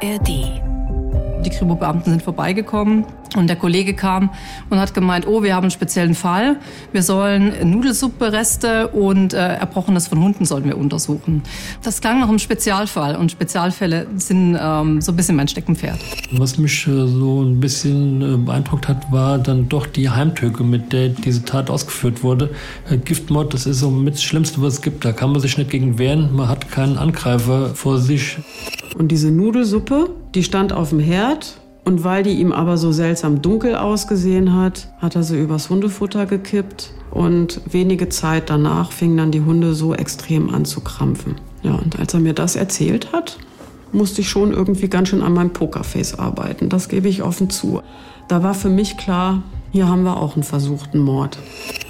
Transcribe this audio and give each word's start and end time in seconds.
ARD. 0.00 0.28
Die 1.44 1.50
Kripo-Beamten 1.50 2.10
sind 2.10 2.22
vorbeigekommen 2.22 3.04
und 3.36 3.46
der 3.46 3.56
Kollege 3.56 3.94
kam 3.94 4.30
und 4.70 4.78
hat 4.78 4.94
gemeint, 4.94 5.26
oh, 5.26 5.42
wir 5.42 5.54
haben 5.54 5.64
einen 5.64 5.70
speziellen 5.70 6.14
Fall. 6.14 6.56
Wir 6.92 7.02
sollen 7.02 7.52
Nudelsuppereste 7.70 8.88
und 8.88 9.34
äh, 9.34 9.54
Erbrochenes 9.54 10.08
von 10.08 10.22
Hunden 10.22 10.44
sollen 10.44 10.64
wir 10.64 10.76
untersuchen. 10.76 11.42
Das 11.82 12.00
klang 12.00 12.20
nach 12.20 12.28
einem 12.28 12.38
Spezialfall 12.38 13.16
und 13.16 13.30
Spezialfälle 13.30 14.06
sind 14.16 14.58
ähm, 14.60 15.00
so 15.00 15.12
ein 15.12 15.16
bisschen 15.16 15.36
mein 15.36 15.46
Steckenpferd. 15.46 15.98
Was 16.32 16.58
mich 16.58 16.86
äh, 16.86 17.06
so 17.06 17.42
ein 17.42 17.60
bisschen 17.60 18.22
äh, 18.22 18.36
beeindruckt 18.36 18.88
hat, 18.88 19.10
war 19.12 19.38
dann 19.38 19.68
doch 19.68 19.86
die 19.86 20.10
Heimtücke, 20.10 20.64
mit 20.64 20.92
der 20.92 21.10
diese 21.10 21.44
Tat 21.44 21.70
ausgeführt 21.70 22.22
wurde. 22.22 22.50
Äh, 22.90 22.96
Giftmord, 22.96 23.54
das 23.54 23.66
ist 23.66 23.80
so 23.80 23.90
mit 23.90 24.14
das 24.14 24.22
Schlimmste, 24.22 24.60
was 24.60 24.74
es 24.74 24.82
gibt. 24.82 25.04
Da 25.04 25.12
kann 25.12 25.30
man 25.30 25.40
sich 25.40 25.56
nicht 25.56 25.70
gegen 25.70 25.98
wehren. 25.98 26.34
Man 26.34 26.48
hat 26.48 26.70
keinen 26.70 26.98
Angreifer 26.98 27.74
vor 27.74 27.98
sich. 27.98 28.38
Und 28.96 29.08
diese 29.08 29.30
Nudelsuppe, 29.30 30.10
die 30.34 30.42
stand 30.42 30.72
auf 30.72 30.90
dem 30.90 31.00
Herd. 31.00 31.60
Und 31.84 32.04
weil 32.04 32.22
die 32.22 32.38
ihm 32.38 32.52
aber 32.52 32.76
so 32.76 32.92
seltsam 32.92 33.40
dunkel 33.40 33.74
ausgesehen 33.74 34.54
hat, 34.54 34.88
hat 34.98 35.16
er 35.16 35.22
sie 35.22 35.40
übers 35.40 35.70
Hundefutter 35.70 36.26
gekippt. 36.26 36.92
Und 37.10 37.62
wenige 37.70 38.10
Zeit 38.10 38.50
danach 38.50 38.92
fingen 38.92 39.16
dann 39.16 39.30
die 39.30 39.40
Hunde 39.40 39.72
so 39.72 39.94
extrem 39.94 40.54
an 40.54 40.66
zu 40.66 40.80
krampfen. 40.80 41.36
Ja, 41.62 41.74
und 41.74 41.98
als 41.98 42.12
er 42.12 42.20
mir 42.20 42.34
das 42.34 42.56
erzählt 42.56 43.12
hat, 43.12 43.38
musste 43.92 44.20
ich 44.20 44.28
schon 44.28 44.52
irgendwie 44.52 44.88
ganz 44.88 45.08
schön 45.08 45.22
an 45.22 45.32
meinem 45.32 45.52
Pokerface 45.52 46.18
arbeiten. 46.18 46.68
Das 46.68 46.88
gebe 46.88 47.08
ich 47.08 47.22
offen 47.22 47.48
zu. 47.48 47.80
Da 48.28 48.42
war 48.42 48.52
für 48.54 48.68
mich 48.68 48.98
klar, 48.98 49.42
hier 49.72 49.88
haben 49.88 50.02
wir 50.02 50.18
auch 50.18 50.34
einen 50.34 50.42
versuchten 50.42 50.98
Mord. 50.98 51.38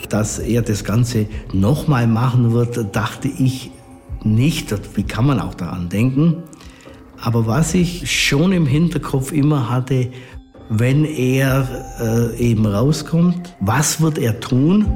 Dass 0.08 0.38
er 0.38 0.62
das 0.62 0.84
Ganze 0.84 1.26
nochmal 1.52 2.06
machen 2.06 2.52
wird, 2.52 2.94
dachte 2.94 3.28
ich 3.28 3.72
nicht. 4.24 4.74
Wie 4.96 5.02
kann 5.02 5.26
man 5.26 5.40
auch 5.40 5.54
daran 5.54 5.88
denken? 5.88 6.44
Aber 7.20 7.46
was 7.46 7.74
ich 7.74 8.10
schon 8.10 8.52
im 8.52 8.66
Hinterkopf 8.66 9.32
immer 9.32 9.68
hatte, 9.68 10.10
wenn 10.68 11.04
er 11.04 11.66
äh, 12.00 12.36
eben 12.36 12.66
rauskommt, 12.66 13.56
was 13.60 14.00
wird 14.00 14.18
er 14.18 14.38
tun? 14.40 14.86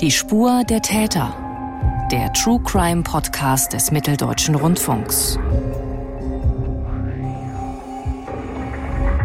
Die 0.00 0.10
Spur 0.10 0.62
der 0.68 0.82
Täter. 0.82 1.34
Der 2.12 2.32
True 2.34 2.60
Crime 2.62 3.02
Podcast 3.02 3.72
des 3.72 3.90
Mitteldeutschen 3.90 4.54
Rundfunks. 4.54 5.38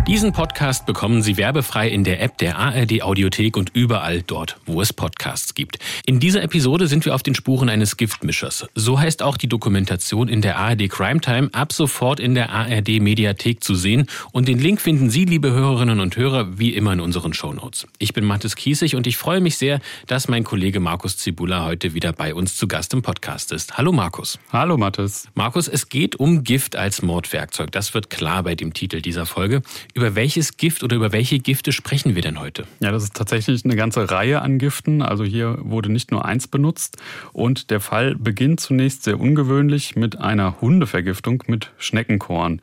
Diesen 0.07 0.33
Podcast 0.33 0.87
bekommen 0.87 1.21
Sie 1.21 1.37
werbefrei 1.37 1.87
in 1.87 2.03
der 2.03 2.21
App 2.21 2.37
der 2.39 2.57
ARD 2.57 3.03
Audiothek 3.03 3.55
und 3.55 3.69
überall 3.73 4.23
dort, 4.23 4.57
wo 4.65 4.81
es 4.81 4.93
Podcasts 4.93 5.53
gibt. 5.53 5.77
In 6.07 6.19
dieser 6.19 6.41
Episode 6.41 6.87
sind 6.87 7.05
wir 7.05 7.13
auf 7.13 7.21
den 7.21 7.35
Spuren 7.35 7.69
eines 7.69 7.97
Giftmischers. 7.97 8.65
So 8.73 8.99
heißt 8.99 9.21
auch 9.21 9.37
die 9.37 9.47
Dokumentation 9.47 10.27
in 10.27 10.41
der 10.41 10.57
ARD 10.57 10.89
Crime 10.89 11.21
Time 11.21 11.49
ab 11.53 11.71
sofort 11.71 12.19
in 12.19 12.33
der 12.33 12.49
ARD 12.49 12.99
Mediathek 12.99 13.63
zu 13.63 13.75
sehen 13.75 14.07
und 14.31 14.47
den 14.47 14.57
Link 14.57 14.81
finden 14.81 15.11
Sie, 15.11 15.23
liebe 15.23 15.51
Hörerinnen 15.51 15.99
und 15.99 16.17
Hörer, 16.17 16.57
wie 16.57 16.73
immer 16.73 16.93
in 16.93 16.99
unseren 16.99 17.33
Shownotes. 17.33 17.85
Ich 17.99 18.13
bin 18.13 18.25
Mathis 18.25 18.55
Kiesig 18.55 18.95
und 18.95 19.05
ich 19.05 19.17
freue 19.17 19.39
mich 19.39 19.57
sehr, 19.57 19.81
dass 20.07 20.27
mein 20.27 20.43
Kollege 20.43 20.79
Markus 20.79 21.17
Zibula 21.17 21.63
heute 21.63 21.93
wieder 21.93 22.11
bei 22.11 22.33
uns 22.33 22.57
zu 22.57 22.67
Gast 22.67 22.93
im 22.93 23.03
Podcast 23.03 23.51
ist. 23.51 23.77
Hallo 23.77 23.91
Markus. 23.91 24.39
Hallo 24.51 24.77
Mathis. 24.77 25.27
Markus, 25.35 25.67
es 25.67 25.89
geht 25.89 26.15
um 26.15 26.43
Gift 26.43 26.75
als 26.75 27.03
Mordwerkzeug. 27.03 27.71
Das 27.71 27.93
wird 27.93 28.09
klar 28.09 28.41
bei 28.43 28.55
dem 28.55 28.73
Titel 28.73 29.01
dieser 29.01 29.27
Folge. 29.27 29.61
Über 29.93 30.15
welches 30.15 30.57
Gift 30.57 30.83
oder 30.83 30.95
über 30.95 31.11
welche 31.11 31.39
Gifte 31.39 31.71
sprechen 31.71 32.15
wir 32.15 32.21
denn 32.21 32.39
heute? 32.39 32.65
Ja, 32.79 32.91
das 32.91 33.03
ist 33.03 33.15
tatsächlich 33.15 33.65
eine 33.65 33.75
ganze 33.75 34.09
Reihe 34.09 34.41
an 34.41 34.57
Giften. 34.57 35.01
Also 35.01 35.23
hier 35.23 35.57
wurde 35.61 35.91
nicht 35.91 36.11
nur 36.11 36.25
eins 36.25 36.47
benutzt. 36.47 36.97
Und 37.33 37.69
der 37.71 37.79
Fall 37.79 38.15
beginnt 38.15 38.59
zunächst 38.59 39.03
sehr 39.03 39.19
ungewöhnlich 39.19 39.95
mit 39.95 40.17
einer 40.17 40.61
Hundevergiftung 40.61 41.43
mit 41.47 41.71
Schneckenkorn. 41.77 42.61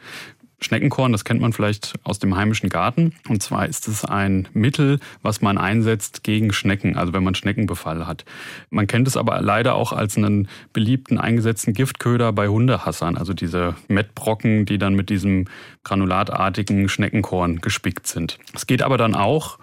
Schneckenkorn, 0.60 1.12
das 1.12 1.24
kennt 1.24 1.40
man 1.40 1.52
vielleicht 1.52 1.94
aus 2.02 2.18
dem 2.18 2.36
heimischen 2.36 2.68
Garten. 2.68 3.14
Und 3.28 3.42
zwar 3.42 3.66
ist 3.66 3.86
es 3.86 4.04
ein 4.04 4.48
Mittel, 4.52 4.98
was 5.22 5.40
man 5.40 5.56
einsetzt 5.56 6.24
gegen 6.24 6.52
Schnecken, 6.52 6.96
also 6.96 7.12
wenn 7.12 7.22
man 7.22 7.34
Schneckenbefall 7.34 8.06
hat. 8.06 8.24
Man 8.70 8.86
kennt 8.86 9.06
es 9.06 9.16
aber 9.16 9.40
leider 9.40 9.74
auch 9.74 9.92
als 9.92 10.16
einen 10.16 10.48
beliebten 10.72 11.18
eingesetzten 11.18 11.74
Giftköder 11.74 12.32
bei 12.32 12.48
Hundehassern, 12.48 13.16
also 13.16 13.34
diese 13.34 13.76
Mettbrocken, 13.86 14.66
die 14.66 14.78
dann 14.78 14.94
mit 14.94 15.10
diesem 15.10 15.46
granulatartigen 15.84 16.88
Schneckenkorn 16.88 17.60
gespickt 17.60 18.06
sind. 18.06 18.38
Es 18.54 18.66
geht 18.66 18.82
aber 18.82 18.98
dann 18.98 19.14
auch 19.14 19.58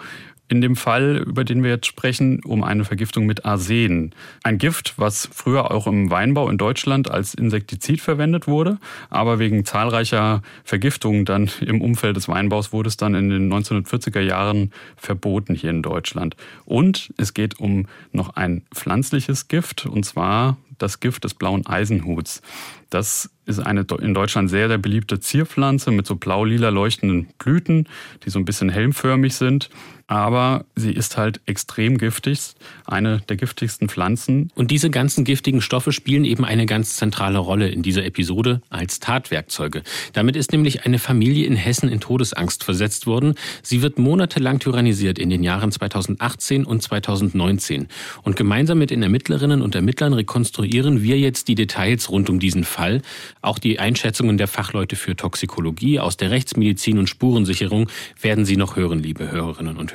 in 0.47 0.61
dem 0.61 0.75
Fall, 0.75 1.17
über 1.25 1.43
den 1.43 1.63
wir 1.63 1.71
jetzt 1.71 1.87
sprechen, 1.87 2.41
um 2.43 2.63
eine 2.63 2.85
Vergiftung 2.85 3.25
mit 3.25 3.45
Arsen. 3.45 4.13
Ein 4.43 4.57
Gift, 4.57 4.93
was 4.97 5.27
früher 5.33 5.71
auch 5.71 5.87
im 5.87 6.11
Weinbau 6.11 6.49
in 6.49 6.57
Deutschland 6.57 7.09
als 7.09 7.33
Insektizid 7.33 7.99
verwendet 7.99 8.47
wurde, 8.47 8.77
aber 9.09 9.39
wegen 9.39 9.65
zahlreicher 9.65 10.43
Vergiftungen 10.63 11.25
dann 11.25 11.49
im 11.61 11.81
Umfeld 11.81 12.15
des 12.15 12.27
Weinbaus 12.27 12.71
wurde 12.71 12.89
es 12.89 12.97
dann 12.97 13.15
in 13.15 13.29
den 13.29 13.51
1940er 13.51 14.21
Jahren 14.21 14.71
verboten 14.97 15.55
hier 15.55 15.71
in 15.71 15.81
Deutschland. 15.81 16.35
Und 16.65 17.13
es 17.17 17.33
geht 17.33 17.59
um 17.59 17.87
noch 18.11 18.35
ein 18.35 18.61
pflanzliches 18.73 19.47
Gift, 19.47 19.85
und 19.85 20.05
zwar 20.05 20.57
das 20.77 20.99
Gift 20.99 21.23
des 21.23 21.33
blauen 21.33 21.65
Eisenhuts. 21.65 22.41
Das 22.89 23.29
ist 23.45 23.59
eine 23.59 23.85
in 24.01 24.13
Deutschland 24.13 24.49
sehr, 24.49 24.67
sehr 24.67 24.77
beliebte 24.77 25.19
Zierpflanze 25.19 25.91
mit 25.91 26.05
so 26.05 26.15
blau-lila 26.15 26.69
leuchtenden 26.69 27.27
Blüten, 27.37 27.87
die 28.23 28.29
so 28.29 28.39
ein 28.39 28.45
bisschen 28.45 28.69
helmförmig 28.69 29.35
sind 29.35 29.69
aber 30.07 30.65
sie 30.75 30.91
ist 30.91 31.17
halt 31.17 31.41
extrem 31.47 31.97
giftig, 31.97 32.53
eine 32.85 33.21
der 33.27 33.37
giftigsten 33.37 33.89
Pflanzen. 33.89 34.51
Und 34.53 34.69
diese 34.69 34.91
ganzen 34.91 35.23
giftigen 35.23 35.61
Stoffe 35.61 35.91
spielen 35.91 36.25
eben 36.25 36.45
eine 36.45 36.67
ganz 36.67 36.95
zentrale 36.95 37.39
Rolle 37.39 37.69
in 37.69 37.81
dieser 37.81 38.05
Episode 38.05 38.61
als 38.69 38.99
Tatwerkzeuge. 38.99 39.81
Damit 40.13 40.35
ist 40.35 40.51
nämlich 40.51 40.85
eine 40.85 40.99
Familie 40.99 41.47
in 41.47 41.55
Hessen 41.55 41.89
in 41.89 42.01
Todesangst 42.01 42.63
versetzt 42.63 43.07
worden. 43.07 43.33
Sie 43.63 43.81
wird 43.81 43.97
monatelang 43.97 44.59
tyrannisiert 44.59 45.17
in 45.17 45.31
den 45.31 45.41
Jahren 45.41 45.71
2018 45.71 46.65
und 46.65 46.83
2019. 46.83 47.87
Und 48.21 48.35
gemeinsam 48.35 48.77
mit 48.77 48.91
den 48.91 49.01
Ermittlerinnen 49.01 49.63
und 49.63 49.73
Ermittlern 49.73 50.13
rekonstruieren 50.13 51.01
wir 51.01 51.17
jetzt 51.17 51.47
die 51.47 51.55
Details 51.55 52.11
rund 52.11 52.29
um 52.29 52.39
diesen 52.39 52.63
Fall, 52.63 53.01
auch 53.41 53.57
die 53.57 53.79
Einschätzungen 53.79 54.37
der 54.37 54.47
Fachleute 54.47 54.95
für 54.95 55.15
Toxikologie 55.15 55.99
aus 55.99 56.15
der 56.15 56.29
Rechtsmedizin 56.29 56.99
und 56.99 57.09
Spurensicherung 57.09 57.89
werden 58.21 58.45
Sie 58.45 58.57
noch 58.57 58.75
hören, 58.75 58.99
liebe 58.99 59.31
Hörerinnen 59.31 59.77
und 59.77 59.94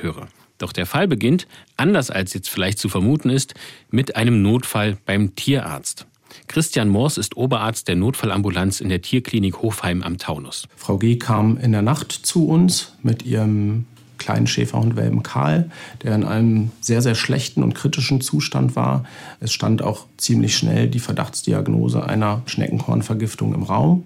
Doch 0.57 0.73
der 0.73 0.85
Fall 0.85 1.07
beginnt, 1.07 1.47
anders 1.75 2.11
als 2.11 2.33
jetzt 2.33 2.49
vielleicht 2.49 2.77
zu 2.77 2.87
vermuten 2.87 3.29
ist, 3.29 3.55
mit 3.89 4.15
einem 4.15 4.41
Notfall 4.41 4.97
beim 5.05 5.35
Tierarzt. 5.35 6.05
Christian 6.47 6.89
Moors 6.89 7.17
ist 7.17 7.35
Oberarzt 7.35 7.87
der 7.87 7.95
Notfallambulanz 7.95 8.79
in 8.79 8.89
der 8.89 9.01
Tierklinik 9.01 9.61
Hofheim 9.61 10.03
am 10.03 10.17
Taunus. 10.17 10.67
Frau 10.75 10.97
G. 10.97 11.17
kam 11.17 11.57
in 11.57 11.71
der 11.71 11.81
Nacht 11.81 12.11
zu 12.11 12.47
uns 12.47 12.93
mit 13.01 13.23
ihrem 13.23 13.85
kleinen 14.17 14.45
Schäferhund 14.45 14.95
Welpen 14.95 15.23
Karl, 15.23 15.71
der 16.03 16.13
in 16.13 16.23
einem 16.23 16.71
sehr, 16.79 17.01
sehr 17.01 17.15
schlechten 17.15 17.63
und 17.63 17.73
kritischen 17.73 18.21
Zustand 18.21 18.75
war. 18.75 19.03
Es 19.39 19.51
stand 19.51 19.81
auch 19.81 20.05
ziemlich 20.17 20.55
schnell 20.55 20.87
die 20.87 20.99
Verdachtsdiagnose 20.99 22.05
einer 22.05 22.43
Schneckenkornvergiftung 22.45 23.55
im 23.55 23.63
Raum. 23.63 24.03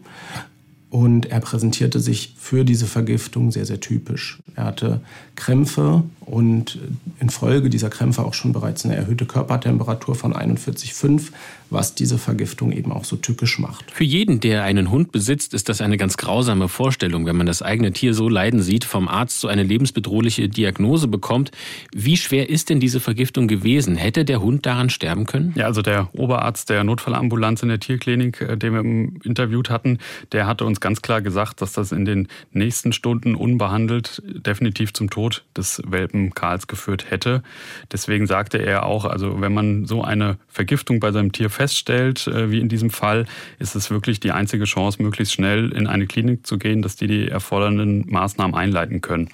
Und 0.90 1.26
er 1.26 1.42
präsentierte 1.42 2.00
sich 2.00 2.35
für 2.46 2.64
diese 2.64 2.86
Vergiftung 2.86 3.52
sehr, 3.52 3.66
sehr 3.66 3.80
typisch. 3.80 4.38
Er 4.56 4.66
hatte 4.66 5.02
Krämpfe 5.36 6.04
und 6.22 6.78
infolge 7.20 7.72
dieser 7.72 7.90
Krämpfe 7.90 8.24
auch 8.24 8.36
schon 8.36 8.54
bereits 8.54 8.86
eine 8.86 8.96
erhöhte 8.96 9.26
Körpertemperatur 9.26 10.14
von 10.14 10.32
41,5, 10.34 11.32
was 11.72 11.96
diese 11.96 12.18
Vergiftung 12.18 12.72
eben 12.72 12.92
auch 12.92 13.04
so 13.04 13.16
tückisch 13.16 13.58
macht. 13.58 13.92
Für 13.92 14.04
jeden, 14.04 14.40
der 14.40 14.64
einen 14.64 14.92
Hund 14.92 15.12
besitzt, 15.12 15.54
ist 15.56 15.70
das 15.70 15.82
eine 15.82 15.98
ganz 15.98 16.18
grausame 16.18 16.68
Vorstellung, 16.70 17.26
wenn 17.26 17.36
man 17.36 17.48
das 17.48 17.64
eigene 17.64 17.92
Tier 17.94 18.14
so 18.14 18.30
leiden 18.30 18.62
sieht, 18.62 18.86
vom 18.86 19.08
Arzt 19.08 19.40
so 19.42 19.48
eine 19.48 19.64
lebensbedrohliche 19.64 20.48
Diagnose 20.48 21.08
bekommt. 21.08 21.52
Wie 21.94 22.18
schwer 22.18 22.50
ist 22.50 22.70
denn 22.70 22.80
diese 22.80 23.00
Vergiftung 23.00 23.48
gewesen? 23.48 23.96
Hätte 23.96 24.24
der 24.24 24.42
Hund 24.42 24.66
daran 24.66 24.90
sterben 24.92 25.26
können? 25.26 25.54
Ja, 25.56 25.66
also 25.66 25.82
der 25.82 26.10
Oberarzt 26.14 26.70
der 26.70 26.84
Notfallambulanz 26.84 27.64
in 27.64 27.70
der 27.70 27.80
Tierklinik, 27.80 28.42
äh, 28.42 28.56
den 28.56 28.74
wir 28.74 29.26
interviewt 29.26 29.72
hatten, 29.72 29.98
der 30.32 30.46
hatte 30.46 30.66
uns 30.66 30.80
ganz 30.80 31.02
klar 31.02 31.22
gesagt, 31.22 31.62
dass 31.62 31.74
das 31.74 31.92
in 31.92 32.06
den 32.06 32.28
nächsten 32.52 32.94
Stunden 32.94 33.36
unbehandelt 33.36 34.22
definitiv 34.26 34.94
zum 34.94 35.10
Tod 35.10 35.44
des 35.56 35.82
Welpen 35.86 36.34
Karls 36.34 36.68
geführt 36.68 37.10
hätte. 37.10 37.44
Deswegen 37.92 38.28
sagte 38.28 38.58
er 38.58 38.86
auch, 38.86 39.06
also 39.06 39.42
wenn 39.42 39.54
man 39.54 39.86
so 39.86 40.04
eine 40.04 40.38
Vergiftung 40.48 41.00
bei 41.00 41.12
seinem 41.12 41.32
Tier 41.32 41.50
feststellt, 41.50 42.28
äh, 42.28 42.52
wie 42.52 42.60
in 42.60 42.70
diesem 42.70 42.90
Fall, 42.90 43.26
ist 43.60 43.76
es 43.76 43.92
wirklich 43.92 44.20
die 44.20 44.32
einzige 44.32 44.66
Chance, 44.66 45.02
möglichst 45.02 45.34
schnell 45.34 45.72
in 45.72 45.88
eine 45.88 46.08
Klinik 46.08 46.46
zu 46.46 46.58
gehen, 46.58 46.82
dass 46.82 46.96
die 46.96 47.08
die 47.08 47.28
erfordernden 47.28 48.06
Maßnahmen 48.08 48.56
einleiten 48.56 49.02
können. 49.02 49.30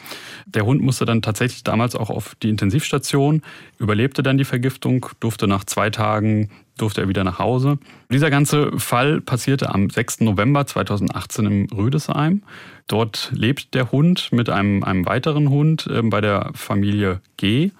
Der 0.45 0.65
Hund 0.65 0.81
musste 0.81 1.05
dann 1.05 1.21
tatsächlich 1.21 1.63
damals 1.63 1.95
auch 1.95 2.09
auf 2.09 2.35
die 2.35 2.49
Intensivstation, 2.49 3.41
überlebte 3.77 4.23
dann 4.23 4.37
die 4.37 4.45
Vergiftung, 4.45 5.07
durfte 5.19 5.47
nach 5.47 5.63
zwei 5.63 5.89
Tagen 5.89 6.49
durfte 6.77 7.01
er 7.01 7.07
wieder 7.07 7.23
nach 7.23 7.39
Hause. 7.39 7.77
Dieser 8.11 8.29
ganze 8.29 8.77
Fall 8.79 9.21
passierte 9.21 9.73
am 9.73 9.89
6. 9.89 10.21
November 10.21 10.65
2018 10.65 11.45
im 11.45 11.67
Rüdesheim. 11.75 12.43
Dort 12.87 13.31
lebt 13.33 13.73
der 13.73 13.91
Hund 13.91 14.29
mit 14.31 14.49
einem, 14.49 14.83
einem 14.83 15.05
weiteren 15.05 15.49
Hund 15.49 15.87
äh, 15.87 16.01
bei 16.01 16.21
der 16.21 16.51
Familie 16.53 17.21
G. 17.37 17.71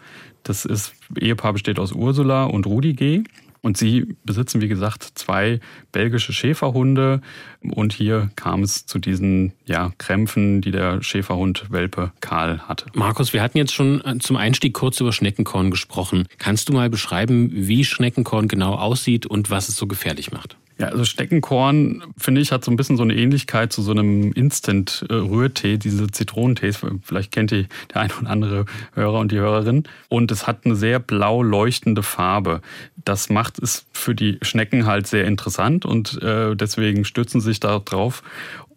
Das 0.43 0.65
ist, 0.65 0.93
Ehepaar 1.19 1.53
besteht 1.53 1.79
aus 1.79 1.91
Ursula 1.91 2.45
und 2.45 2.65
Rudi 2.65 2.93
G. 2.93 3.23
Und 3.61 3.77
sie 3.77 4.15
besitzen, 4.23 4.59
wie 4.59 4.67
gesagt, 4.67 5.03
zwei 5.15 5.59
belgische 5.91 6.33
Schäferhunde. 6.33 7.21
Und 7.61 7.93
hier 7.93 8.31
kam 8.35 8.63
es 8.63 8.87
zu 8.87 8.97
diesen 8.97 9.53
ja, 9.65 9.91
Krämpfen, 9.99 10.61
die 10.61 10.71
der 10.71 11.03
Schäferhund 11.03 11.69
Welpe 11.69 12.11
Karl 12.21 12.59
hatte. 12.67 12.87
Markus, 12.95 13.33
wir 13.33 13.43
hatten 13.43 13.59
jetzt 13.59 13.73
schon 13.73 14.03
äh, 14.03 14.17
zum 14.17 14.35
Einstieg 14.35 14.73
kurz 14.73 14.99
über 14.99 15.13
Schneckenkorn 15.13 15.69
gesprochen. 15.69 16.27
Kannst 16.39 16.69
du 16.69 16.73
mal 16.73 16.89
beschreiben, 16.89 17.51
wie 17.53 17.85
Schneckenkorn 17.85 18.47
genau 18.47 18.73
aussieht 18.73 19.27
und 19.27 19.51
was 19.51 19.69
es 19.69 19.75
so 19.75 19.85
gefährlich 19.85 20.31
macht? 20.31 20.57
Ja, 20.81 20.87
also 20.87 21.05
Steckenkorn, 21.05 22.01
finde 22.17 22.41
ich, 22.41 22.51
hat 22.51 22.65
so 22.65 22.71
ein 22.71 22.75
bisschen 22.75 22.97
so 22.97 23.03
eine 23.03 23.13
Ähnlichkeit 23.13 23.71
zu 23.71 23.83
so 23.83 23.91
einem 23.91 24.31
Instant-Rührtee, 24.31 25.77
diese 25.77 26.09
Zitronentees. 26.09 26.79
Vielleicht 27.03 27.31
kennt 27.31 27.51
ihr 27.51 27.67
der 27.93 28.01
ein 28.01 28.11
oder 28.19 28.27
andere 28.27 28.65
Hörer 28.95 29.19
und 29.19 29.31
die 29.31 29.37
Hörerin. 29.37 29.83
Und 30.09 30.31
es 30.31 30.47
hat 30.47 30.65
eine 30.65 30.75
sehr 30.75 30.97
blau 30.97 31.43
leuchtende 31.43 32.01
Farbe. 32.01 32.61
Das 32.95 33.29
macht 33.29 33.50
es 33.59 33.85
für 33.93 34.15
die 34.15 34.37
Schnecken 34.41 34.85
halt 34.85 35.07
sehr 35.07 35.25
interessant 35.25 35.85
und 35.85 36.21
äh, 36.21 36.55
deswegen 36.55 37.05
stützen 37.05 37.41
sie 37.41 37.49
sich 37.49 37.59
da 37.59 37.79
drauf. 37.79 38.23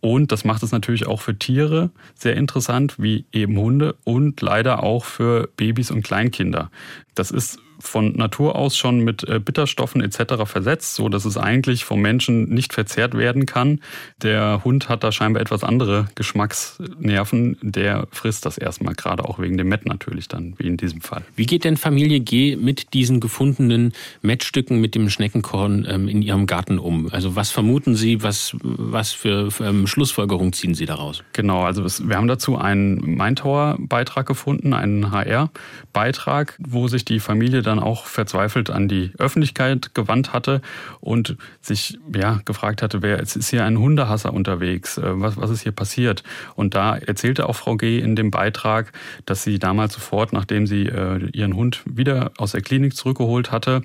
Und 0.01 0.33
das 0.33 0.45
macht 0.45 0.63
es 0.63 0.71
natürlich 0.71 1.07
auch 1.07 1.23
für 1.23 1.39
Tiere 1.39 1.91
sehr 2.15 2.37
interessant, 2.37 2.97
wie 2.99 3.25
eben 3.33 3.57
Hunde 3.57 3.97
und 4.05 4.43
leider 4.43 4.83
auch 4.83 5.07
für 5.07 5.49
Babys 5.57 5.91
und 5.91 6.03
Kleinkinder. 6.03 6.71
Das 7.15 7.31
ist 7.31 7.59
von 7.87 8.13
Natur 8.13 8.57
aus 8.57 8.77
schon 8.77 9.01
mit 9.01 9.29
äh, 9.29 9.39
Bitterstoffen 9.39 10.03
etc. 10.03 10.45
versetzt, 10.47 10.95
so 10.95 11.09
dass 11.09 11.25
es 11.25 11.37
eigentlich 11.37 11.85
vom 11.85 12.01
Menschen 12.01 12.49
nicht 12.49 12.73
verzehrt 12.73 13.17
werden 13.17 13.47
kann. 13.47 13.81
Der 14.23 14.63
Hund 14.65 14.89
hat 14.89 15.05
da 15.05 15.13
scheinbar 15.13 15.43
etwas 15.43 15.65
andere 15.65 16.07
Geschmacksnerven, 16.15 17.57
der 17.63 18.07
frisst 18.11 18.47
das 18.47 18.59
erstmal 18.59 18.95
gerade 18.95 19.25
auch 19.25 19.39
wegen 19.39 19.57
dem 19.57 19.69
Mett 19.69 19.87
natürlich 19.87 20.29
dann, 20.29 20.55
wie 20.59 20.67
in 20.67 20.77
diesem 20.77 21.01
Fall. 21.01 21.25
Wie 21.37 21.47
geht 21.47 21.65
denn 21.65 21.77
Familie 21.77 22.21
G 22.21 22.57
mit 22.57 22.95
diesen 22.95 23.21
gefundenen 23.21 23.93
Mettstücken 24.23 24.81
mit 24.81 24.95
dem 24.95 25.11
Schneckenkorn 25.11 25.87
ähm, 25.89 26.09
in 26.09 26.23
ihrem 26.23 26.47
Garten 26.47 26.79
um? 26.79 27.09
Also 27.13 27.37
was 27.37 27.51
vermuten 27.51 27.95
Sie, 27.95 28.23
was, 28.23 28.57
was 28.63 29.13
für, 29.13 29.49
ähm, 29.61 29.87
Schlussfolgerungen 29.87 30.53
ziehen 30.53 30.75
Sie 30.75 30.87
daraus? 30.87 31.23
Genau, 31.33 31.63
also 31.63 31.85
wir 31.85 32.17
haben 32.17 32.29
dazu 32.29 32.57
einen 32.57 33.17
Mindtower-Beitrag 33.17 34.27
gefunden, 34.27 34.73
einen 34.73 35.11
HR-Beitrag, 35.11 36.59
wo 36.59 36.89
sich 36.89 37.05
die 37.05 37.21
Familie 37.21 37.63
dann 37.63 37.74
auch 37.79 38.07
verzweifelt 38.07 38.71
an 38.71 38.89
die 38.89 39.13
Öffentlichkeit 39.19 39.95
gewandt 39.95 40.33
hatte 40.33 40.61
und 41.01 41.37
sich 41.61 41.99
ja 42.15 42.41
gefragt 42.45 42.83
hatte, 42.83 43.03
wer 43.03 43.21
es 43.21 43.37
ist 43.37 43.51
hier 43.51 43.65
ein 43.65 43.79
Hundehasser 43.79 44.33
unterwegs, 44.33 44.99
äh, 44.99 45.03
was, 45.05 45.37
was 45.37 45.51
ist 45.51 45.63
hier 45.63 45.73
passiert? 45.73 46.23
Und 46.55 46.75
da 46.75 46.97
erzählte 46.97 47.49
auch 47.49 47.57
Frau 47.57 47.77
G. 47.77 47.99
in 47.99 48.17
dem 48.17 48.31
Beitrag, 48.31 48.93
dass 49.27 49.43
sie 49.43 49.59
damals 49.59 49.95
sofort, 49.95 50.33
nachdem 50.33 50.67
sie 50.67 50.87
äh, 50.87 51.29
ihren 51.33 51.55
Hund 51.55 51.83
wieder 51.85 52.33
aus 52.39 52.53
der 52.53 52.63
Klinik 52.63 52.97
zurückgeholt 52.97 53.53
hatte, 53.53 53.83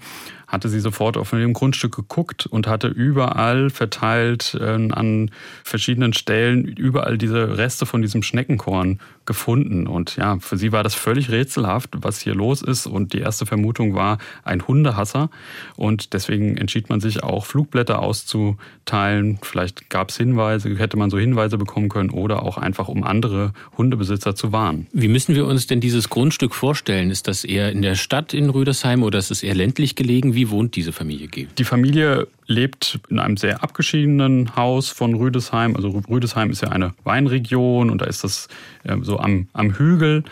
hatte 0.49 0.67
sie 0.67 0.79
sofort 0.79 1.15
auf 1.15 1.29
dem 1.29 1.53
Grundstück 1.53 1.95
geguckt 1.95 2.45
und 2.47 2.67
hatte 2.67 2.87
überall 2.87 3.69
verteilt 3.69 4.57
äh, 4.59 4.89
an 4.91 5.31
verschiedenen 5.63 6.13
Stellen 6.13 6.65
überall 6.65 7.17
diese 7.17 7.57
Reste 7.57 7.85
von 7.85 8.01
diesem 8.01 8.23
Schneckenkorn 8.23 8.99
gefunden. 9.25 9.85
Und 9.85 10.17
ja, 10.17 10.39
für 10.39 10.57
sie 10.57 10.71
war 10.71 10.83
das 10.83 10.95
völlig 10.95 11.29
rätselhaft, 11.29 11.91
was 11.97 12.19
hier 12.19 12.33
los 12.33 12.63
ist. 12.63 12.87
Und 12.87 13.13
die 13.13 13.19
erste 13.19 13.45
Vermutung 13.45 13.93
war 13.93 14.17
ein 14.43 14.67
Hundehasser. 14.67 15.29
Und 15.75 16.13
deswegen 16.13 16.57
entschied 16.57 16.89
man 16.89 16.99
sich 16.99 17.21
auch, 17.21 17.45
Flugblätter 17.45 17.99
auszuteilen. 17.99 19.37
Vielleicht 19.43 19.89
gab 19.91 20.09
es 20.09 20.17
Hinweise, 20.17 20.75
hätte 20.77 20.97
man 20.97 21.11
so 21.11 21.19
Hinweise 21.19 21.59
bekommen 21.59 21.89
können 21.89 22.09
oder 22.09 22.41
auch 22.41 22.57
einfach, 22.57 22.87
um 22.87 23.03
andere 23.03 23.53
Hundebesitzer 23.77 24.33
zu 24.33 24.51
warnen. 24.51 24.87
Wie 24.93 25.07
müssen 25.07 25.35
wir 25.35 25.45
uns 25.45 25.67
denn 25.67 25.79
dieses 25.79 26.09
Grundstück 26.09 26.55
vorstellen? 26.55 27.11
Ist 27.11 27.27
das 27.27 27.43
eher 27.43 27.71
in 27.71 27.83
der 27.83 27.93
Stadt 27.93 28.33
in 28.33 28.49
Rüdersheim 28.49 29.03
oder 29.03 29.19
ist 29.19 29.29
es 29.29 29.43
eher 29.43 29.53
ländlich 29.53 29.95
gelegen? 29.95 30.33
Wie 30.33 30.38
wohnt 30.47 30.75
diese 30.75 30.91
Familie 30.91 31.27
G? 31.27 31.47
Die 31.57 31.63
Familie 31.63 32.27
lebt 32.45 32.99
in 33.09 33.19
einem 33.19 33.35
sehr 33.35 33.63
abgeschiedenen 33.63 34.55
Haus 34.55 34.89
von 34.89 35.13
Rüdesheim. 35.15 35.75
Also 35.75 35.89
Rüdesheim 36.09 36.51
ist 36.51 36.61
ja 36.61 36.69
eine 36.69 36.93
Weinregion 37.03 37.89
und 37.89 38.01
da 38.01 38.05
ist 38.05 38.23
das 38.23 38.47
äh, 38.83 38.95
so 39.01 39.19
am, 39.19 39.47
am 39.53 39.77
Hügel, 39.77 40.23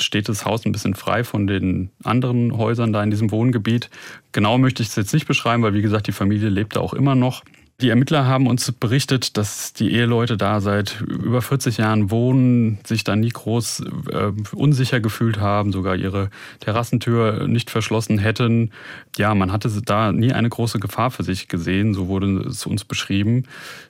steht 0.00 0.28
das 0.28 0.44
Haus 0.44 0.66
ein 0.66 0.72
bisschen 0.72 0.94
frei 0.94 1.22
von 1.22 1.46
den 1.46 1.90
anderen 2.02 2.56
Häusern 2.56 2.92
da 2.92 3.02
in 3.02 3.10
diesem 3.10 3.30
Wohngebiet. 3.30 3.90
Genau 4.32 4.58
möchte 4.58 4.82
ich 4.82 4.88
es 4.88 4.96
jetzt 4.96 5.12
nicht 5.12 5.26
beschreiben, 5.26 5.62
weil 5.62 5.74
wie 5.74 5.82
gesagt, 5.82 6.06
die 6.06 6.12
Familie 6.12 6.48
lebt 6.48 6.76
da 6.76 6.80
auch 6.80 6.94
immer 6.94 7.14
noch. 7.14 7.42
Die 7.82 7.88
Ermittler 7.88 8.26
haben 8.26 8.46
uns 8.46 8.70
berichtet, 8.70 9.36
dass 9.36 9.72
die 9.72 9.90
Eheleute 9.90 10.36
da 10.36 10.60
seit 10.60 11.00
über 11.00 11.42
40 11.42 11.78
Jahren 11.78 12.12
wohnen, 12.12 12.78
sich 12.84 13.02
da 13.02 13.16
nie 13.16 13.30
groß 13.30 13.82
äh, 14.12 14.32
unsicher 14.54 15.00
gefühlt 15.00 15.40
haben, 15.40 15.72
sogar 15.72 15.96
ihre 15.96 16.30
Terrassentür 16.60 17.48
nicht 17.48 17.70
verschlossen 17.70 18.18
hätten. 18.18 18.70
Ja, 19.16 19.34
man 19.34 19.50
hatte 19.50 19.68
da 19.84 20.12
nie 20.12 20.32
eine 20.32 20.48
große 20.48 20.78
Gefahr 20.78 21.10
für 21.10 21.24
sich 21.24 21.48
gesehen, 21.48 21.92
so 21.92 22.06
wurde 22.06 22.42
es 22.46 22.66
uns 22.66 22.84
beschrieben. 22.84 23.46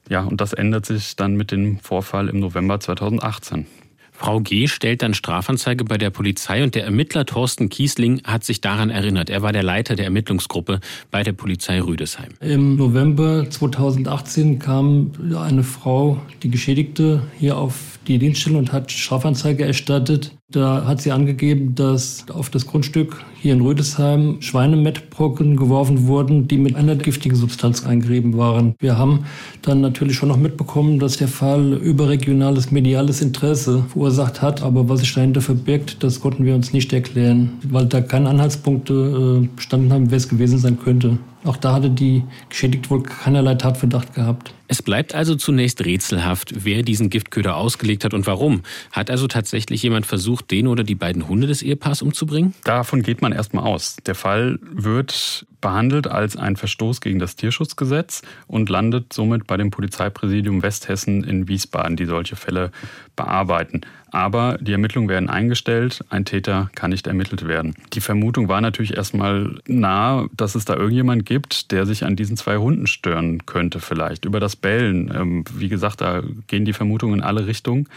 Ja, 0.08 0.22
und 0.22 0.40
das 0.40 0.54
ändert 0.54 0.86
sich 0.86 1.14
dann 1.16 1.36
mit 1.36 1.50
dem 1.50 1.78
Vorfall 1.80 2.30
im 2.30 2.40
November 2.40 2.80
2018. 2.80 3.66
Frau 4.12 4.40
G. 4.40 4.68
stellt 4.68 5.02
dann 5.02 5.14
Strafanzeige 5.14 5.84
bei 5.84 5.98
der 5.98 6.10
Polizei 6.10 6.62
und 6.62 6.74
der 6.74 6.84
Ermittler 6.84 7.26
Thorsten 7.26 7.68
Kiesling 7.68 8.22
hat 8.24 8.44
sich 8.44 8.60
daran 8.60 8.90
erinnert. 8.90 9.30
Er 9.30 9.42
war 9.42 9.52
der 9.52 9.62
Leiter 9.62 9.96
der 9.96 10.04
Ermittlungsgruppe 10.04 10.80
bei 11.10 11.22
der 11.22 11.32
Polizei 11.32 11.80
Rüdesheim. 11.80 12.30
Im 12.40 12.76
November 12.76 13.48
2018 13.48 14.58
kam 14.58 15.12
eine 15.34 15.64
Frau, 15.64 16.20
die 16.42 16.50
Geschädigte, 16.50 17.22
hier 17.38 17.56
auf 17.56 17.91
die 18.08 18.19
Dienststelle 18.19 18.58
und 18.58 18.72
hat 18.72 18.90
Strafanzeige 18.90 19.64
erstattet. 19.64 20.37
Da 20.50 20.84
hat 20.87 21.00
sie 21.00 21.12
angegeben, 21.12 21.75
dass 21.75 22.26
auf 22.31 22.50
das 22.50 22.66
Grundstück 22.66 23.25
hier 23.40 23.54
in 23.54 23.60
Rödesheim 23.60 24.37
Schweinemettbrocken 24.40 25.56
geworfen 25.56 26.06
wurden, 26.06 26.46
die 26.46 26.58
mit 26.58 26.76
einer 26.76 26.96
giftigen 26.96 27.37
Substanz 27.37 27.87
eingerieben 27.87 28.37
waren. 28.37 28.75
Wir 28.78 28.99
haben 28.99 29.25
dann 29.62 29.81
natürlich 29.81 30.16
schon 30.16 30.28
noch 30.28 30.37
mitbekommen, 30.37 30.99
dass 30.99 31.16
der 31.16 31.28
Fall 31.28 31.72
überregionales 31.75 32.70
mediales 32.70 33.22
Interesse 33.22 33.84
verursacht 33.88 34.43
hat. 34.43 34.62
Aber 34.62 34.88
was 34.88 35.00
sich 35.00 35.14
dahinter 35.14 35.40
verbirgt, 35.40 36.02
das 36.02 36.20
konnten 36.20 36.44
wir 36.44 36.55
uns 36.55 36.72
nicht 36.72 36.93
erklären, 36.93 37.52
weil 37.69 37.87
da 37.87 38.00
keine 38.00 38.28
Anhaltspunkte 38.28 39.43
äh, 39.44 39.48
bestanden 39.56 39.93
haben, 39.93 40.10
wer 40.10 40.19
es 40.19 40.28
gewesen 40.28 40.58
sein 40.58 40.78
könnte. 40.78 41.19
Auch 41.44 41.56
da 41.56 41.74
hatte 41.74 41.90
die 41.90 42.22
Geschädigte 42.48 42.90
wohl 42.90 43.02
keinerlei 43.02 43.56
Tatverdacht 43.56 44.14
gehabt. 44.14 44.54
Es 44.68 44.80
bleibt 44.80 45.14
also 45.14 45.34
zunächst 45.34 45.84
rätselhaft, 45.84 46.64
wer 46.64 46.82
diesen 46.82 47.10
Giftköder 47.10 47.56
ausgelegt 47.56 48.04
hat 48.04 48.14
und 48.14 48.26
warum. 48.26 48.62
Hat 48.92 49.10
also 49.10 49.26
tatsächlich 49.26 49.82
jemand 49.82 50.06
versucht, 50.06 50.50
den 50.50 50.66
oder 50.66 50.84
die 50.84 50.94
beiden 50.94 51.28
Hunde 51.28 51.46
des 51.46 51.62
Ehepaars 51.62 52.00
umzubringen? 52.00 52.54
Davon 52.64 53.02
geht 53.02 53.22
man 53.22 53.32
erstmal 53.32 53.64
aus. 53.64 53.96
Der 54.06 54.14
Fall 54.14 54.58
wird 54.62 55.46
behandelt 55.62 56.06
als 56.06 56.36
ein 56.36 56.56
Verstoß 56.56 57.00
gegen 57.00 57.18
das 57.18 57.36
Tierschutzgesetz 57.36 58.20
und 58.46 58.68
landet 58.68 59.14
somit 59.14 59.46
bei 59.46 59.56
dem 59.56 59.70
Polizeipräsidium 59.70 60.62
Westhessen 60.62 61.24
in 61.24 61.48
Wiesbaden, 61.48 61.96
die 61.96 62.04
solche 62.04 62.36
Fälle 62.36 62.70
bearbeiten. 63.16 63.81
Aber 64.10 64.58
die 64.60 64.72
Ermittlungen 64.72 65.08
werden 65.08 65.31
eingestellt, 65.31 66.04
ein 66.10 66.26
Täter 66.26 66.70
kann 66.74 66.90
nicht 66.90 67.06
ermittelt 67.06 67.48
werden. 67.48 67.74
Die 67.94 68.02
Vermutung 68.02 68.46
war 68.46 68.60
natürlich 68.60 68.94
erstmal 68.94 69.58
nah, 69.66 70.26
dass 70.36 70.54
es 70.54 70.66
da 70.66 70.76
irgendjemand 70.76 71.24
gibt, 71.24 71.72
der 71.72 71.86
sich 71.86 72.04
an 72.04 72.14
diesen 72.14 72.36
zwei 72.36 72.58
Hunden 72.58 72.86
stören 72.86 73.46
könnte, 73.46 73.81
vielleicht 73.81 74.26
über 74.26 74.38
das 74.38 74.54
Bellen. 74.54 75.10
Ähm, 75.14 75.44
wie 75.54 75.70
gesagt, 75.70 76.02
da 76.02 76.22
gehen 76.46 76.66
die 76.66 76.74
Vermutungen 76.74 77.20
in 77.20 77.24
alle 77.24 77.46
Richtungen. 77.46 77.88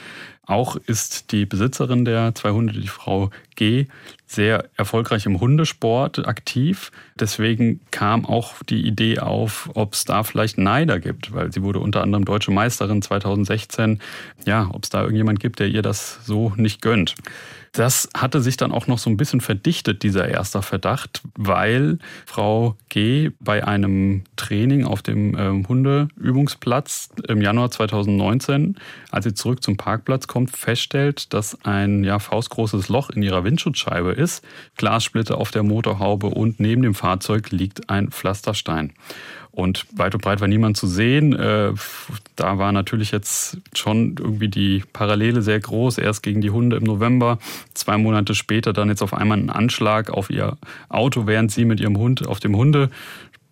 Auch 0.46 0.76
ist 0.76 1.32
die 1.32 1.46
Besitzerin 1.46 2.06
der 2.06 2.36
zwei 2.36 2.52
Hunde, 2.52 2.74
die 2.74 2.88
Frau 2.88 3.32
G, 3.56 3.88
sehr 4.28 4.66
erfolgreich 4.76 5.26
im 5.26 5.40
Hundesport 5.40 6.28
aktiv. 6.28 6.92
Deswegen 7.20 7.80
kam 7.92 8.26
auch 8.26 8.54
die 8.64 8.86
Idee 8.86 9.20
auf, 9.20 9.70
ob 9.74 9.94
es 9.94 10.06
da 10.06 10.24
vielleicht 10.24 10.58
Neider 10.58 11.00
gibt, 11.00 11.34
weil 11.34 11.52
sie 11.52 11.64
wurde 11.64 11.80
unter 11.80 12.04
anderem 12.04 12.26
deutsche 12.26 12.52
Meisterin 12.52 13.02
2016. 13.02 14.00
Ja, 14.46 14.70
ob 14.72 14.84
es 14.84 14.90
da 14.90 15.02
irgendjemand 15.02 15.40
gibt, 15.40 15.60
der 15.60 15.68
ihr 15.68 15.82
das 15.82 16.20
so 16.26 16.54
nicht 16.58 16.82
gönnt. 16.82 17.16
Das 17.72 18.08
hatte 18.16 18.40
sich 18.40 18.56
dann 18.56 18.72
auch 18.72 18.88
noch 18.88 19.00
so 19.00 19.10
ein 19.10 19.18
bisschen 19.18 19.42
verdichtet, 19.42 20.02
dieser 20.04 20.30
erste 20.30 20.62
Verdacht, 20.62 21.22
weil 21.36 22.00
Frau 22.26 22.78
G. 22.88 23.32
bei 23.42 23.68
einem 23.68 24.24
Training 24.46 24.86
auf 24.86 25.02
dem 25.02 25.36
äh, 25.36 25.68
Hundeübungsplatz 25.68 27.10
im 27.28 27.42
Januar 27.42 27.72
2019, 27.72 28.76
als 29.10 29.26
sie 29.26 29.34
zurück 29.34 29.64
zum 29.64 29.76
Parkplatz 29.76 30.28
kommt, 30.28 30.52
feststellt, 30.52 31.34
dass 31.34 31.64
ein 31.66 32.04
ja, 32.04 32.20
faustgroßes 32.20 32.90
Loch 32.90 33.10
in 33.10 33.24
ihrer 33.24 33.44
Windschutzscheibe 33.44 34.12
ist, 34.12 34.46
Glassplitter 34.78 35.38
auf 35.38 35.52
der 35.52 35.64
Motorhaube 35.64 36.28
und 36.28 36.60
neben 36.60 36.84
dem 36.84 36.94
Fahrzeug 36.94 37.50
liegt 37.52 37.90
ein 37.90 38.12
Pflasterstein. 38.12 38.94
Und 39.56 39.86
weit 39.96 40.14
und 40.14 40.22
breit 40.22 40.42
war 40.42 40.50
niemand 40.50 40.76
zu 40.76 40.86
sehen. 40.86 41.32
Äh, 41.32 41.72
da 42.36 42.58
war 42.58 42.74
natürlich 42.74 43.12
jetzt 43.12 43.58
schon 43.74 44.18
irgendwie 44.20 44.50
die 44.50 44.84
Parallele 44.92 45.42
sehr 45.42 45.62
groß. 45.62 45.98
Erst 45.98 46.24
gegen 46.24 46.42
die 46.42 46.50
Hunde 46.50 46.76
im 46.76 46.84
November, 46.84 47.40
zwei 47.74 47.98
Monate 47.98 48.36
später 48.36 48.74
dann 48.74 48.90
jetzt 48.90 49.02
auf 49.02 49.14
einmal 49.14 49.38
ein 49.38 49.50
Anschlag 49.50 50.10
auf 50.10 50.30
ihr 50.30 50.58
Auto, 50.90 51.26
während 51.26 51.54
sie 51.54 51.64
mit 51.64 51.80
ihrem 51.80 51.98
Hund 51.98 52.28
auf 52.28 52.42
dem 52.42 52.58
Hunde 52.58 52.90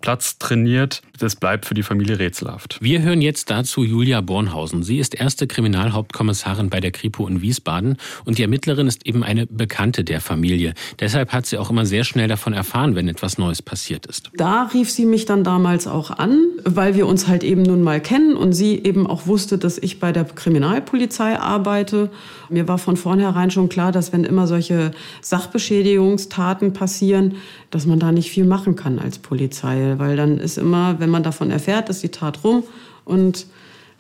Platz 0.03 0.37
trainiert. 0.37 1.01
Das 1.17 1.37
bleibt 1.37 1.65
für 1.65 1.75
die 1.75 1.81
Familie 1.81 2.19
rätselhaft. 2.19 2.77
Wir 2.81 3.01
hören 3.01 3.21
jetzt 3.21 3.49
dazu 3.49 3.85
Julia 3.85 4.19
Bornhausen. 4.19 4.83
Sie 4.83 4.99
ist 4.99 5.15
erste 5.15 5.47
Kriminalhauptkommissarin 5.47 6.69
bei 6.69 6.81
der 6.81 6.91
Kripo 6.91 7.25
in 7.25 7.41
Wiesbaden 7.41 7.95
und 8.25 8.37
die 8.37 8.41
Ermittlerin 8.41 8.87
ist 8.87 9.07
eben 9.07 9.23
eine 9.23 9.47
Bekannte 9.47 10.03
der 10.03 10.19
Familie. 10.19 10.73
Deshalb 10.99 11.31
hat 11.31 11.45
sie 11.45 11.57
auch 11.57 11.69
immer 11.69 11.85
sehr 11.85 12.03
schnell 12.03 12.27
davon 12.27 12.51
erfahren, 12.51 12.95
wenn 12.95 13.07
etwas 13.07 13.37
Neues 13.37 13.61
passiert 13.61 14.05
ist. 14.05 14.29
Da 14.35 14.63
rief 14.73 14.91
sie 14.91 15.05
mich 15.05 15.23
dann 15.23 15.45
damals 15.45 15.87
auch 15.87 16.11
an, 16.11 16.47
weil 16.65 16.95
wir 16.95 17.07
uns 17.07 17.29
halt 17.29 17.45
eben 17.45 17.61
nun 17.61 17.81
mal 17.81 18.01
kennen 18.01 18.35
und 18.35 18.51
sie 18.51 18.77
eben 18.77 19.07
auch 19.07 19.25
wusste, 19.25 19.57
dass 19.57 19.77
ich 19.77 20.01
bei 20.01 20.11
der 20.11 20.25
Kriminalpolizei 20.25 21.39
arbeite. 21.39 22.09
Mir 22.49 22.67
war 22.67 22.77
von 22.77 22.97
vornherein 22.97 23.51
schon 23.51 23.69
klar, 23.69 23.93
dass 23.93 24.11
wenn 24.11 24.25
immer 24.25 24.47
solche 24.47 24.91
Sachbeschädigungstaten 25.21 26.73
passieren, 26.73 27.35
dass 27.71 27.85
man 27.85 27.99
da 27.99 28.11
nicht 28.11 28.29
viel 28.29 28.45
machen 28.45 28.75
kann 28.75 28.99
als 28.99 29.17
Polizei, 29.17 29.92
weil 29.99 30.15
dann 30.15 30.37
ist 30.37 30.57
immer, 30.57 30.99
wenn 30.99 31.09
man 31.09 31.23
davon 31.23 31.51
erfährt, 31.51 31.89
ist 31.89 32.03
die 32.03 32.09
Tat 32.09 32.43
rum 32.43 32.63
und 33.05 33.47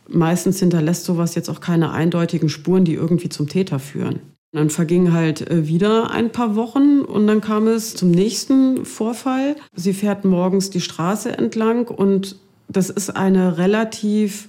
meistens 0.07 0.59
hinterlässt 0.59 1.05
sowas 1.05 1.35
jetzt 1.35 1.49
auch 1.49 1.61
keine 1.61 1.91
eindeutigen 1.91 2.49
Spuren, 2.49 2.85
die 2.85 2.93
irgendwie 2.93 3.29
zum 3.29 3.47
Täter 3.47 3.79
führen. 3.79 4.19
Dann 4.51 4.69
vergingen 4.69 5.13
halt 5.13 5.49
äh, 5.49 5.67
wieder 5.67 6.11
ein 6.11 6.31
paar 6.31 6.55
Wochen 6.55 7.01
und 7.01 7.25
dann 7.25 7.41
kam 7.41 7.67
es 7.67 7.95
zum 7.95 8.11
nächsten 8.11 8.85
Vorfall. 8.85 9.55
Sie 9.73 9.93
fährt 9.93 10.25
morgens 10.25 10.69
die 10.69 10.81
Straße 10.81 11.35
entlang 11.35 11.87
und 11.87 12.35
das 12.67 12.89
ist 12.89 13.15
eine 13.15 13.57
relativ 13.57 14.47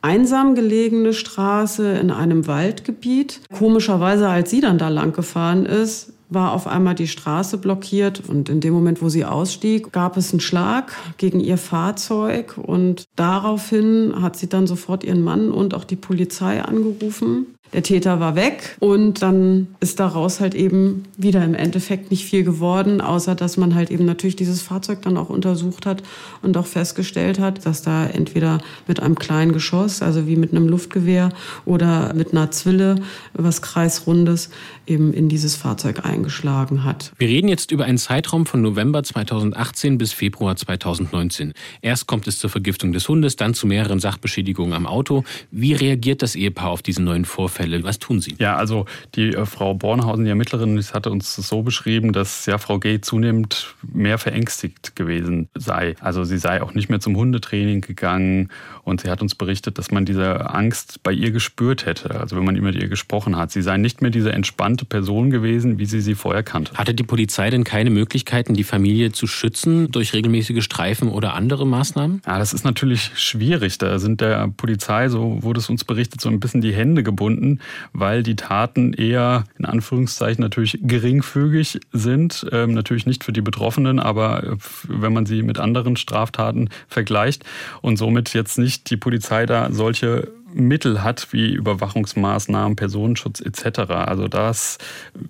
einsam 0.00 0.54
gelegene 0.54 1.12
Straße 1.12 1.92
in 1.92 2.10
einem 2.10 2.46
Waldgebiet. 2.46 3.40
Komischerweise, 3.52 4.28
als 4.28 4.50
sie 4.50 4.60
dann 4.60 4.78
da 4.78 4.88
lang 4.88 5.12
gefahren 5.12 5.66
ist, 5.66 6.14
war 6.30 6.52
auf 6.52 6.66
einmal 6.66 6.94
die 6.94 7.08
Straße 7.08 7.58
blockiert 7.58 8.22
und 8.28 8.48
in 8.48 8.60
dem 8.60 8.74
Moment, 8.74 9.02
wo 9.02 9.08
sie 9.08 9.24
ausstieg, 9.24 9.92
gab 9.92 10.16
es 10.16 10.32
einen 10.32 10.40
Schlag 10.40 10.92
gegen 11.16 11.40
ihr 11.40 11.58
Fahrzeug 11.58 12.58
und 12.58 13.08
daraufhin 13.16 14.14
hat 14.20 14.36
sie 14.36 14.48
dann 14.48 14.66
sofort 14.66 15.04
ihren 15.04 15.22
Mann 15.22 15.50
und 15.50 15.74
auch 15.74 15.84
die 15.84 15.96
Polizei 15.96 16.62
angerufen. 16.62 17.57
Der 17.72 17.82
Täter 17.82 18.18
war 18.18 18.34
weg 18.34 18.76
und 18.80 19.20
dann 19.20 19.68
ist 19.80 20.00
daraus 20.00 20.40
halt 20.40 20.54
eben 20.54 21.04
wieder 21.16 21.44
im 21.44 21.54
Endeffekt 21.54 22.10
nicht 22.10 22.24
viel 22.24 22.42
geworden, 22.42 23.00
außer 23.00 23.34
dass 23.34 23.56
man 23.56 23.74
halt 23.74 23.90
eben 23.90 24.06
natürlich 24.06 24.36
dieses 24.36 24.62
Fahrzeug 24.62 25.02
dann 25.02 25.16
auch 25.16 25.28
untersucht 25.28 25.84
hat 25.84 26.02
und 26.40 26.56
auch 26.56 26.66
festgestellt 26.66 27.38
hat, 27.38 27.66
dass 27.66 27.82
da 27.82 28.06
entweder 28.06 28.60
mit 28.86 29.00
einem 29.00 29.16
kleinen 29.16 29.52
Geschoss, 29.52 30.00
also 30.00 30.26
wie 30.26 30.36
mit 30.36 30.52
einem 30.52 30.68
Luftgewehr 30.68 31.30
oder 31.66 32.14
mit 32.14 32.32
einer 32.32 32.50
Zwille, 32.50 32.96
was 33.34 33.60
kreisrundes, 33.60 34.50
eben 34.86 35.12
in 35.12 35.28
dieses 35.28 35.54
Fahrzeug 35.54 36.06
eingeschlagen 36.06 36.84
hat. 36.84 37.12
Wir 37.18 37.28
reden 37.28 37.48
jetzt 37.48 37.70
über 37.70 37.84
einen 37.84 37.98
Zeitraum 37.98 38.46
von 38.46 38.62
November 38.62 39.02
2018 39.02 39.98
bis 39.98 40.12
Februar 40.12 40.56
2019. 40.56 41.52
Erst 41.82 42.06
kommt 42.06 42.26
es 42.26 42.38
zur 42.38 42.48
Vergiftung 42.48 42.92
des 42.92 43.08
Hundes, 43.08 43.36
dann 43.36 43.52
zu 43.52 43.66
mehreren 43.66 44.00
Sachbeschädigungen 44.00 44.72
am 44.72 44.86
Auto. 44.86 45.24
Wie 45.50 45.74
reagiert 45.74 46.22
das 46.22 46.34
Ehepaar 46.34 46.70
auf 46.70 46.82
diese 46.82 47.02
neuen 47.02 47.26
Vorfälle? 47.58 47.82
Was 47.84 47.98
tun 47.98 48.20
sie? 48.20 48.36
Ja, 48.38 48.56
also 48.56 48.86
die 49.14 49.34
äh, 49.34 49.46
Frau 49.46 49.74
Bornhausen, 49.74 50.24
die 50.24 50.30
Ermittlerin, 50.30 50.78
hatte 50.92 51.10
uns 51.10 51.34
so 51.34 51.62
beschrieben, 51.62 52.12
dass 52.12 52.46
ja 52.46 52.58
Frau 52.58 52.78
G. 52.78 53.00
zunehmend 53.00 53.74
mehr 53.82 54.18
verängstigt 54.18 54.94
gewesen 54.96 55.48
sei. 55.54 55.96
Also 56.00 56.24
sie 56.24 56.38
sei 56.38 56.62
auch 56.62 56.74
nicht 56.74 56.88
mehr 56.88 57.00
zum 57.00 57.16
Hundetraining 57.16 57.80
gegangen 57.80 58.50
und 58.88 59.02
sie 59.02 59.10
hat 59.10 59.22
uns 59.22 59.34
berichtet, 59.34 59.78
dass 59.78 59.90
man 59.90 60.04
diese 60.04 60.50
Angst 60.50 61.02
bei 61.02 61.12
ihr 61.12 61.30
gespürt 61.30 61.86
hätte. 61.86 62.20
Also 62.20 62.36
wenn 62.36 62.44
man 62.44 62.54
mit 62.54 62.74
ihr 62.76 62.88
gesprochen 62.88 63.36
hat. 63.36 63.50
Sie 63.50 63.62
sei 63.62 63.76
nicht 63.76 64.02
mehr 64.02 64.10
diese 64.10 64.32
entspannte 64.32 64.84
Person 64.84 65.30
gewesen, 65.30 65.78
wie 65.78 65.86
sie 65.86 66.00
sie 66.00 66.14
vorher 66.14 66.42
kannte. 66.42 66.72
Hatte 66.74 66.94
die 66.94 67.02
Polizei 67.02 67.50
denn 67.50 67.64
keine 67.64 67.90
Möglichkeiten, 67.90 68.54
die 68.54 68.64
Familie 68.64 69.12
zu 69.12 69.26
schützen 69.26 69.90
durch 69.90 70.12
regelmäßige 70.12 70.62
Streifen 70.62 71.08
oder 71.08 71.34
andere 71.34 71.66
Maßnahmen? 71.66 72.22
Ja, 72.26 72.38
das 72.38 72.52
ist 72.52 72.64
natürlich 72.64 73.12
schwierig. 73.14 73.78
Da 73.78 73.98
sind 73.98 74.20
der 74.20 74.48
Polizei, 74.48 75.08
so 75.08 75.42
wurde 75.42 75.60
es 75.60 75.68
uns 75.68 75.84
berichtet, 75.84 76.20
so 76.20 76.28
ein 76.28 76.40
bisschen 76.40 76.60
die 76.60 76.72
Hände 76.72 77.02
gebunden, 77.02 77.60
weil 77.92 78.22
die 78.22 78.36
Taten 78.36 78.92
eher 78.92 79.44
in 79.58 79.64
Anführungszeichen 79.64 80.42
natürlich 80.42 80.78
geringfügig 80.82 81.80
sind. 81.92 82.46
Ähm, 82.52 82.74
natürlich 82.74 83.06
nicht 83.06 83.24
für 83.24 83.32
die 83.32 83.42
Betroffenen, 83.42 83.98
aber 83.98 84.44
äh, 84.44 84.56
wenn 84.88 85.12
man 85.12 85.26
sie 85.26 85.42
mit 85.42 85.58
anderen 85.58 85.96
Straftaten 85.96 86.70
vergleicht 86.88 87.44
und 87.82 87.96
somit 87.96 88.34
jetzt 88.34 88.58
nicht 88.58 88.77
die 88.84 88.96
Polizei 88.96 89.46
da 89.46 89.70
solche 89.72 90.30
Mittel 90.52 91.02
hat 91.02 91.28
wie 91.32 91.52
Überwachungsmaßnahmen, 91.52 92.76
Personenschutz 92.76 93.40
etc. 93.40 93.90
Also 93.90 94.28
das 94.28 94.78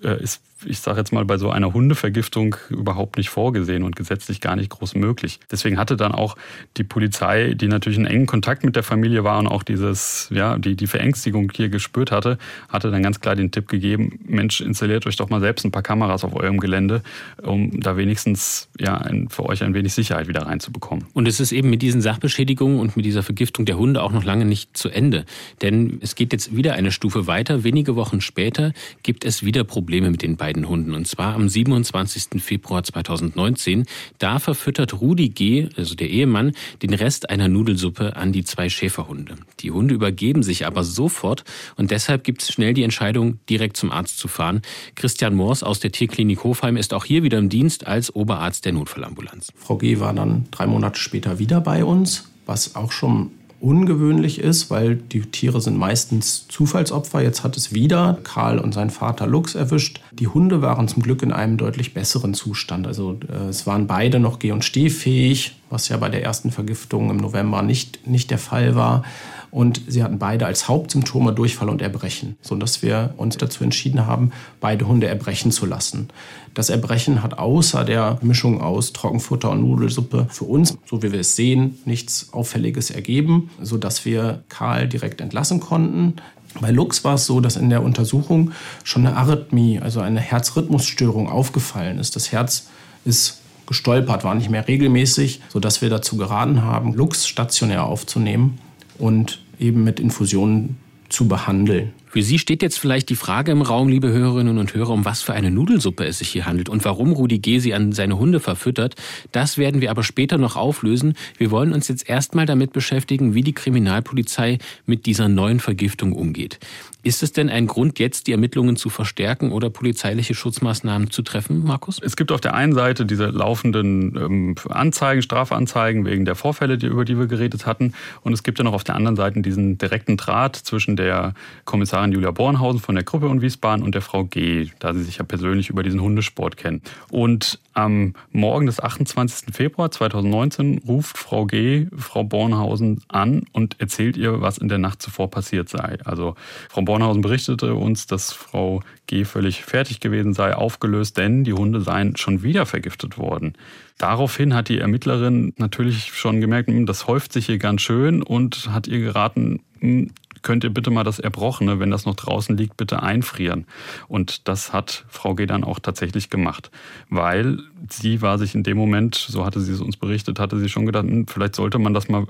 äh, 0.02 0.22
ist 0.22 0.42
ich 0.64 0.80
sage 0.80 0.98
jetzt 0.98 1.12
mal, 1.12 1.24
bei 1.24 1.38
so 1.38 1.50
einer 1.50 1.72
Hundevergiftung 1.72 2.56
überhaupt 2.70 3.16
nicht 3.16 3.30
vorgesehen 3.30 3.82
und 3.82 3.96
gesetzlich 3.96 4.40
gar 4.40 4.56
nicht 4.56 4.70
groß 4.70 4.94
möglich. 4.94 5.40
Deswegen 5.50 5.78
hatte 5.78 5.96
dann 5.96 6.12
auch 6.12 6.36
die 6.76 6.84
Polizei, 6.84 7.54
die 7.54 7.68
natürlich 7.68 7.98
in 7.98 8.06
engen 8.06 8.26
Kontakt 8.26 8.64
mit 8.64 8.76
der 8.76 8.82
Familie 8.82 9.24
war 9.24 9.38
und 9.38 9.46
auch 9.46 9.62
dieses, 9.62 10.28
ja, 10.32 10.58
die, 10.58 10.76
die 10.76 10.86
Verängstigung 10.86 11.50
hier 11.54 11.68
gespürt 11.68 12.10
hatte, 12.10 12.38
hatte 12.68 12.90
dann 12.90 13.02
ganz 13.02 13.20
klar 13.20 13.36
den 13.36 13.50
Tipp 13.50 13.68
gegeben, 13.68 14.18
Mensch, 14.26 14.60
installiert 14.60 15.06
euch 15.06 15.16
doch 15.16 15.30
mal 15.30 15.40
selbst 15.40 15.64
ein 15.64 15.70
paar 15.70 15.82
Kameras 15.82 16.24
auf 16.24 16.34
eurem 16.34 16.58
Gelände, 16.58 17.02
um 17.42 17.80
da 17.80 17.96
wenigstens 17.96 18.68
ja, 18.78 18.96
ein, 18.96 19.28
für 19.28 19.46
euch 19.46 19.62
ein 19.62 19.74
wenig 19.74 19.94
Sicherheit 19.94 20.28
wieder 20.28 20.42
reinzubekommen. 20.42 21.06
Und 21.14 21.28
es 21.28 21.40
ist 21.40 21.52
eben 21.52 21.70
mit 21.70 21.82
diesen 21.82 22.00
Sachbeschädigungen 22.00 22.80
und 22.80 22.96
mit 22.96 23.04
dieser 23.04 23.22
Vergiftung 23.22 23.64
der 23.64 23.78
Hunde 23.78 24.02
auch 24.02 24.12
noch 24.12 24.24
lange 24.24 24.44
nicht 24.44 24.76
zu 24.76 24.88
Ende. 24.88 25.24
Denn 25.62 25.98
es 26.00 26.14
geht 26.14 26.32
jetzt 26.32 26.56
wieder 26.56 26.74
eine 26.74 26.92
Stufe 26.92 27.26
weiter. 27.26 27.64
Wenige 27.64 27.96
Wochen 27.96 28.20
später 28.20 28.72
gibt 29.02 29.24
es 29.24 29.44
wieder 29.44 29.64
Probleme 29.64 30.10
mit 30.10 30.22
den 30.22 30.36
beiden 30.36 30.47
beiden 30.48 30.66
Hunden. 30.66 30.94
Und 30.94 31.06
zwar 31.06 31.34
am 31.34 31.46
27. 31.46 32.42
Februar 32.42 32.82
2019. 32.82 33.84
Da 34.18 34.38
verfüttert 34.38 34.98
Rudi 34.98 35.28
G., 35.28 35.68
also 35.76 35.94
der 35.94 36.08
Ehemann, 36.08 36.52
den 36.80 36.94
Rest 36.94 37.28
einer 37.28 37.48
Nudelsuppe 37.48 38.16
an 38.16 38.32
die 38.32 38.44
zwei 38.44 38.70
Schäferhunde. 38.70 39.34
Die 39.60 39.70
Hunde 39.70 39.92
übergeben 39.92 40.42
sich 40.42 40.66
aber 40.66 40.84
sofort 40.84 41.44
und 41.76 41.90
deshalb 41.90 42.24
gibt 42.24 42.40
es 42.40 42.50
schnell 42.50 42.72
die 42.72 42.82
Entscheidung, 42.82 43.38
direkt 43.50 43.76
zum 43.76 43.90
Arzt 43.90 44.18
zu 44.18 44.26
fahren. 44.26 44.62
Christian 44.94 45.34
Moors 45.34 45.62
aus 45.62 45.80
der 45.80 45.92
Tierklinik 45.92 46.42
Hofheim 46.44 46.78
ist 46.78 46.94
auch 46.94 47.04
hier 47.04 47.22
wieder 47.22 47.36
im 47.36 47.50
Dienst 47.50 47.86
als 47.86 48.14
Oberarzt 48.14 48.64
der 48.64 48.72
Notfallambulanz. 48.72 49.52
Frau 49.54 49.76
G. 49.76 50.00
war 50.00 50.14
dann 50.14 50.46
drei 50.50 50.66
Monate 50.66 50.98
später 50.98 51.38
wieder 51.38 51.60
bei 51.60 51.84
uns, 51.84 52.30
was 52.46 52.74
auch 52.74 52.92
schon 52.92 53.32
ungewöhnlich 53.60 54.38
ist, 54.38 54.70
weil 54.70 54.96
die 54.96 55.22
Tiere 55.22 55.60
sind 55.60 55.76
meistens 55.76 56.46
Zufallsopfer. 56.48 57.22
Jetzt 57.22 57.42
hat 57.42 57.56
es 57.56 57.72
wieder 57.72 58.18
Karl 58.22 58.58
und 58.58 58.72
sein 58.72 58.90
Vater 58.90 59.26
Lux 59.26 59.54
erwischt. 59.54 60.00
Die 60.12 60.28
Hunde 60.28 60.62
waren 60.62 60.86
zum 60.86 61.02
Glück 61.02 61.22
in 61.22 61.32
einem 61.32 61.56
deutlich 61.56 61.94
besseren 61.94 62.34
Zustand. 62.34 62.86
Also 62.86 63.18
äh, 63.28 63.48
es 63.48 63.66
waren 63.66 63.86
beide 63.86 64.20
noch 64.20 64.38
geh- 64.38 64.52
und 64.52 64.64
stehfähig, 64.64 65.56
was 65.70 65.88
ja 65.88 65.96
bei 65.96 66.08
der 66.08 66.22
ersten 66.22 66.52
Vergiftung 66.52 67.10
im 67.10 67.16
November 67.16 67.62
nicht, 67.62 68.06
nicht 68.06 68.30
der 68.30 68.38
Fall 68.38 68.76
war. 68.76 69.02
Und 69.50 69.80
sie 69.86 70.02
hatten 70.02 70.18
beide 70.18 70.46
als 70.46 70.68
Hauptsymptome 70.68 71.32
Durchfall 71.32 71.68
und 71.68 71.80
Erbrechen, 71.80 72.36
sodass 72.42 72.82
wir 72.82 73.14
uns 73.16 73.36
dazu 73.38 73.64
entschieden 73.64 74.06
haben, 74.06 74.32
beide 74.60 74.86
Hunde 74.86 75.06
erbrechen 75.06 75.52
zu 75.52 75.64
lassen. 75.64 76.08
Das 76.54 76.68
Erbrechen 76.70 77.22
hat 77.22 77.38
außer 77.38 77.84
der 77.84 78.18
Mischung 78.20 78.60
aus 78.60 78.92
Trockenfutter 78.92 79.50
und 79.50 79.62
Nudelsuppe 79.62 80.26
für 80.28 80.44
uns, 80.44 80.76
so 80.86 81.02
wie 81.02 81.12
wir 81.12 81.20
es 81.20 81.36
sehen, 81.36 81.78
nichts 81.84 82.32
Auffälliges 82.32 82.90
ergeben, 82.90 83.50
sodass 83.62 84.04
wir 84.04 84.42
Karl 84.48 84.88
direkt 84.88 85.20
entlassen 85.20 85.60
konnten. 85.60 86.14
Bei 86.60 86.70
Lux 86.70 87.04
war 87.04 87.14
es 87.14 87.26
so, 87.26 87.40
dass 87.40 87.56
in 87.56 87.70
der 87.70 87.82
Untersuchung 87.82 88.52
schon 88.84 89.06
eine 89.06 89.16
Arrhythmie, 89.16 89.78
also 89.80 90.00
eine 90.00 90.20
Herzrhythmusstörung 90.20 91.28
aufgefallen 91.28 91.98
ist. 91.98 92.16
Das 92.16 92.32
Herz 92.32 92.68
ist 93.04 93.40
gestolpert, 93.66 94.24
war 94.24 94.34
nicht 94.34 94.50
mehr 94.50 94.66
regelmäßig, 94.66 95.40
sodass 95.48 95.82
wir 95.82 95.90
dazu 95.90 96.16
geraten 96.16 96.62
haben, 96.62 96.94
Lux 96.94 97.28
stationär 97.28 97.84
aufzunehmen 97.84 98.58
und 98.98 99.42
eben 99.58 99.84
mit 99.84 100.00
Infusionen 100.00 100.76
zu 101.08 101.28
behandeln. 101.28 101.92
Für 102.10 102.22
Sie 102.22 102.38
steht 102.38 102.62
jetzt 102.62 102.78
vielleicht 102.78 103.10
die 103.10 103.16
Frage 103.16 103.52
im 103.52 103.60
Raum, 103.60 103.88
liebe 103.88 104.08
Hörerinnen 104.08 104.56
und 104.56 104.72
Hörer, 104.74 104.90
um 104.90 105.04
was 105.04 105.20
für 105.20 105.34
eine 105.34 105.50
Nudelsuppe 105.50 106.06
es 106.06 106.18
sich 106.20 106.30
hier 106.30 106.46
handelt 106.46 106.70
und 106.70 106.84
warum 106.86 107.12
Rudi 107.12 107.38
Gesi 107.38 107.74
an 107.74 107.92
seine 107.92 108.18
Hunde 108.18 108.40
verfüttert. 108.40 108.94
Das 109.30 109.58
werden 109.58 109.82
wir 109.82 109.90
aber 109.90 110.02
später 110.02 110.38
noch 110.38 110.56
auflösen. 110.56 111.12
Wir 111.36 111.50
wollen 111.50 111.74
uns 111.74 111.86
jetzt 111.88 112.08
erstmal 112.08 112.46
damit 112.46 112.72
beschäftigen, 112.72 113.34
wie 113.34 113.42
die 113.42 113.52
Kriminalpolizei 113.52 114.56
mit 114.86 115.04
dieser 115.04 115.28
neuen 115.28 115.60
Vergiftung 115.60 116.12
umgeht. 116.14 116.58
Ist 117.02 117.22
es 117.22 117.32
denn 117.32 117.48
ein 117.48 117.66
Grund, 117.66 117.98
jetzt 117.98 118.26
die 118.26 118.32
Ermittlungen 118.32 118.76
zu 118.76 118.88
verstärken 118.88 119.52
oder 119.52 119.70
polizeiliche 119.70 120.34
Schutzmaßnahmen 120.34 121.10
zu 121.10 121.22
treffen, 121.22 121.62
Markus? 121.64 122.00
Es 122.02 122.16
gibt 122.16 122.32
auf 122.32 122.40
der 122.40 122.54
einen 122.54 122.72
Seite 122.72 123.06
diese 123.06 123.26
laufenden 123.26 124.16
ähm, 124.16 124.54
Anzeigen, 124.68 125.22
Strafanzeigen 125.22 126.04
wegen 126.04 126.24
der 126.24 126.34
Vorfälle, 126.34 126.74
über 126.74 127.04
die 127.04 127.18
wir 127.18 127.26
geredet 127.26 127.66
hatten. 127.66 127.92
Und 128.22 128.32
es 128.32 128.42
gibt 128.42 128.58
ja 128.58 128.64
noch 128.64 128.72
auf 128.72 128.82
der 128.82 128.96
anderen 128.96 129.16
Seite 129.16 129.40
diesen 129.42 129.78
direkten 129.78 130.16
Draht 130.16 130.56
zwischen 130.56 130.96
der 130.96 131.34
Kommissar 131.64 131.97
Kommissarin 131.98 132.12
Julia 132.12 132.30
Bornhausen 132.30 132.80
von 132.80 132.94
der 132.94 133.02
Gruppe 133.02 133.26
in 133.26 133.42
Wiesbaden 133.42 133.84
und 133.84 133.92
der 133.92 134.02
Frau 134.02 134.24
G., 134.24 134.68
da 134.78 134.94
sie 134.94 135.02
sich 135.02 135.18
ja 135.18 135.24
persönlich 135.24 135.68
über 135.68 135.82
diesen 135.82 136.00
Hundesport 136.00 136.56
kennen. 136.56 136.80
Und 137.10 137.58
am 137.74 138.14
Morgen 138.30 138.66
des 138.66 138.80
28. 138.80 139.52
Februar 139.52 139.90
2019 139.90 140.82
ruft 140.86 141.18
Frau 141.18 141.46
G. 141.46 141.86
Frau 141.96 142.22
Bornhausen 142.22 143.02
an 143.08 143.44
und 143.52 143.80
erzählt 143.80 144.16
ihr, 144.16 144.40
was 144.40 144.58
in 144.58 144.68
der 144.68 144.78
Nacht 144.78 145.02
zuvor 145.02 145.28
passiert 145.30 145.68
sei. 145.68 145.98
Also 146.04 146.36
Frau 146.68 146.82
Bornhausen 146.82 147.20
berichtete 147.20 147.74
uns, 147.74 148.06
dass 148.06 148.32
Frau 148.32 148.80
G. 149.08 149.24
völlig 149.24 149.64
fertig 149.64 149.98
gewesen 149.98 150.34
sei, 150.34 150.54
aufgelöst, 150.54 151.16
denn 151.16 151.42
die 151.42 151.52
Hunde 151.52 151.80
seien 151.80 152.16
schon 152.16 152.44
wieder 152.44 152.64
vergiftet 152.64 153.18
worden. 153.18 153.54
Daraufhin 153.96 154.54
hat 154.54 154.68
die 154.68 154.78
Ermittlerin 154.78 155.52
natürlich 155.56 156.12
schon 156.12 156.40
gemerkt, 156.40 156.68
hm, 156.68 156.86
das 156.86 157.08
häuft 157.08 157.32
sich 157.32 157.46
hier 157.46 157.58
ganz 157.58 157.82
schön 157.82 158.22
und 158.22 158.70
hat 158.70 158.86
ihr 158.86 159.00
geraten, 159.00 159.60
hm, 159.80 160.10
könnt 160.42 160.64
ihr 160.64 160.71
bitte 160.71 160.90
mal 160.90 161.04
das 161.04 161.18
Erbrochene, 161.18 161.80
wenn 161.80 161.90
das 161.90 162.07
noch 162.07 162.14
draußen 162.14 162.57
liegt, 162.57 162.76
bitte 162.76 163.02
einfrieren. 163.02 163.66
Und 164.09 164.49
das 164.49 164.73
hat 164.73 165.04
Frau 165.09 165.35
G. 165.35 165.47
dann 165.47 165.64
auch 165.64 165.78
tatsächlich 165.78 166.30
gemacht, 166.30 166.71
weil 167.09 167.59
sie 167.90 168.23
war 168.23 168.38
sich 168.38 168.54
in 168.54 168.62
dem 168.62 168.76
Moment, 168.76 169.14
so 169.14 169.44
hatte 169.44 169.61
sie 169.61 169.73
es 169.73 169.80
uns 169.80 169.97
berichtet, 169.97 170.38
hatte 170.38 170.58
sie 170.58 170.68
schon 170.68 170.87
gedacht, 170.87 171.04
hm, 171.04 171.26
vielleicht 171.26 171.56
sollte 171.56 171.78
man 171.78 171.94
das 171.94 172.08
mal 172.08 172.26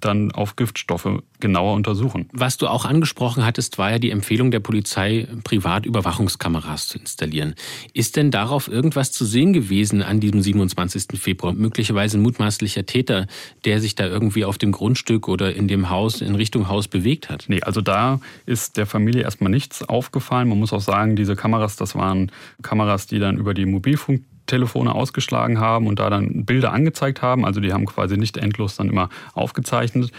dann 0.00 0.32
auf 0.32 0.56
Giftstoffe 0.56 1.22
genauer 1.40 1.74
untersuchen. 1.74 2.28
Was 2.32 2.58
du 2.58 2.66
auch 2.68 2.84
angesprochen 2.84 3.44
hattest, 3.44 3.78
war 3.78 3.90
ja 3.90 3.98
die 3.98 4.10
Empfehlung 4.10 4.50
der 4.50 4.60
Polizei, 4.60 5.26
Privatüberwachungskameras 5.44 6.88
zu 6.88 6.98
installieren. 6.98 7.54
Ist 7.94 8.16
denn 8.16 8.30
darauf 8.30 8.68
irgendwas 8.68 9.12
zu 9.12 9.24
sehen 9.24 9.52
gewesen 9.52 10.02
an 10.02 10.20
diesem 10.20 10.42
27. 10.42 11.18
Februar? 11.18 11.54
Möglicherweise 11.54 12.18
ein 12.18 12.22
mutmaßlicher 12.22 12.86
Täter, 12.86 13.26
der 13.64 13.80
sich 13.80 13.94
da 13.94 14.06
irgendwie 14.06 14.44
auf 14.44 14.58
dem 14.58 14.72
Grundstück 14.72 15.28
oder 15.28 15.54
in 15.54 15.68
dem 15.68 15.90
Haus, 15.90 16.20
in 16.20 16.34
Richtung 16.34 16.68
Haus 16.68 16.88
bewegt 16.88 17.30
hat? 17.30 17.46
Nee, 17.48 17.62
also 17.62 17.80
da 17.80 18.20
ist 18.46 18.76
der 18.76 18.86
Familie 18.86 19.22
erstmal 19.22 19.50
nichts 19.50 19.82
aufgefallen. 19.82 20.48
Man 20.48 20.58
muss 20.58 20.72
auch 20.72 20.80
sagen, 20.80 21.16
diese 21.16 21.36
Kameras, 21.36 21.76
das 21.76 21.94
waren 21.94 22.30
Kameras, 22.62 23.06
die 23.06 23.18
dann 23.18 23.38
über 23.38 23.54
die 23.54 23.66
Mobilfunk 23.66 24.22
Telefone 24.52 24.94
ausgeschlagen 24.94 25.60
haben 25.60 25.86
und 25.86 25.98
da 25.98 26.10
dann 26.10 26.44
Bilder 26.44 26.74
angezeigt 26.74 27.22
haben. 27.22 27.46
Also 27.46 27.60
die 27.60 27.72
haben 27.72 27.86
quasi 27.86 28.18
nicht 28.18 28.36
endlos 28.36 28.76
dann 28.76 28.90
immer 28.90 29.08
aufgezeichnet. 29.32 30.12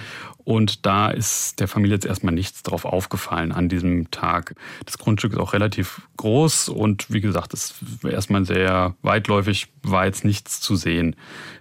Und 0.44 0.86
da 0.86 1.10
ist 1.10 1.60
der 1.60 1.68
Familie 1.68 1.96
jetzt 1.96 2.06
erstmal 2.06 2.34
nichts 2.34 2.64
drauf 2.64 2.84
aufgefallen 2.84 3.52
an 3.52 3.70
diesem 3.70 4.12
Tag. 4.12 4.56
Das 4.86 4.98
Grundstück 4.98 5.34
ist 5.34 5.40
auch 5.40 5.54
relativ 5.54 6.02
groß 6.18 6.70
und 6.70 7.12
wie 7.14 7.22
gesagt, 7.22 7.54
es 7.54 7.76
ist 7.82 8.04
erstmal 8.04 8.44
sehr 8.44 8.96
weitläufig, 9.04 9.68
war 9.84 10.06
jetzt 10.06 10.26
nichts 10.26 10.60
zu 10.60 10.76
sehen. 10.76 11.16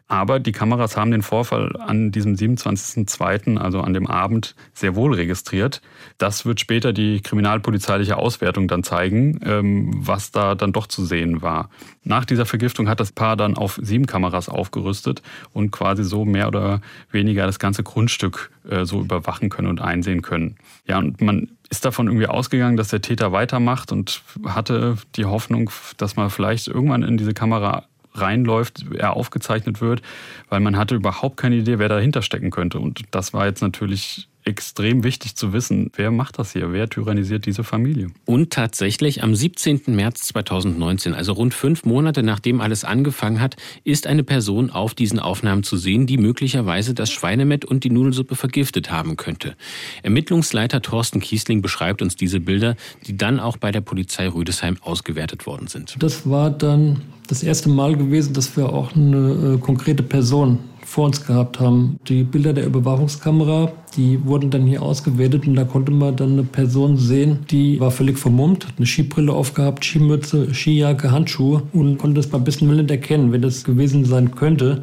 Aber 0.08 0.40
die 0.40 0.52
Kameras 0.52 0.96
haben 0.96 1.10
den 1.10 1.22
Vorfall 1.22 1.74
an 1.78 2.12
diesem 2.12 2.34
27.02., 2.34 3.56
also 3.56 3.80
an 3.80 3.94
dem 3.94 4.06
Abend, 4.06 4.54
sehr 4.74 4.94
wohl 4.94 5.14
registriert. 5.14 5.80
Das 6.18 6.44
wird 6.44 6.60
später 6.60 6.92
die 6.92 7.22
kriminalpolizeiliche 7.22 8.18
Auswertung 8.18 8.68
dann 8.68 8.82
zeigen, 8.82 9.40
ähm, 9.42 9.90
was 9.96 10.30
da 10.30 10.54
dann 10.54 10.72
doch 10.72 10.86
zu 10.86 11.06
sehen 11.06 11.40
war. 11.40 11.70
Nach 12.04 12.26
dieser 12.26 12.44
Vergiftung 12.62 12.88
hat 12.88 13.00
das 13.00 13.10
Paar 13.10 13.36
dann 13.36 13.56
auf 13.56 13.80
sieben 13.82 14.06
Kameras 14.06 14.48
aufgerüstet 14.48 15.20
und 15.52 15.72
quasi 15.72 16.04
so 16.04 16.24
mehr 16.24 16.46
oder 16.46 16.80
weniger 17.10 17.44
das 17.44 17.58
ganze 17.58 17.82
Grundstück 17.82 18.52
äh, 18.70 18.84
so 18.84 19.00
überwachen 19.00 19.48
können 19.48 19.66
und 19.66 19.80
einsehen 19.80 20.22
können. 20.22 20.54
Ja, 20.86 20.98
und 20.98 21.20
man 21.20 21.48
ist 21.70 21.84
davon 21.84 22.06
irgendwie 22.06 22.28
ausgegangen, 22.28 22.76
dass 22.76 22.88
der 22.88 23.00
Täter 23.00 23.32
weitermacht 23.32 23.90
und 23.90 24.22
hatte 24.46 24.96
die 25.16 25.24
Hoffnung, 25.24 25.70
dass 25.96 26.14
man 26.14 26.30
vielleicht 26.30 26.68
irgendwann 26.68 27.02
in 27.02 27.16
diese 27.16 27.34
Kamera 27.34 27.86
reinläuft, 28.14 28.84
er 28.96 29.16
aufgezeichnet 29.16 29.80
wird, 29.80 30.00
weil 30.48 30.60
man 30.60 30.76
hatte 30.76 30.94
überhaupt 30.94 31.38
keine 31.38 31.56
Idee, 31.56 31.80
wer 31.80 31.88
dahinter 31.88 32.22
stecken 32.22 32.50
könnte. 32.52 32.78
Und 32.78 33.02
das 33.10 33.32
war 33.32 33.46
jetzt 33.46 33.62
natürlich 33.62 34.28
extrem 34.44 35.04
wichtig 35.04 35.36
zu 35.36 35.52
wissen, 35.52 35.90
wer 35.94 36.10
macht 36.10 36.38
das 36.38 36.52
hier, 36.52 36.72
wer 36.72 36.88
tyrannisiert 36.88 37.46
diese 37.46 37.64
Familie. 37.64 38.08
Und 38.24 38.52
tatsächlich 38.52 39.22
am 39.22 39.34
17. 39.34 39.82
März 39.86 40.22
2019, 40.28 41.14
also 41.14 41.32
rund 41.32 41.54
fünf 41.54 41.84
Monate 41.84 42.22
nachdem 42.22 42.60
alles 42.60 42.84
angefangen 42.84 43.40
hat, 43.40 43.56
ist 43.84 44.06
eine 44.06 44.24
Person 44.24 44.70
auf 44.70 44.94
diesen 44.94 45.18
Aufnahmen 45.18 45.62
zu 45.62 45.76
sehen, 45.76 46.06
die 46.06 46.18
möglicherweise 46.18 46.94
das 46.94 47.10
Schweinemett 47.10 47.64
und 47.64 47.84
die 47.84 47.90
Nudelsuppe 47.90 48.36
vergiftet 48.36 48.90
haben 48.90 49.16
könnte. 49.16 49.56
Ermittlungsleiter 50.02 50.82
Thorsten 50.82 51.20
Kiesling 51.20 51.62
beschreibt 51.62 52.02
uns 52.02 52.16
diese 52.16 52.40
Bilder, 52.40 52.76
die 53.06 53.16
dann 53.16 53.40
auch 53.40 53.56
bei 53.56 53.70
der 53.70 53.80
Polizei 53.80 54.28
Rüdesheim 54.28 54.76
ausgewertet 54.80 55.46
worden 55.46 55.68
sind. 55.68 55.96
Das 55.98 56.28
war 56.28 56.50
dann 56.50 57.00
das 57.28 57.42
erste 57.42 57.68
Mal 57.68 57.96
gewesen, 57.96 58.34
dass 58.34 58.56
wir 58.56 58.72
auch 58.72 58.94
eine 58.94 59.54
äh, 59.54 59.58
konkrete 59.58 60.02
Person 60.02 60.58
vor 60.92 61.06
uns 61.06 61.24
gehabt 61.24 61.58
haben. 61.58 61.98
Die 62.06 62.22
Bilder 62.22 62.52
der 62.52 62.66
Überwachungskamera, 62.66 63.72
die 63.96 64.22
wurden 64.26 64.50
dann 64.50 64.66
hier 64.66 64.82
ausgewertet 64.82 65.46
und 65.46 65.54
da 65.54 65.64
konnte 65.64 65.90
man 65.90 66.16
dann 66.16 66.32
eine 66.32 66.42
Person 66.42 66.98
sehen, 66.98 67.46
die 67.50 67.80
war 67.80 67.90
völlig 67.90 68.18
vermummt, 68.18 68.66
hat 68.66 68.74
eine 68.76 68.84
Skibrille 68.84 69.32
aufgehabt, 69.32 69.86
Skimütze, 69.86 70.52
Skijacke, 70.52 71.10
Handschuhe 71.10 71.62
und 71.72 71.96
konnte 71.96 72.16
das 72.16 72.26
beim 72.26 72.44
besten 72.44 72.68
Willen 72.68 72.90
erkennen, 72.90 73.32
wer 73.32 73.38
das 73.38 73.64
gewesen 73.64 74.04
sein 74.04 74.34
könnte. 74.34 74.82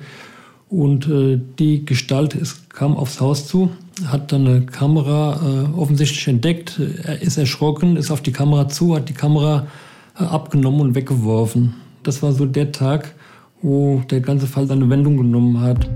Und 0.68 1.08
äh, 1.08 1.40
die 1.60 1.86
Gestalt 1.86 2.34
ist, 2.34 2.72
kam 2.72 2.98
aufs 2.98 3.22
Haus 3.22 3.46
zu, 3.46 3.70
hat 4.08 4.32
dann 4.32 4.48
eine 4.48 4.62
Kamera 4.62 5.40
äh, 5.44 5.78
offensichtlich 5.80 6.28
entdeckt, 6.28 6.82
er 7.04 7.22
ist 7.22 7.38
erschrocken, 7.38 7.98
ist 7.98 8.10
auf 8.10 8.22
die 8.22 8.32
Kamera 8.32 8.68
zu, 8.68 8.96
hat 8.96 9.10
die 9.10 9.14
Kamera 9.14 9.68
äh, 10.20 10.24
abgenommen 10.24 10.82
und 10.82 10.96
weggeworfen. 10.96 11.76
Das 12.02 12.24
war 12.24 12.32
so 12.32 12.48
der 12.48 12.72
Tag, 12.72 13.14
wo 13.62 14.02
der 14.10 14.22
ganze 14.22 14.48
Fall 14.48 14.68
seine 14.68 14.90
Wendung 14.90 15.18
genommen 15.18 15.60
hat. 15.60 15.88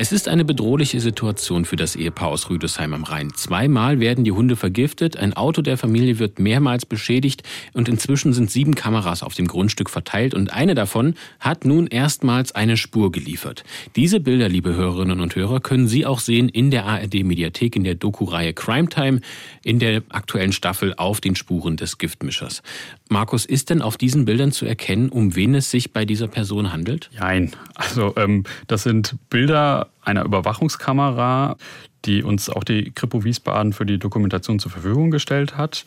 Es 0.00 0.12
ist 0.12 0.28
eine 0.28 0.44
bedrohliche 0.44 1.00
Situation 1.00 1.64
für 1.64 1.74
das 1.74 1.96
Ehepaar 1.96 2.28
aus 2.28 2.48
Rüdesheim 2.50 2.94
am 2.94 3.02
Rhein. 3.02 3.32
Zweimal 3.34 3.98
werden 3.98 4.22
die 4.22 4.30
Hunde 4.30 4.54
vergiftet, 4.54 5.16
ein 5.16 5.34
Auto 5.34 5.60
der 5.60 5.76
Familie 5.76 6.20
wird 6.20 6.38
mehrmals 6.38 6.86
beschädigt 6.86 7.42
und 7.72 7.88
inzwischen 7.88 8.32
sind 8.32 8.48
sieben 8.48 8.76
Kameras 8.76 9.24
auf 9.24 9.34
dem 9.34 9.48
Grundstück 9.48 9.90
verteilt 9.90 10.34
und 10.34 10.52
eine 10.52 10.76
davon 10.76 11.14
hat 11.40 11.64
nun 11.64 11.88
erstmals 11.88 12.52
eine 12.52 12.76
Spur 12.76 13.10
geliefert. 13.10 13.64
Diese 13.96 14.20
Bilder, 14.20 14.48
liebe 14.48 14.72
Hörerinnen 14.72 15.18
und 15.18 15.34
Hörer, 15.34 15.58
können 15.58 15.88
Sie 15.88 16.06
auch 16.06 16.20
sehen 16.20 16.48
in 16.48 16.70
der 16.70 16.84
ARD 16.84 17.24
Mediathek 17.24 17.74
in 17.74 17.82
der 17.82 17.96
Doku-Reihe 17.96 18.52
Crime 18.52 18.88
Time 18.88 19.20
in 19.64 19.80
der 19.80 20.02
aktuellen 20.10 20.52
Staffel 20.52 20.94
auf 20.96 21.20
den 21.20 21.34
Spuren 21.34 21.76
des 21.76 21.98
Giftmischers. 21.98 22.62
Markus, 23.08 23.46
ist 23.46 23.70
denn 23.70 23.82
auf 23.82 23.96
diesen 23.96 24.24
Bildern 24.24 24.52
zu 24.52 24.66
erkennen, 24.66 25.08
um 25.08 25.34
wen 25.34 25.54
es 25.54 25.70
sich 25.70 25.92
bei 25.92 26.04
dieser 26.04 26.28
Person 26.28 26.72
handelt? 26.72 27.10
Nein, 27.18 27.52
also 27.74 28.14
ähm, 28.16 28.44
das 28.66 28.82
sind 28.82 29.16
Bilder 29.30 29.88
einer 30.02 30.24
Überwachungskamera, 30.24 31.56
die 32.04 32.22
uns 32.22 32.48
auch 32.48 32.64
die 32.64 32.90
Kripo 32.92 33.24
Wiesbaden 33.24 33.72
für 33.72 33.86
die 33.86 33.98
Dokumentation 33.98 34.58
zur 34.58 34.70
Verfügung 34.70 35.10
gestellt 35.10 35.56
hat. 35.56 35.84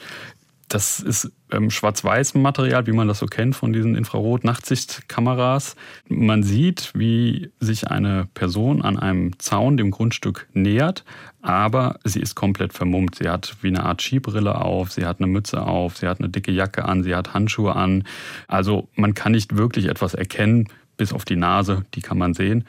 Das 0.71 1.01
ist 1.01 1.29
ähm, 1.51 1.69
Schwarz-Weiß-Material, 1.69 2.87
wie 2.87 2.93
man 2.93 3.09
das 3.09 3.19
so 3.19 3.25
kennt 3.25 3.57
von 3.57 3.73
diesen 3.73 3.93
Infrarot-Nachtsichtkameras. 3.93 5.75
Man 6.07 6.43
sieht, 6.43 6.91
wie 6.95 7.51
sich 7.59 7.89
eine 7.89 8.29
Person 8.33 8.81
an 8.81 8.97
einem 8.97 9.37
Zaun 9.37 9.75
dem 9.75 9.91
Grundstück 9.91 10.47
nähert, 10.53 11.03
aber 11.41 11.99
sie 12.05 12.21
ist 12.21 12.35
komplett 12.35 12.71
vermummt. 12.71 13.15
Sie 13.15 13.27
hat 13.27 13.57
wie 13.61 13.67
eine 13.67 13.83
Art 13.83 14.01
Skibrille 14.01 14.55
auf, 14.55 14.93
sie 14.93 15.05
hat 15.05 15.19
eine 15.19 15.27
Mütze 15.27 15.61
auf, 15.61 15.97
sie 15.97 16.07
hat 16.07 16.19
eine 16.19 16.29
dicke 16.29 16.53
Jacke 16.53 16.85
an, 16.85 17.03
sie 17.03 17.15
hat 17.15 17.33
Handschuhe 17.33 17.75
an. 17.75 18.05
Also 18.47 18.87
man 18.95 19.13
kann 19.13 19.33
nicht 19.33 19.57
wirklich 19.57 19.87
etwas 19.87 20.13
erkennen, 20.13 20.69
bis 20.95 21.11
auf 21.11 21.25
die 21.25 21.35
Nase, 21.35 21.83
die 21.95 22.01
kann 22.01 22.17
man 22.17 22.33
sehen. 22.33 22.63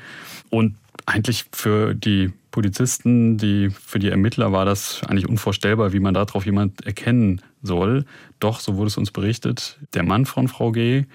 Und 0.51 0.75
eigentlich 1.07 1.45
für 1.53 1.95
die 1.95 2.33
Polizisten, 2.53 3.39
die, 3.39 3.71
für 3.71 3.99
die 3.99 4.11
Ermittler 4.11 4.53
war 4.53 4.65
das 4.65 5.01
eigentlich 5.09 5.29
unvorstellbar, 5.29 5.93
wie 5.93 5.99
man 5.99 6.15
darauf 6.15 6.47
jemand 6.47 6.87
erkennen 6.87 7.41
soll. 7.63 8.05
Doch, 8.39 8.61
so 8.61 8.77
wurde 8.77 8.89
es 8.89 8.97
uns 8.97 9.11
berichtet, 9.11 9.81
der 9.95 10.05
Mann 10.05 10.27
von 10.27 10.47
Frau 10.47 10.71
G., 10.71 11.07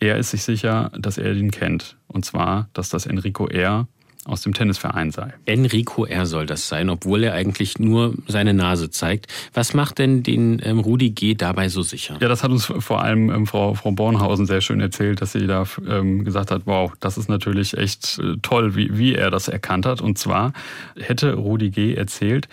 er 0.00 0.16
ist 0.16 0.30
sich 0.30 0.44
sicher, 0.44 0.92
dass 0.96 1.18
er 1.18 1.32
ihn 1.34 1.50
kennt. 1.50 1.96
Und 2.06 2.24
zwar, 2.24 2.68
dass 2.72 2.88
das 2.88 3.06
Enrico 3.06 3.48
R 3.48 3.88
aus 4.28 4.42
dem 4.42 4.54
Tennisverein 4.54 5.10
sei. 5.10 5.32
Enrico 5.46 6.04
R. 6.04 6.26
soll 6.26 6.46
das 6.46 6.68
sein, 6.68 6.90
obwohl 6.90 7.24
er 7.24 7.34
eigentlich 7.34 7.78
nur 7.78 8.14
seine 8.26 8.54
Nase 8.54 8.90
zeigt. 8.90 9.26
Was 9.54 9.74
macht 9.74 9.98
denn 9.98 10.22
den 10.22 10.60
ähm, 10.64 10.78
Rudi 10.78 11.10
G. 11.10 11.34
dabei 11.34 11.68
so 11.68 11.82
sicher? 11.82 12.18
Ja, 12.20 12.28
das 12.28 12.42
hat 12.42 12.50
uns 12.50 12.66
vor 12.66 13.02
allem 13.02 13.30
ähm, 13.30 13.46
Frau, 13.46 13.74
Frau 13.74 13.92
Bornhausen 13.92 14.46
sehr 14.46 14.60
schön 14.60 14.80
erzählt, 14.80 15.20
dass 15.22 15.32
sie 15.32 15.46
da 15.46 15.64
ähm, 15.88 16.24
gesagt 16.24 16.50
hat, 16.50 16.62
wow, 16.66 16.92
das 17.00 17.18
ist 17.18 17.28
natürlich 17.28 17.76
echt 17.76 18.18
äh, 18.18 18.36
toll, 18.42 18.76
wie, 18.76 18.96
wie 18.98 19.14
er 19.14 19.30
das 19.30 19.48
erkannt 19.48 19.86
hat. 19.86 20.00
Und 20.00 20.18
zwar 20.18 20.52
hätte 20.96 21.34
Rudi 21.34 21.70
G. 21.70 21.94
erzählt, 21.94 22.48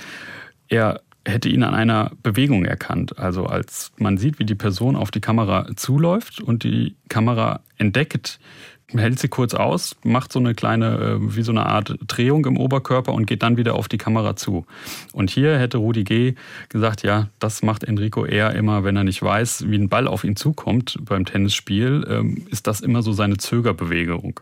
er 0.68 1.02
hätte 1.26 1.50
ihn 1.50 1.64
an 1.64 1.74
einer 1.74 2.12
Bewegung 2.22 2.66
erkannt. 2.66 3.18
Also 3.18 3.46
als 3.46 3.92
man 3.98 4.18
sieht, 4.18 4.40
wie 4.40 4.46
die 4.46 4.56
Person 4.56 4.96
auf 4.96 5.12
die 5.12 5.22
Kamera 5.22 5.68
zuläuft 5.76 6.40
und 6.40 6.64
die 6.64 6.96
Kamera 7.10 7.62
entdeckt, 7.78 8.40
hält 8.94 9.20
sie 9.20 9.28
kurz 9.28 9.54
aus, 9.54 9.96
macht 10.04 10.32
so 10.32 10.40
eine 10.40 10.54
kleine, 10.54 10.98
äh, 10.98 11.36
wie 11.36 11.42
so 11.42 11.52
eine 11.52 11.66
Art 11.66 11.96
Drehung 12.08 12.46
im 12.46 12.58
Oberkörper 12.58 13.14
und 13.14 13.26
geht 13.26 13.44
dann 13.44 13.58
wieder 13.58 13.76
auf 13.76 13.88
die 13.88 13.98
Kamera 13.98 14.36
zu. 14.36 14.66
Und 15.12 15.30
hier 15.30 15.58
hätte 15.58 15.78
Rudi 15.78 16.04
G. 16.04 16.36
gesagt, 16.70 17.04
ja, 17.04 17.30
das 17.40 17.64
macht 17.64 17.84
Enrico 17.84 18.26
eher 18.26 18.54
immer, 18.54 18.84
wenn 18.84 18.96
er 18.96 19.04
nicht 19.04 19.22
weiß, 19.22 19.66
wie 19.68 19.78
ein 19.78 19.90
Ball 19.90 20.08
auf 20.08 20.24
ihn 20.24 20.36
zukommt 20.36 21.00
beim 21.02 21.26
Tennisspiel, 21.26 22.06
ähm, 22.10 22.46
ist 22.50 22.68
das 22.68 22.82
immer 22.82 23.02
so 23.02 23.12
seine 23.12 23.38
Zögerbewegung. 23.38 24.40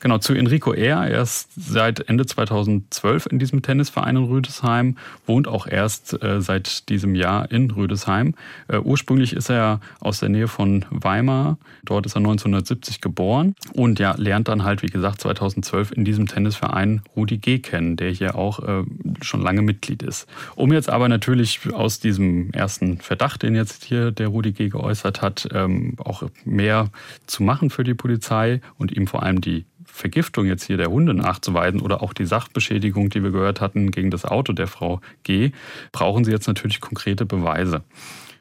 Genau, 0.00 0.18
zu 0.18 0.34
Enrico 0.34 0.72
R. 0.72 1.06
Er 1.06 1.22
ist 1.22 1.50
seit 1.56 2.08
Ende 2.08 2.26
2012 2.26 3.26
in 3.26 3.38
diesem 3.38 3.62
Tennisverein 3.62 4.16
in 4.16 4.24
Rüdesheim, 4.24 4.96
wohnt 5.26 5.48
auch 5.48 5.66
erst 5.66 6.20
äh, 6.22 6.40
seit 6.40 6.88
diesem 6.88 7.14
Jahr 7.14 7.50
in 7.50 7.70
Rüdesheim. 7.70 8.34
Äh, 8.68 8.78
ursprünglich 8.78 9.32
ist 9.32 9.50
er 9.50 9.80
aus 10.00 10.20
der 10.20 10.28
Nähe 10.28 10.48
von 10.48 10.84
Weimar, 10.90 11.58
dort 11.84 12.06
ist 12.06 12.16
er 12.16 12.18
1970 12.18 13.00
geboren 13.00 13.54
ja, 13.92 14.14
lernt 14.16 14.48
dann 14.48 14.64
halt, 14.64 14.82
wie 14.82 14.88
gesagt, 14.88 15.20
2012 15.20 15.92
in 15.92 16.04
diesem 16.04 16.26
Tennisverein 16.26 17.02
Rudi 17.14 17.38
G. 17.38 17.58
kennen, 17.58 17.96
der 17.96 18.10
hier 18.10 18.36
auch 18.36 18.60
äh, 18.60 18.84
schon 19.22 19.42
lange 19.42 19.62
Mitglied 19.62 20.02
ist. 20.02 20.26
Um 20.54 20.72
jetzt 20.72 20.90
aber 20.90 21.08
natürlich 21.08 21.60
aus 21.72 22.00
diesem 22.00 22.50
ersten 22.52 22.98
Verdacht, 22.98 23.42
den 23.42 23.54
jetzt 23.54 23.84
hier 23.84 24.10
der 24.10 24.28
Rudi 24.28 24.52
G. 24.52 24.68
geäußert 24.68 25.22
hat, 25.22 25.48
ähm, 25.52 25.94
auch 25.98 26.24
mehr 26.44 26.90
zu 27.26 27.42
machen 27.42 27.70
für 27.70 27.84
die 27.84 27.94
Polizei 27.94 28.60
und 28.78 28.92
ihm 28.92 29.06
vor 29.06 29.22
allem 29.22 29.40
die 29.40 29.64
Vergiftung 29.84 30.46
jetzt 30.46 30.64
hier 30.64 30.76
der 30.76 30.90
Hunde 30.90 31.14
nachzuweisen 31.14 31.80
oder 31.80 32.02
auch 32.02 32.12
die 32.12 32.26
Sachbeschädigung, 32.26 33.10
die 33.10 33.22
wir 33.22 33.30
gehört 33.30 33.60
hatten 33.60 33.92
gegen 33.92 34.10
das 34.10 34.24
Auto 34.24 34.52
der 34.52 34.66
Frau 34.66 35.00
G, 35.22 35.52
brauchen 35.92 36.24
sie 36.24 36.32
jetzt 36.32 36.48
natürlich 36.48 36.80
konkrete 36.80 37.24
Beweise. 37.24 37.84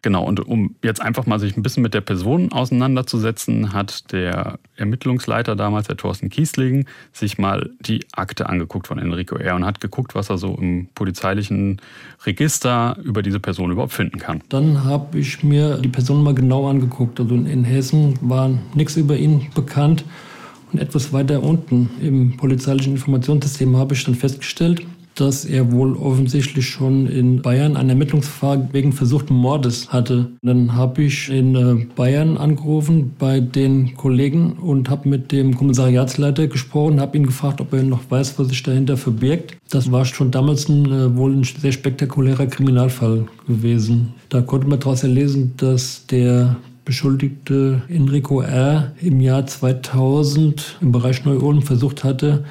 Genau, 0.03 0.25
und 0.25 0.45
um 0.45 0.75
jetzt 0.83 1.01
einfach 1.01 1.25
mal 1.25 1.39
sich 1.39 1.55
ein 1.55 1.63
bisschen 1.63 1.81
mit 1.81 1.93
der 1.93 2.01
Person 2.01 2.51
auseinanderzusetzen, 2.51 3.71
hat 3.71 4.11
der 4.11 4.59
Ermittlungsleiter 4.75 5.55
damals, 5.55 5.87
der 5.87 5.95
Thorsten 5.95 6.29
Kiesling, 6.29 6.85
sich 7.13 7.37
mal 7.37 7.69
die 7.79 8.05
Akte 8.11 8.49
angeguckt 8.49 8.87
von 8.87 8.99
Enrico 8.99 9.37
R. 9.37 9.55
und 9.55 9.65
hat 9.65 9.79
geguckt, 9.79 10.13
was 10.13 10.29
er 10.29 10.37
so 10.37 10.57
im 10.59 10.89
polizeilichen 10.93 11.81
Register 12.25 12.97
über 13.01 13.21
diese 13.21 13.39
Person 13.39 13.71
überhaupt 13.71 13.93
finden 13.93 14.19
kann. 14.19 14.41
Dann 14.49 14.83
habe 14.83 15.17
ich 15.19 15.41
mir 15.41 15.77
die 15.77 15.87
Person 15.87 16.21
mal 16.21 16.35
genau 16.35 16.67
angeguckt. 16.67 17.21
Also 17.21 17.35
in 17.35 17.63
Hessen 17.63 18.19
war 18.19 18.51
nichts 18.75 18.97
über 18.97 19.15
ihn 19.15 19.47
bekannt. 19.55 20.03
Und 20.73 20.79
etwas 20.79 21.13
weiter 21.13 21.41
unten 21.43 21.89
im 22.01 22.35
polizeilichen 22.35 22.93
Informationssystem 22.93 23.77
habe 23.77 23.93
ich 23.93 24.03
dann 24.03 24.15
festgestellt, 24.15 24.85
dass 25.15 25.45
er 25.45 25.71
wohl 25.71 25.95
offensichtlich 25.95 26.67
schon 26.67 27.07
in 27.07 27.41
Bayern 27.41 27.77
ein 27.77 27.89
Ermittlungsverfahren 27.89 28.69
wegen 28.71 28.93
versuchten 28.93 29.33
Mordes 29.33 29.91
hatte. 29.91 30.31
Dann 30.41 30.75
habe 30.75 31.03
ich 31.03 31.29
in 31.29 31.55
äh, 31.55 31.85
Bayern 31.95 32.37
angerufen 32.37 33.13
bei 33.17 33.39
den 33.39 33.95
Kollegen 33.95 34.53
und 34.53 34.89
habe 34.89 35.09
mit 35.09 35.31
dem 35.31 35.55
Kommissariatsleiter 35.55 36.47
gesprochen, 36.47 36.99
habe 36.99 37.17
ihn 37.17 37.25
gefragt, 37.25 37.61
ob 37.61 37.73
er 37.73 37.83
noch 37.83 38.09
weiß, 38.09 38.37
was 38.39 38.49
sich 38.49 38.63
dahinter 38.63 38.97
verbirgt. 38.97 39.57
Das 39.69 39.91
war 39.91 40.05
schon 40.05 40.31
damals 40.31 40.69
ein, 40.69 40.85
äh, 40.85 41.15
wohl 41.15 41.33
ein 41.33 41.43
sehr 41.43 41.71
spektakulärer 41.71 42.47
Kriminalfall 42.47 43.25
gewesen. 43.47 44.13
Da 44.29 44.41
konnte 44.41 44.67
man 44.67 44.79
daraus 44.79 45.03
erlesen, 45.03 45.53
dass 45.57 46.05
der 46.07 46.57
Beschuldigte 46.85 47.81
Enrico 47.87 48.41
R. 48.41 48.91
im 49.01 49.21
Jahr 49.21 49.45
2000 49.45 50.79
im 50.81 50.91
Bereich 50.91 51.23
Neu-Ulm 51.23 51.61
versucht 51.61 52.03
hatte, 52.03 52.43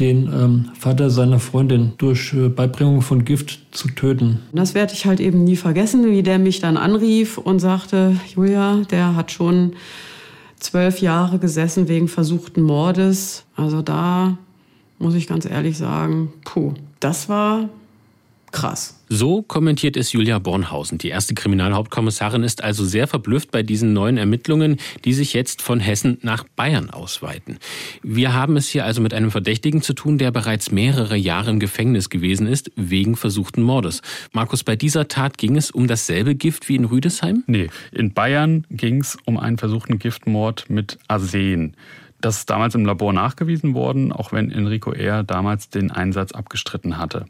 den 0.00 0.26
ähm, 0.32 0.70
Vater 0.78 1.10
seiner 1.10 1.38
Freundin 1.38 1.92
durch 1.98 2.32
äh, 2.32 2.48
Beibringung 2.48 3.02
von 3.02 3.24
Gift 3.24 3.60
zu 3.70 3.88
töten. 3.88 4.40
Das 4.52 4.74
werde 4.74 4.94
ich 4.94 5.06
halt 5.06 5.20
eben 5.20 5.44
nie 5.44 5.56
vergessen, 5.56 6.10
wie 6.10 6.22
der 6.22 6.38
mich 6.38 6.60
dann 6.60 6.76
anrief 6.76 7.38
und 7.38 7.60
sagte, 7.60 8.16
Julia, 8.34 8.82
der 8.90 9.14
hat 9.14 9.30
schon 9.30 9.74
zwölf 10.58 11.00
Jahre 11.00 11.38
gesessen 11.38 11.88
wegen 11.88 12.08
versuchten 12.08 12.62
Mordes. 12.62 13.44
Also 13.54 13.82
da 13.82 14.38
muss 14.98 15.14
ich 15.14 15.26
ganz 15.26 15.44
ehrlich 15.44 15.76
sagen, 15.76 16.32
puh, 16.44 16.74
das 17.00 17.28
war 17.28 17.68
krass. 18.52 18.99
So 19.12 19.42
kommentiert 19.42 19.96
es 19.96 20.12
Julia 20.12 20.38
Bornhausen. 20.38 20.96
Die 20.98 21.08
erste 21.08 21.34
Kriminalhauptkommissarin 21.34 22.44
ist 22.44 22.62
also 22.62 22.84
sehr 22.84 23.08
verblüfft 23.08 23.50
bei 23.50 23.64
diesen 23.64 23.92
neuen 23.92 24.16
Ermittlungen, 24.16 24.76
die 25.04 25.14
sich 25.14 25.32
jetzt 25.32 25.62
von 25.62 25.80
Hessen 25.80 26.18
nach 26.22 26.44
Bayern 26.54 26.90
ausweiten. 26.90 27.58
Wir 28.04 28.34
haben 28.34 28.56
es 28.56 28.68
hier 28.68 28.84
also 28.84 29.00
mit 29.00 29.12
einem 29.12 29.32
Verdächtigen 29.32 29.82
zu 29.82 29.94
tun, 29.94 30.16
der 30.16 30.30
bereits 30.30 30.70
mehrere 30.70 31.16
Jahre 31.16 31.50
im 31.50 31.58
Gefängnis 31.58 32.08
gewesen 32.08 32.46
ist, 32.46 32.70
wegen 32.76 33.16
versuchten 33.16 33.62
Mordes. 33.62 34.00
Markus, 34.30 34.62
bei 34.62 34.76
dieser 34.76 35.08
Tat 35.08 35.38
ging 35.38 35.56
es 35.56 35.72
um 35.72 35.88
dasselbe 35.88 36.36
Gift 36.36 36.68
wie 36.68 36.76
in 36.76 36.84
Rüdesheim? 36.84 37.42
Nee, 37.48 37.68
in 37.90 38.12
Bayern 38.12 38.64
ging 38.70 39.00
es 39.00 39.18
um 39.24 39.38
einen 39.38 39.58
versuchten 39.58 39.98
Giftmord 39.98 40.70
mit 40.70 41.00
Arsen. 41.08 41.74
Das 42.20 42.36
ist 42.36 42.50
damals 42.50 42.76
im 42.76 42.84
Labor 42.84 43.12
nachgewiesen 43.12 43.74
worden, 43.74 44.12
auch 44.12 44.32
wenn 44.32 44.52
Enrico 44.52 44.92
R. 44.92 45.24
damals 45.24 45.68
den 45.68 45.90
Einsatz 45.90 46.30
abgestritten 46.30 46.98
hatte. 46.98 47.26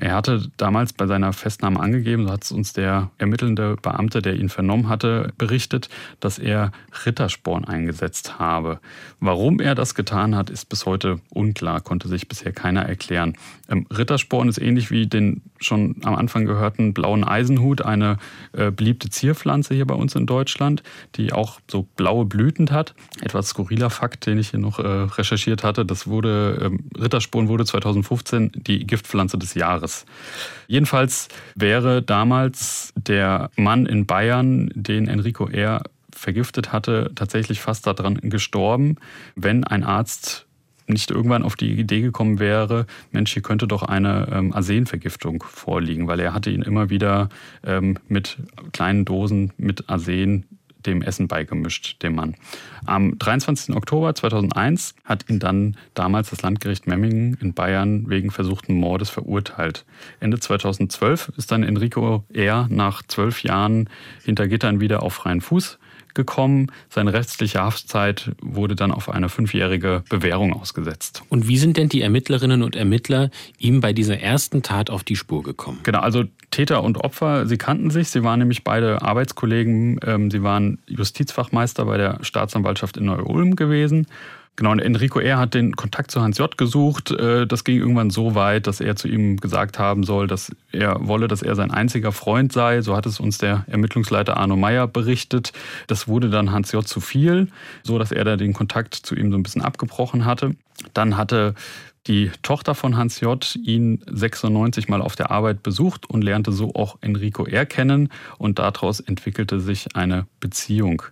Er 0.00 0.14
hatte 0.14 0.50
damals 0.56 0.92
bei 0.92 1.06
seiner 1.06 1.32
Festnahme 1.32 1.80
angegeben, 1.80 2.26
so 2.26 2.32
hat 2.32 2.44
es 2.44 2.52
uns 2.52 2.72
der 2.72 3.10
ermittelnde 3.18 3.76
Beamte, 3.82 4.22
der 4.22 4.36
ihn 4.36 4.48
vernommen 4.48 4.88
hatte, 4.88 5.32
berichtet, 5.38 5.88
dass 6.20 6.38
er 6.38 6.72
Rittersporn 7.04 7.64
eingesetzt 7.64 8.38
habe. 8.38 8.80
Warum 9.20 9.60
er 9.60 9.74
das 9.74 9.94
getan 9.94 10.36
hat, 10.36 10.50
ist 10.50 10.68
bis 10.68 10.86
heute 10.86 11.20
unklar, 11.30 11.80
konnte 11.80 12.08
sich 12.08 12.28
bisher 12.28 12.52
keiner 12.52 12.82
erklären. 12.82 13.36
Ähm, 13.68 13.86
Rittersporn 13.90 14.48
ist 14.48 14.58
ähnlich 14.58 14.90
wie 14.90 15.06
den 15.06 15.42
schon 15.60 15.96
am 16.04 16.14
Anfang 16.14 16.44
gehörten 16.44 16.94
blauen 16.94 17.24
Eisenhut, 17.24 17.82
eine 17.82 18.18
äh, 18.52 18.70
beliebte 18.70 19.10
Zierpflanze 19.10 19.74
hier 19.74 19.86
bei 19.86 19.94
uns 19.94 20.14
in 20.14 20.26
Deutschland, 20.26 20.82
die 21.16 21.32
auch 21.32 21.60
so 21.68 21.86
blaue 21.96 22.24
Blüten 22.24 22.70
hat. 22.70 22.94
Etwas 23.20 23.48
skurriler 23.48 23.90
Fakt, 23.90 24.26
den 24.26 24.38
ich 24.38 24.50
hier 24.50 24.60
noch 24.60 24.78
äh, 24.78 24.86
recherchiert 24.86 25.64
hatte, 25.64 25.84
das 25.84 26.06
wurde, 26.06 26.70
äh, 26.70 27.00
Rittersporn 27.00 27.48
wurde 27.48 27.64
2015 27.64 28.52
die 28.54 28.86
Giftpflanze 28.86 29.38
des 29.38 29.54
Jahres. 29.54 29.87
Jedenfalls 30.66 31.28
wäre 31.54 32.02
damals 32.02 32.92
der 32.96 33.50
Mann 33.56 33.86
in 33.86 34.06
Bayern, 34.06 34.70
den 34.74 35.08
Enrico 35.08 35.48
R. 35.48 35.82
vergiftet 36.14 36.72
hatte, 36.72 37.12
tatsächlich 37.14 37.60
fast 37.60 37.86
daran 37.86 38.16
gestorben, 38.22 38.96
wenn 39.34 39.64
ein 39.64 39.84
Arzt 39.84 40.46
nicht 40.88 41.10
irgendwann 41.10 41.42
auf 41.42 41.56
die 41.56 41.72
Idee 41.72 42.00
gekommen 42.00 42.38
wäre, 42.38 42.86
Mensch, 43.12 43.32
hier 43.32 43.42
könnte 43.42 43.68
doch 43.68 43.82
eine 43.82 44.28
ähm, 44.32 44.52
Arsenvergiftung 44.52 45.42
vorliegen, 45.42 46.08
weil 46.08 46.20
er 46.20 46.32
hatte 46.32 46.50
ihn 46.50 46.62
immer 46.62 46.90
wieder 46.90 47.28
ähm, 47.64 47.98
mit 48.08 48.38
kleinen 48.72 49.04
Dosen 49.04 49.52
mit 49.58 49.88
Arsen 49.88 50.46
dem 50.86 51.02
Essen 51.02 51.28
beigemischt, 51.28 52.02
dem 52.02 52.14
Mann. 52.14 52.34
Am 52.86 53.18
23. 53.18 53.74
Oktober 53.74 54.14
2001 54.14 54.94
hat 55.04 55.28
ihn 55.28 55.38
dann 55.38 55.76
damals 55.94 56.30
das 56.30 56.42
Landgericht 56.42 56.86
Memmingen 56.86 57.36
in 57.40 57.54
Bayern 57.54 58.08
wegen 58.08 58.30
versuchten 58.30 58.74
Mordes 58.74 59.10
verurteilt. 59.10 59.84
Ende 60.20 60.38
2012 60.38 61.32
ist 61.36 61.50
dann 61.52 61.62
Enrico 61.62 62.24
R. 62.32 62.66
nach 62.70 63.02
zwölf 63.02 63.42
Jahren 63.42 63.88
hinter 64.24 64.48
Gittern 64.48 64.80
wieder 64.80 65.02
auf 65.02 65.14
freien 65.14 65.40
Fuß 65.40 65.78
gekommen. 66.18 66.72
Seine 66.90 67.12
restliche 67.12 67.60
Haftzeit 67.60 68.32
wurde 68.42 68.74
dann 68.74 68.90
auf 68.90 69.08
eine 69.08 69.28
fünfjährige 69.28 70.02
Bewährung 70.10 70.52
ausgesetzt. 70.52 71.22
Und 71.28 71.46
wie 71.46 71.58
sind 71.58 71.76
denn 71.76 71.88
die 71.88 72.02
Ermittlerinnen 72.02 72.64
und 72.64 72.74
Ermittler 72.74 73.30
ihm 73.56 73.80
bei 73.80 73.92
dieser 73.92 74.18
ersten 74.18 74.64
Tat 74.64 74.90
auf 74.90 75.04
die 75.04 75.14
Spur 75.14 75.44
gekommen? 75.44 75.78
Genau, 75.84 76.00
also 76.00 76.24
Täter 76.50 76.82
und 76.82 76.98
Opfer, 76.98 77.46
sie 77.46 77.56
kannten 77.56 77.90
sich, 77.90 78.08
sie 78.08 78.24
waren 78.24 78.40
nämlich 78.40 78.64
beide 78.64 79.00
Arbeitskollegen, 79.00 80.00
ähm, 80.04 80.30
sie 80.30 80.42
waren 80.42 80.78
Justizfachmeister 80.88 81.84
bei 81.84 81.96
der 81.96 82.18
Staatsanwaltschaft 82.22 82.96
in 82.96 83.04
Neu-Ulm 83.04 83.54
gewesen 83.54 84.08
Genau, 84.58 84.72
und 84.72 84.80
Enrico 84.80 85.20
R. 85.20 85.38
hat 85.38 85.54
den 85.54 85.76
Kontakt 85.76 86.10
zu 86.10 86.20
Hans 86.20 86.38
J. 86.38 86.58
gesucht. 86.58 87.12
Äh, 87.12 87.46
das 87.46 87.62
ging 87.62 87.78
irgendwann 87.78 88.10
so 88.10 88.34
weit, 88.34 88.66
dass 88.66 88.80
er 88.80 88.96
zu 88.96 89.06
ihm 89.06 89.36
gesagt 89.36 89.78
haben 89.78 90.02
soll, 90.02 90.26
dass 90.26 90.50
er 90.72 91.06
wolle, 91.06 91.28
dass 91.28 91.42
er 91.42 91.54
sein 91.54 91.70
einziger 91.70 92.10
Freund 92.10 92.52
sei. 92.52 92.82
So 92.82 92.96
hat 92.96 93.06
es 93.06 93.20
uns 93.20 93.38
der 93.38 93.64
Ermittlungsleiter 93.68 94.36
Arno 94.36 94.56
Meyer 94.56 94.88
berichtet. 94.88 95.52
Das 95.86 96.08
wurde 96.08 96.28
dann 96.28 96.50
Hans 96.50 96.72
J. 96.72 96.84
zu 96.84 96.98
viel, 96.98 97.46
so 97.84 98.00
dass 98.00 98.10
er 98.10 98.24
da 98.24 98.34
den 98.34 98.52
Kontakt 98.52 98.96
zu 98.96 99.14
ihm 99.14 99.30
so 99.30 99.38
ein 99.38 99.44
bisschen 99.44 99.62
abgebrochen 99.62 100.24
hatte. 100.24 100.56
Dann 100.92 101.16
hatte 101.16 101.54
die 102.06 102.30
Tochter 102.42 102.74
von 102.74 102.96
Hans 102.96 103.20
J. 103.20 103.56
ihn 103.56 104.02
96 104.10 104.88
mal 104.88 105.02
auf 105.02 105.16
der 105.16 105.30
Arbeit 105.30 105.62
besucht 105.62 106.08
und 106.08 106.22
lernte 106.22 106.52
so 106.52 106.74
auch 106.74 106.98
Enrico 107.00 107.44
R. 107.44 107.66
kennen 107.66 108.10
und 108.38 108.58
daraus 108.58 109.00
entwickelte 109.00 109.60
sich 109.60 109.94
eine 109.94 110.26
Beziehung. 110.40 111.02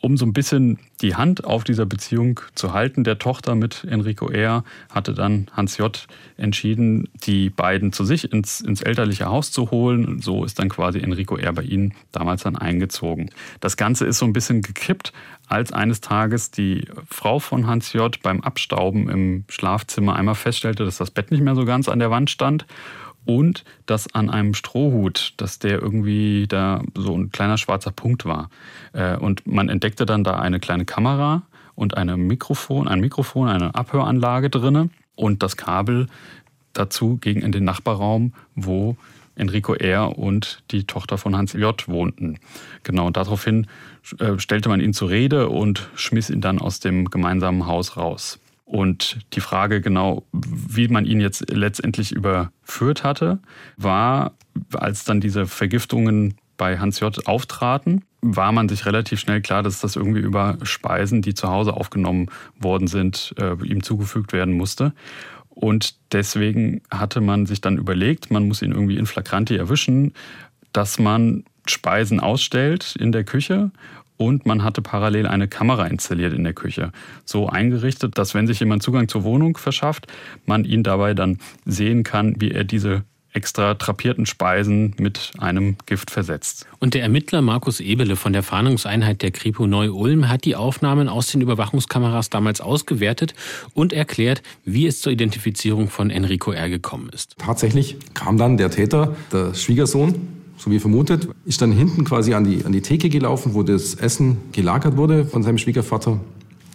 Um 0.00 0.16
so 0.16 0.26
ein 0.26 0.32
bisschen 0.32 0.80
die 1.00 1.14
Hand 1.14 1.44
auf 1.44 1.62
dieser 1.62 1.86
Beziehung 1.86 2.40
zu 2.56 2.72
halten, 2.72 3.04
der 3.04 3.20
Tochter 3.20 3.54
mit 3.54 3.84
Enrico 3.84 4.28
R., 4.28 4.64
hatte 4.90 5.14
dann 5.14 5.46
Hans 5.52 5.78
J. 5.78 6.06
entschieden, 6.36 7.08
die 7.24 7.50
beiden 7.50 7.92
zu 7.92 8.04
sich 8.04 8.32
ins, 8.32 8.60
ins 8.60 8.82
elterliche 8.82 9.26
Haus 9.26 9.52
zu 9.52 9.70
holen. 9.70 10.20
So 10.20 10.44
ist 10.44 10.58
dann 10.58 10.68
quasi 10.68 10.98
Enrico 10.98 11.36
R. 11.36 11.52
bei 11.52 11.62
ihnen 11.62 11.94
damals 12.10 12.42
dann 12.42 12.56
eingezogen. 12.56 13.30
Das 13.60 13.76
Ganze 13.76 14.04
ist 14.04 14.18
so 14.18 14.26
ein 14.26 14.32
bisschen 14.32 14.62
gekippt, 14.62 15.12
als 15.52 15.72
eines 15.72 16.00
Tages 16.00 16.50
die 16.50 16.86
Frau 17.06 17.38
von 17.38 17.66
Hans 17.66 17.92
J. 17.92 18.20
beim 18.22 18.40
Abstauben 18.40 19.10
im 19.10 19.44
Schlafzimmer 19.48 20.16
einmal 20.16 20.34
feststellte, 20.34 20.84
dass 20.84 20.96
das 20.96 21.10
Bett 21.10 21.30
nicht 21.30 21.42
mehr 21.42 21.54
so 21.54 21.66
ganz 21.66 21.88
an 21.88 21.98
der 21.98 22.10
Wand 22.10 22.30
stand 22.30 22.66
und 23.26 23.64
dass 23.84 24.12
an 24.14 24.30
einem 24.30 24.54
Strohhut, 24.54 25.34
dass 25.36 25.58
der 25.58 25.80
irgendwie 25.80 26.46
da 26.48 26.82
so 26.96 27.16
ein 27.16 27.30
kleiner 27.30 27.58
schwarzer 27.58 27.92
Punkt 27.92 28.24
war. 28.24 28.48
Äh, 28.94 29.16
und 29.16 29.46
man 29.46 29.68
entdeckte 29.68 30.06
dann 30.06 30.24
da 30.24 30.40
eine 30.40 30.58
kleine 30.58 30.86
Kamera 30.86 31.42
und 31.74 31.96
eine 31.98 32.16
Mikrofon, 32.16 32.88
ein 32.88 33.00
Mikrofon, 33.00 33.48
eine 33.48 33.74
Abhöranlage 33.74 34.48
drinne 34.48 34.88
und 35.14 35.42
das 35.42 35.58
Kabel 35.58 36.06
dazu 36.72 37.18
ging 37.18 37.42
in 37.42 37.52
den 37.52 37.64
Nachbarraum, 37.64 38.32
wo 38.54 38.96
Enrico 39.34 39.74
R. 39.74 40.18
und 40.18 40.62
die 40.70 40.84
Tochter 40.84 41.18
von 41.18 41.36
Hans 41.36 41.52
J. 41.54 41.88
wohnten. 41.88 42.38
Genau, 42.82 43.06
und 43.06 43.16
daraufhin 43.16 43.66
äh, 44.18 44.38
stellte 44.38 44.68
man 44.68 44.80
ihn 44.80 44.92
zur 44.92 45.10
Rede 45.10 45.48
und 45.48 45.88
schmiss 45.94 46.30
ihn 46.30 46.40
dann 46.40 46.58
aus 46.58 46.80
dem 46.80 47.06
gemeinsamen 47.06 47.66
Haus 47.66 47.96
raus. 47.96 48.38
Und 48.64 49.18
die 49.34 49.40
Frage 49.40 49.80
genau, 49.80 50.24
wie 50.32 50.88
man 50.88 51.04
ihn 51.04 51.20
jetzt 51.20 51.50
letztendlich 51.50 52.12
überführt 52.12 53.04
hatte, 53.04 53.38
war, 53.76 54.32
als 54.72 55.04
dann 55.04 55.20
diese 55.20 55.46
Vergiftungen 55.46 56.36
bei 56.56 56.78
Hans 56.78 57.00
J. 57.00 57.26
auftraten, 57.26 58.04
war 58.22 58.52
man 58.52 58.68
sich 58.68 58.86
relativ 58.86 59.18
schnell 59.18 59.42
klar, 59.42 59.62
dass 59.62 59.80
das 59.80 59.96
irgendwie 59.96 60.20
über 60.20 60.56
Speisen, 60.62 61.22
die 61.22 61.34
zu 61.34 61.48
Hause 61.48 61.74
aufgenommen 61.74 62.30
worden 62.58 62.86
sind, 62.86 63.34
äh, 63.38 63.54
ihm 63.64 63.82
zugefügt 63.82 64.32
werden 64.32 64.54
musste. 64.54 64.94
Und 65.54 65.94
deswegen 66.12 66.82
hatte 66.90 67.20
man 67.20 67.46
sich 67.46 67.60
dann 67.60 67.76
überlegt, 67.76 68.30
man 68.30 68.48
muss 68.48 68.62
ihn 68.62 68.72
irgendwie 68.72 68.96
in 68.96 69.06
Flagranti 69.06 69.56
erwischen, 69.56 70.12
dass 70.72 70.98
man 70.98 71.44
Speisen 71.66 72.20
ausstellt 72.20 72.96
in 72.98 73.12
der 73.12 73.24
Küche 73.24 73.70
und 74.16 74.46
man 74.46 74.62
hatte 74.62 74.82
parallel 74.82 75.26
eine 75.26 75.48
Kamera 75.48 75.86
installiert 75.86 76.32
in 76.32 76.44
der 76.44 76.52
Küche. 76.52 76.92
So 77.24 77.48
eingerichtet, 77.48 78.18
dass 78.18 78.34
wenn 78.34 78.46
sich 78.46 78.60
jemand 78.60 78.82
Zugang 78.82 79.08
zur 79.08 79.24
Wohnung 79.24 79.56
verschafft, 79.56 80.06
man 80.46 80.64
ihn 80.64 80.82
dabei 80.82 81.14
dann 81.14 81.38
sehen 81.64 82.02
kann, 82.02 82.40
wie 82.40 82.50
er 82.50 82.64
diese 82.64 83.04
extra 83.32 83.74
trapierten 83.74 84.26
Speisen 84.26 84.94
mit 84.98 85.32
einem 85.38 85.76
Gift 85.86 86.10
versetzt. 86.10 86.66
Und 86.78 86.94
der 86.94 87.02
Ermittler 87.02 87.42
Markus 87.42 87.80
Ebele 87.80 88.16
von 88.16 88.32
der 88.32 88.42
Fahndungseinheit 88.42 89.22
der 89.22 89.30
Kripo 89.30 89.66
Neu-Ulm 89.66 90.28
hat 90.28 90.44
die 90.44 90.54
Aufnahmen 90.54 91.08
aus 91.08 91.28
den 91.28 91.40
Überwachungskameras 91.40 92.30
damals 92.30 92.60
ausgewertet 92.60 93.34
und 93.74 93.92
erklärt, 93.92 94.42
wie 94.64 94.86
es 94.86 95.00
zur 95.00 95.12
Identifizierung 95.12 95.88
von 95.88 96.10
Enrico 96.10 96.52
R. 96.52 96.68
gekommen 96.68 97.10
ist. 97.12 97.36
Tatsächlich 97.38 97.96
kam 98.14 98.36
dann 98.36 98.56
der 98.56 98.70
Täter, 98.70 99.16
der 99.32 99.54
Schwiegersohn, 99.54 100.14
so 100.58 100.70
wie 100.70 100.78
vermutet, 100.78 101.28
ist 101.44 101.60
dann 101.62 101.72
hinten 101.72 102.04
quasi 102.04 102.34
an 102.34 102.44
die, 102.44 102.64
an 102.64 102.72
die 102.72 102.82
Theke 102.82 103.08
gelaufen, 103.08 103.54
wo 103.54 103.62
das 103.62 103.94
Essen 103.94 104.36
gelagert 104.52 104.96
wurde 104.96 105.24
von 105.24 105.42
seinem 105.42 105.58
Schwiegervater. 105.58 106.20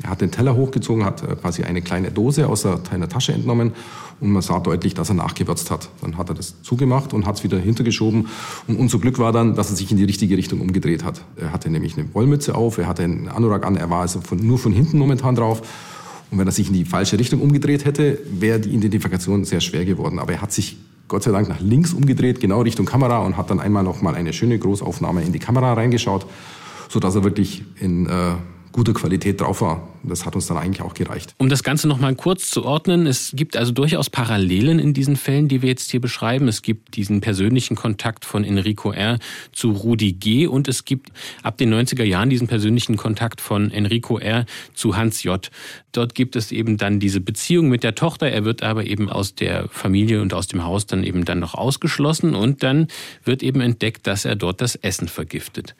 Er 0.04 0.10
hat 0.10 0.22
den 0.22 0.32
Teller 0.32 0.56
hochgezogen, 0.56 1.06
hat 1.06 1.24
äh, 1.24 1.36
quasi 1.36 1.63
eine 1.63 1.82
kleine 1.82 2.12
Dose 2.12 2.48
aus 2.48 2.62
seiner 2.62 3.10
Tasche 3.10 3.34
entnommen 3.34 3.74
und 4.19 4.32
man 4.32 4.41
sah 4.41 4.60
deutlich, 4.60 4.93
dass 4.93 5.10
er 5.10 5.15
nachgewürzt 5.15 5.69
hat. 5.69 5.89
Dann 6.01 6.17
hat 6.17 6.30
er 6.30 6.36
das 6.36 6.62
zugemacht 6.63 7.13
und 7.13 7.25
hat 7.25 7.38
es 7.38 7.43
wieder 7.43 7.60
hintergeschoben. 7.60 8.27
Und 8.67 8.77
unser 8.77 8.99
Glück 8.99 9.19
war 9.19 9.32
dann, 9.32 9.56
dass 9.56 9.69
er 9.69 9.75
sich 9.75 9.91
in 9.91 9.97
die 9.97 10.06
richtige 10.06 10.38
Richtung 10.38 10.62
umgedreht 10.62 11.03
hat. 11.03 11.21
Er 11.36 11.51
hatte 11.53 11.69
nämlich 11.69 11.97
eine 11.97 12.13
Wollmütze 12.13 12.56
auf, 12.56 12.77
er 12.77 12.88
hatte 12.88 13.03
einen 13.03 13.27
Anorak 13.27 13.65
an, 13.65 13.75
er 13.75 13.89
war 13.89 14.01
also 14.01 14.21
von, 14.21 14.45
nur 14.45 14.58
von 14.58 14.71
hinten 14.71 14.97
momentan 14.97 15.36
drauf. 15.36 15.62
Und 16.32 16.39
wenn 16.39 16.47
er 16.47 16.51
sich 16.51 16.67
in 16.67 16.73
die 16.73 16.86
falsche 16.86 17.17
Richtung 17.19 17.41
umgedreht 17.41 17.86
hätte, 17.86 18.19
wäre 18.30 18.60
die 18.60 18.69
Identifikation 18.69 19.45
sehr 19.45 19.62
schwer 19.62 19.86
geworden. 19.86 20.19
Aber 20.19 20.34
er 20.34 20.41
hat 20.41 20.51
sich 20.51 20.77
Gott 21.08 21.23
sei 21.23 21.32
Dank 21.32 21.47
nach 21.47 21.62
links 21.62 21.93
umgedreht, 21.93 22.41
genau 22.41 22.62
Richtung 22.62 22.86
Kamera 22.86 23.19
und 23.19 23.38
hat 23.38 23.49
dann 23.49 23.62
einmal 23.62 23.84
noch 23.84 24.01
mal 24.01 24.15
eine 24.15 24.34
schöne 24.34 24.60
Großaufnahme 24.60 25.23
in 25.23 25.32
die 25.32 25.39
Kamera 25.39 25.73
reingeschaut, 25.73 26.25
sodass 26.89 27.15
er 27.15 27.23
wirklich 27.23 27.63
in 27.80 28.08
äh, 28.08 28.34
guter 28.73 28.93
Qualität 28.93 29.39
drauf 29.39 29.62
war. 29.62 29.88
Das 30.03 30.25
hat 30.25 30.36
uns 30.36 30.47
dann 30.47 30.57
eigentlich 30.57 30.81
auch 30.81 30.93
gereicht. 30.93 31.36
Um 31.38 31.49
das 31.49 31.63
Ganze 31.63 31.88
noch 31.88 31.99
mal 31.99 32.15
kurz 32.15 32.49
zu 32.49 32.63
ordnen, 32.63 33.07
es 33.07 33.31
gibt 33.36 33.57
also 33.57 33.71
durchaus 33.71 34.10
Parallelen 34.10 34.79
in 34.79 34.93
diesen 34.93 35.15
Fällen, 35.15 35.47
die 35.47 35.62
wir 35.62 35.69
jetzt 35.69 35.91
hier 35.91 36.01
beschreiben. 36.01 36.47
Es 36.47 36.62
gibt 36.62 36.95
diesen 36.95 37.21
persönlichen 37.21 37.75
Kontakt 37.75 38.25
von 38.25 38.43
Enrico 38.43 38.91
R. 38.91 39.19
zu 39.51 39.71
Rudi 39.71 40.13
G. 40.13 40.47
und 40.47 40.67
es 40.67 40.86
gibt 40.86 41.12
ab 41.43 41.57
den 41.57 41.73
90er 41.73 42.03
Jahren 42.03 42.29
diesen 42.29 42.47
persönlichen 42.47 42.97
Kontakt 42.97 43.41
von 43.41 43.71
Enrico 43.71 44.17
R. 44.17 44.45
zu 44.73 44.95
Hans 44.95 45.23
J. 45.23 45.49
Dort 45.91 46.13
gibt 46.13 46.36
es 46.36 46.51
eben 46.51 46.77
dann 46.77 46.99
diese 46.99 47.21
Beziehung 47.21 47.69
mit 47.69 47.83
der 47.83 47.95
Tochter. 47.95 48.29
Er 48.29 48.45
wird 48.45 48.62
aber 48.62 48.86
eben 48.86 49.10
aus 49.10 49.33
der 49.33 49.67
Familie 49.69 50.21
und 50.21 50.33
aus 50.33 50.47
dem 50.47 50.63
Haus 50.63 50.86
dann 50.86 51.03
eben 51.03 51.25
dann 51.25 51.39
noch 51.39 51.55
ausgeschlossen 51.55 52.36
und 52.36 52.62
dann 52.62 52.88
wird 53.23 53.41
eben 53.41 53.62
entdeckt, 53.62 54.05
dass 54.05 54.23
er 54.23 54.36
dort 54.36 54.62
das 54.62 54.75
Essen 54.75 55.07
vergiftet. 55.07 55.75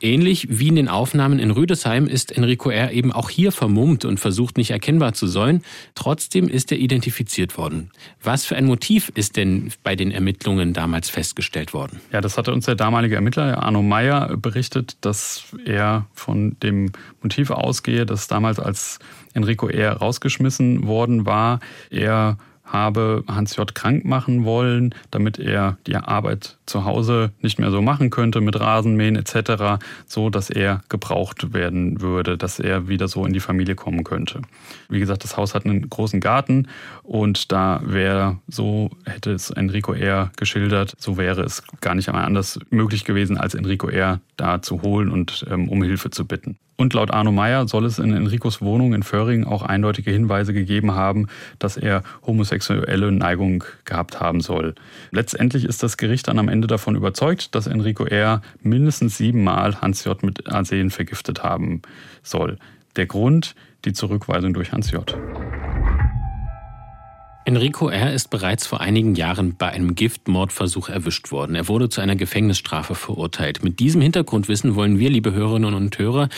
Ähnlich 0.00 0.46
wie 0.50 0.68
in 0.68 0.76
den 0.76 0.88
Aufnahmen 0.88 1.38
in 1.38 1.50
Rüdesheim 1.50 2.06
ist 2.06 2.30
Enrico 2.30 2.70
R. 2.70 2.92
eben 2.92 3.12
auch 3.12 3.28
hier 3.28 3.50
vermummt 3.56 4.04
und 4.04 4.20
versucht 4.20 4.56
nicht 4.56 4.70
erkennbar 4.70 5.14
zu 5.14 5.26
sein. 5.26 5.62
Trotzdem 5.94 6.48
ist 6.48 6.70
er 6.70 6.78
identifiziert 6.78 7.58
worden. 7.58 7.90
Was 8.22 8.44
für 8.44 8.56
ein 8.56 8.66
Motiv 8.66 9.10
ist 9.14 9.36
denn 9.36 9.72
bei 9.82 9.96
den 9.96 10.10
Ermittlungen 10.10 10.72
damals 10.72 11.10
festgestellt 11.10 11.72
worden? 11.74 12.00
Ja, 12.12 12.20
das 12.20 12.38
hatte 12.38 12.52
uns 12.52 12.66
der 12.66 12.74
damalige 12.76 13.16
Ermittler 13.16 13.62
Arno 13.62 13.82
Meyer 13.82 14.36
berichtet, 14.36 14.96
dass 15.00 15.44
er 15.64 16.06
von 16.12 16.56
dem 16.62 16.92
Motiv 17.22 17.50
ausgehe, 17.50 18.06
dass 18.06 18.28
damals 18.28 18.60
als 18.60 18.98
Enrico 19.34 19.68
R. 19.68 19.94
rausgeschmissen 19.94 20.86
worden 20.86 21.26
war, 21.26 21.60
er 21.90 22.38
habe 22.64 23.24
Hans 23.28 23.56
J. 23.56 23.74
krank 23.74 24.04
machen 24.04 24.44
wollen, 24.44 24.94
damit 25.10 25.38
er 25.38 25.78
die 25.86 25.96
Arbeit 25.96 26.55
zu 26.66 26.84
Hause 26.84 27.32
nicht 27.40 27.58
mehr 27.58 27.70
so 27.70 27.80
machen 27.80 28.10
könnte 28.10 28.40
mit 28.40 28.58
Rasenmähen 28.58 29.16
etc., 29.16 29.84
so 30.06 30.30
dass 30.30 30.50
er 30.50 30.82
gebraucht 30.88 31.52
werden 31.52 32.00
würde, 32.00 32.36
dass 32.36 32.58
er 32.58 32.88
wieder 32.88 33.08
so 33.08 33.24
in 33.24 33.32
die 33.32 33.40
Familie 33.40 33.74
kommen 33.74 34.04
könnte. 34.04 34.42
Wie 34.88 34.98
gesagt, 34.98 35.24
das 35.24 35.36
Haus 35.36 35.54
hat 35.54 35.64
einen 35.64 35.88
großen 35.88 36.20
Garten 36.20 36.68
und 37.02 37.52
da 37.52 37.80
wäre, 37.84 38.38
so 38.48 38.90
hätte 39.04 39.32
es 39.32 39.50
Enrico 39.50 39.92
R. 39.92 40.30
geschildert, 40.36 40.94
so 40.98 41.16
wäre 41.16 41.42
es 41.42 41.62
gar 41.80 41.94
nicht 41.94 42.08
einmal 42.08 42.24
anders 42.24 42.58
möglich 42.70 43.04
gewesen, 43.04 43.38
als 43.38 43.54
Enrico 43.54 43.88
R. 43.88 44.20
da 44.36 44.60
zu 44.62 44.82
holen 44.82 45.10
und 45.10 45.46
ähm, 45.50 45.68
um 45.68 45.82
Hilfe 45.82 46.10
zu 46.10 46.26
bitten. 46.26 46.58
Und 46.76 46.92
laut 46.92 47.10
Arno 47.10 47.32
Meyer 47.32 47.66
soll 47.66 47.86
es 47.86 47.98
in 47.98 48.12
Enricos 48.12 48.60
Wohnung 48.60 48.92
in 48.92 49.02
Föhring 49.02 49.44
auch 49.44 49.62
eindeutige 49.62 50.10
Hinweise 50.10 50.52
gegeben 50.52 50.92
haben, 50.92 51.26
dass 51.58 51.78
er 51.78 52.02
homosexuelle 52.26 53.10
Neigung 53.12 53.64
gehabt 53.86 54.20
haben 54.20 54.42
soll. 54.42 54.74
Letztendlich 55.10 55.64
ist 55.64 55.82
das 55.82 55.96
Gericht 55.96 56.28
dann 56.28 56.38
am 56.38 56.48
Ende 56.48 56.55
davon 56.62 56.96
überzeugt, 56.96 57.54
dass 57.54 57.66
Enrico 57.66 58.04
R. 58.04 58.42
mindestens 58.62 59.16
siebenmal 59.16 59.80
Hans 59.80 60.04
J. 60.04 60.22
mit 60.22 60.48
Arsen 60.48 60.90
vergiftet 60.90 61.42
haben 61.42 61.82
soll. 62.22 62.58
Der 62.96 63.06
Grund, 63.06 63.54
die 63.84 63.92
Zurückweisung 63.92 64.54
durch 64.54 64.72
Hans 64.72 64.90
J. 64.90 65.16
Enrico 67.46 67.88
R. 67.88 68.12
ist 68.12 68.30
bereits 68.30 68.66
vor 68.66 68.80
einigen 68.80 69.14
Jahren 69.14 69.54
bei 69.54 69.68
einem 69.68 69.94
Giftmordversuch 69.94 70.88
erwischt 70.88 71.30
worden. 71.30 71.54
Er 71.54 71.68
wurde 71.68 71.88
zu 71.88 72.00
einer 72.00 72.16
Gefängnisstrafe 72.16 72.96
verurteilt. 72.96 73.62
Mit 73.62 73.78
diesem 73.78 74.00
Hintergrundwissen 74.00 74.74
wollen 74.74 74.98
wir, 74.98 75.10
liebe 75.10 75.32
Hörerinnen 75.32 75.72
und 75.72 75.96
Hörer, 75.96 76.28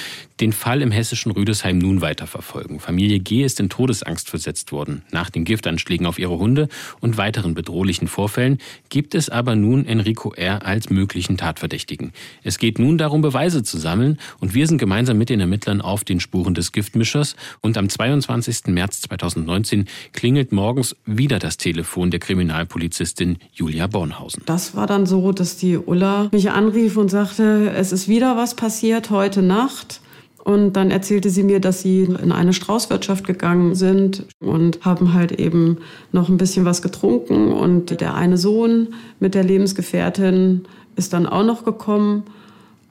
den 0.40 0.52
Fall 0.52 0.82
im 0.82 0.90
hessischen 0.90 1.32
Rüdesheim 1.32 1.78
nun 1.78 2.02
weiterverfolgen. 2.02 2.78
Familie 2.78 3.20
G. 3.20 3.42
ist 3.42 3.58
in 3.58 3.70
Todesangst 3.70 4.28
versetzt 4.28 4.70
worden. 4.70 5.00
Nach 5.10 5.30
den 5.30 5.46
Giftanschlägen 5.46 6.04
auf 6.04 6.18
ihre 6.18 6.38
Hunde 6.38 6.68
und 7.00 7.16
weiteren 7.16 7.54
bedrohlichen 7.54 8.06
Vorfällen 8.06 8.58
gibt 8.90 9.14
es 9.14 9.30
aber 9.30 9.56
nun 9.56 9.86
Enrico 9.86 10.34
R. 10.34 10.66
als 10.66 10.90
möglichen 10.90 11.38
Tatverdächtigen. 11.38 12.12
Es 12.42 12.58
geht 12.58 12.78
nun 12.78 12.98
darum, 12.98 13.22
Beweise 13.22 13.62
zu 13.62 13.78
sammeln 13.78 14.18
und 14.40 14.52
wir 14.52 14.66
sind 14.66 14.76
gemeinsam 14.76 15.16
mit 15.16 15.30
den 15.30 15.40
Ermittlern 15.40 15.80
auf 15.80 16.04
den 16.04 16.20
Spuren 16.20 16.52
des 16.52 16.72
Giftmischers 16.72 17.34
und 17.62 17.78
am 17.78 17.88
22. 17.88 18.66
März 18.66 19.00
2019 19.00 19.86
klingelt 20.12 20.52
morgens 20.52 20.97
wieder 21.04 21.38
das 21.38 21.56
Telefon 21.56 22.10
der 22.10 22.20
Kriminalpolizistin 22.20 23.38
Julia 23.52 23.86
Bornhausen. 23.86 24.42
Das 24.46 24.76
war 24.76 24.86
dann 24.86 25.06
so, 25.06 25.32
dass 25.32 25.56
die 25.56 25.78
Ulla 25.78 26.28
mich 26.32 26.50
anrief 26.50 26.96
und 26.96 27.10
sagte, 27.10 27.70
es 27.74 27.92
ist 27.92 28.08
wieder 28.08 28.36
was 28.36 28.54
passiert 28.54 29.10
heute 29.10 29.42
Nacht. 29.42 30.00
Und 30.44 30.74
dann 30.74 30.90
erzählte 30.90 31.28
sie 31.28 31.42
mir, 31.42 31.60
dass 31.60 31.82
sie 31.82 32.04
in 32.04 32.32
eine 32.32 32.54
Straußwirtschaft 32.54 33.26
gegangen 33.26 33.74
sind 33.74 34.24
und 34.38 34.82
haben 34.82 35.12
halt 35.12 35.32
eben 35.32 35.78
noch 36.12 36.30
ein 36.30 36.38
bisschen 36.38 36.64
was 36.64 36.80
getrunken. 36.80 37.52
Und 37.52 38.00
der 38.00 38.14
eine 38.14 38.38
Sohn 38.38 38.88
mit 39.20 39.34
der 39.34 39.44
Lebensgefährtin 39.44 40.62
ist 40.96 41.12
dann 41.12 41.26
auch 41.26 41.44
noch 41.44 41.64
gekommen. 41.64 42.24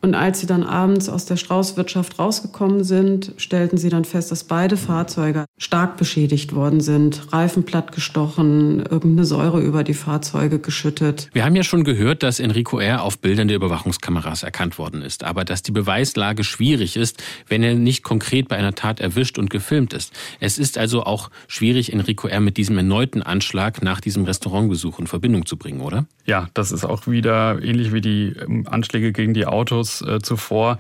Und 0.01 0.13
als 0.13 0.39
sie 0.39 0.45
dann 0.45 0.63
abends 0.63 1.09
aus 1.09 1.25
der 1.25 1.37
Straußwirtschaft 1.37 2.19
rausgekommen 2.19 2.83
sind, 2.83 3.33
stellten 3.37 3.77
sie 3.77 3.89
dann 3.89 4.05
fest, 4.05 4.31
dass 4.31 4.43
beide 4.43 4.77
Fahrzeuge 4.77 5.45
stark 5.57 5.97
beschädigt 5.97 6.53
worden 6.53 6.81
sind. 6.81 7.33
Reifen 7.33 7.63
plattgestochen, 7.63 8.85
irgendeine 8.85 9.25
Säure 9.25 9.59
über 9.59 9.83
die 9.83 9.95
Fahrzeuge 9.95 10.59
geschüttet. 10.59 11.29
Wir 11.33 11.43
haben 11.43 11.55
ja 11.55 11.63
schon 11.63 11.83
gehört, 11.83 12.21
dass 12.21 12.39
Enrico 12.39 12.79
R. 12.79 13.03
auf 13.03 13.17
Bildern 13.19 13.47
der 13.47 13.57
Überwachungskameras 13.57 14.43
erkannt 14.43 14.77
worden 14.77 15.01
ist. 15.01 15.23
Aber 15.23 15.43
dass 15.45 15.63
die 15.63 15.71
Beweislage 15.71 16.43
schwierig 16.43 16.95
ist, 16.95 17.23
wenn 17.47 17.63
er 17.63 17.73
nicht 17.73 18.03
konkret 18.03 18.49
bei 18.49 18.55
einer 18.55 18.75
Tat 18.75 18.99
erwischt 18.99 19.39
und 19.39 19.49
gefilmt 19.49 19.93
ist. 19.93 20.13
Es 20.39 20.59
ist 20.59 20.77
also 20.77 21.03
auch 21.03 21.31
schwierig, 21.47 21.91
Enrico 21.91 22.27
R. 22.27 22.39
mit 22.39 22.57
diesem 22.57 22.77
erneuten 22.77 23.23
Anschlag 23.23 23.81
nach 23.81 23.99
diesem 23.99 24.25
Restaurantbesuch 24.25 24.99
in 24.99 25.07
Verbindung 25.07 25.47
zu 25.47 25.57
bringen, 25.57 25.81
oder? 25.81 26.05
Ja, 26.25 26.49
das 26.53 26.71
ist 26.71 26.85
auch 26.85 27.07
wieder 27.07 27.61
ähnlich 27.63 27.93
wie 27.93 28.01
die 28.01 28.35
ähm, 28.39 28.67
Anschläge 28.69 29.11
gegen 29.11 29.33
die 29.33 29.47
Autos 29.47 29.86
äh, 30.01 30.19
zuvor 30.19 30.77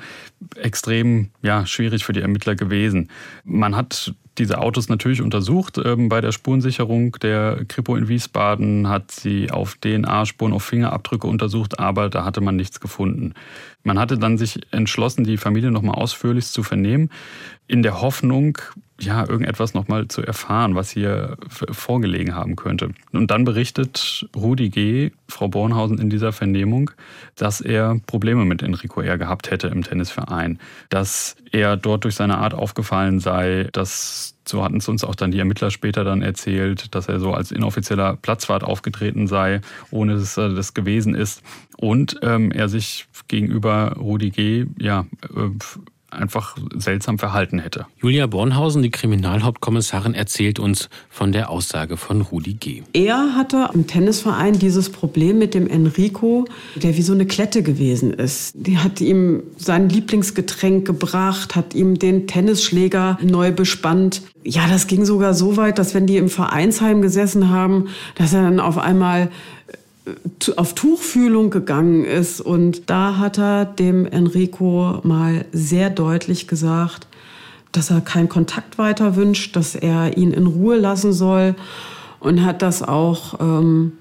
extrem 0.55 1.29
ja, 1.41 1.65
schwierig 1.65 2.05
für 2.05 2.13
die 2.13 2.21
Ermittler 2.21 2.55
gewesen. 2.55 3.09
Man 3.43 3.75
hat 3.75 4.13
diese 4.37 4.59
Autos 4.59 4.87
natürlich 4.89 5.21
untersucht 5.21 5.79
ähm, 5.83 6.09
bei 6.09 6.21
der 6.21 6.31
Spurensicherung. 6.31 7.13
Der 7.21 7.65
Kripo 7.67 7.95
in 7.95 8.07
Wiesbaden 8.07 8.87
hat 8.87 9.11
sie 9.11 9.51
auf 9.51 9.75
DNA-Spuren, 9.75 10.53
auf 10.53 10.63
Fingerabdrücke 10.63 11.27
untersucht, 11.27 11.79
aber 11.79 12.09
da 12.09 12.23
hatte 12.23 12.41
man 12.41 12.55
nichts 12.55 12.79
gefunden. 12.79 13.33
Man 13.83 13.99
hatte 13.99 14.17
dann 14.17 14.37
sich 14.37 14.59
entschlossen, 14.71 15.23
die 15.23 15.37
Familie 15.37 15.71
nochmal 15.71 15.95
ausführlich 15.95 16.47
zu 16.47 16.63
vernehmen, 16.63 17.09
in 17.67 17.83
der 17.83 18.01
Hoffnung, 18.01 18.59
ja, 18.99 19.27
irgendetwas 19.27 19.73
nochmal 19.73 20.07
zu 20.07 20.23
erfahren, 20.23 20.75
was 20.75 20.89
hier 20.89 21.37
vorgelegen 21.49 22.35
haben 22.35 22.55
könnte. 22.55 22.89
Und 23.11 23.29
dann 23.29 23.45
berichtet 23.45 24.27
Rudi 24.35 24.69
G., 24.69 25.11
Frau 25.27 25.47
Bornhausen, 25.47 25.99
in 25.99 26.09
dieser 26.09 26.33
Vernehmung, 26.33 26.91
dass 27.35 27.61
er 27.61 27.99
Probleme 28.07 28.45
mit 28.45 28.63
Enrico 28.63 29.01
R. 29.01 29.17
gehabt 29.17 29.51
hätte 29.51 29.67
im 29.67 29.83
Tennisverein, 29.83 30.59
dass 30.89 31.35
er 31.51 31.77
dort 31.77 32.05
durch 32.05 32.15
seine 32.15 32.39
Art 32.39 32.53
aufgefallen 32.53 33.19
sei, 33.19 33.69
dass 33.71 34.33
so 34.47 34.63
hatten 34.63 34.77
es 34.77 34.87
uns 34.87 35.03
auch 35.03 35.15
dann 35.15 35.31
die 35.31 35.39
Ermittler 35.39 35.71
später 35.71 36.03
dann 36.03 36.21
erzählt, 36.21 36.95
dass 36.95 37.09
er 37.09 37.19
so 37.19 37.33
als 37.33 37.51
inoffizieller 37.51 38.15
Platzwart 38.15 38.63
aufgetreten 38.63 39.27
sei, 39.27 39.61
ohne 39.91 40.15
dass 40.15 40.37
er 40.37 40.49
das 40.49 40.73
gewesen 40.73 41.15
ist. 41.15 41.43
Und 41.75 42.17
ähm, 42.23 42.51
er 42.51 42.69
sich 42.69 43.07
gegenüber 43.27 43.95
Rudi 43.97 44.29
G. 44.29 44.65
ja 44.79 45.05
äh, 45.35 45.49
einfach 46.09 46.57
seltsam 46.75 47.19
verhalten 47.19 47.59
hätte. 47.59 47.85
Julia 48.01 48.27
Bornhausen, 48.27 48.81
die 48.81 48.91
Kriminalhauptkommissarin, 48.91 50.13
erzählt 50.13 50.59
uns 50.59 50.89
von 51.09 51.31
der 51.31 51.49
Aussage 51.49 51.97
von 51.97 52.21
Rudi 52.21 52.53
G. 52.53 52.83
Er 52.93 53.35
hatte 53.35 53.69
im 53.73 53.87
Tennisverein 53.87 54.57
dieses 54.57 54.89
Problem 54.89 55.37
mit 55.37 55.53
dem 55.53 55.67
Enrico, 55.67 56.45
der 56.75 56.95
wie 56.95 57.01
so 57.01 57.13
eine 57.13 57.25
Klette 57.25 57.61
gewesen 57.61 58.13
ist. 58.13 58.53
Die 58.55 58.77
hat 58.77 59.01
ihm 59.01 59.43
sein 59.57 59.89
Lieblingsgetränk 59.89 60.85
gebracht, 60.85 61.55
hat 61.55 61.75
ihm 61.75 61.99
den 61.99 62.27
Tennisschläger 62.27 63.17
neu 63.21 63.51
bespannt. 63.51 64.21
Ja, 64.43 64.67
das 64.67 64.87
ging 64.87 65.03
sogar 65.03 65.33
so 65.33 65.57
weit, 65.57 65.77
dass 65.77 65.93
wenn 65.93 66.07
die 66.07 66.17
im 66.17 66.29
Vereinsheim 66.29 67.01
gesessen 67.01 67.49
haben, 67.49 67.89
dass 68.15 68.33
er 68.33 68.43
dann 68.43 68.61
auf 68.61 68.77
einmal 68.77 69.29
auf 70.55 70.73
Tuchfühlung 70.73 71.49
gegangen 71.49 72.05
ist. 72.05 72.41
Und 72.41 72.89
da 72.89 73.17
hat 73.17 73.37
er 73.37 73.65
dem 73.65 74.05
Enrico 74.05 74.99
mal 75.03 75.45
sehr 75.51 75.89
deutlich 75.89 76.47
gesagt, 76.47 77.07
dass 77.71 77.89
er 77.89 78.01
keinen 78.01 78.29
Kontakt 78.29 78.77
weiter 78.77 79.15
wünscht, 79.15 79.55
dass 79.55 79.75
er 79.75 80.17
ihn 80.17 80.31
in 80.31 80.47
Ruhe 80.47 80.77
lassen 80.77 81.13
soll 81.13 81.55
und 82.19 82.43
hat 82.43 82.61
das 82.61 82.81
auch 82.81 83.39
ähm, 83.39 83.93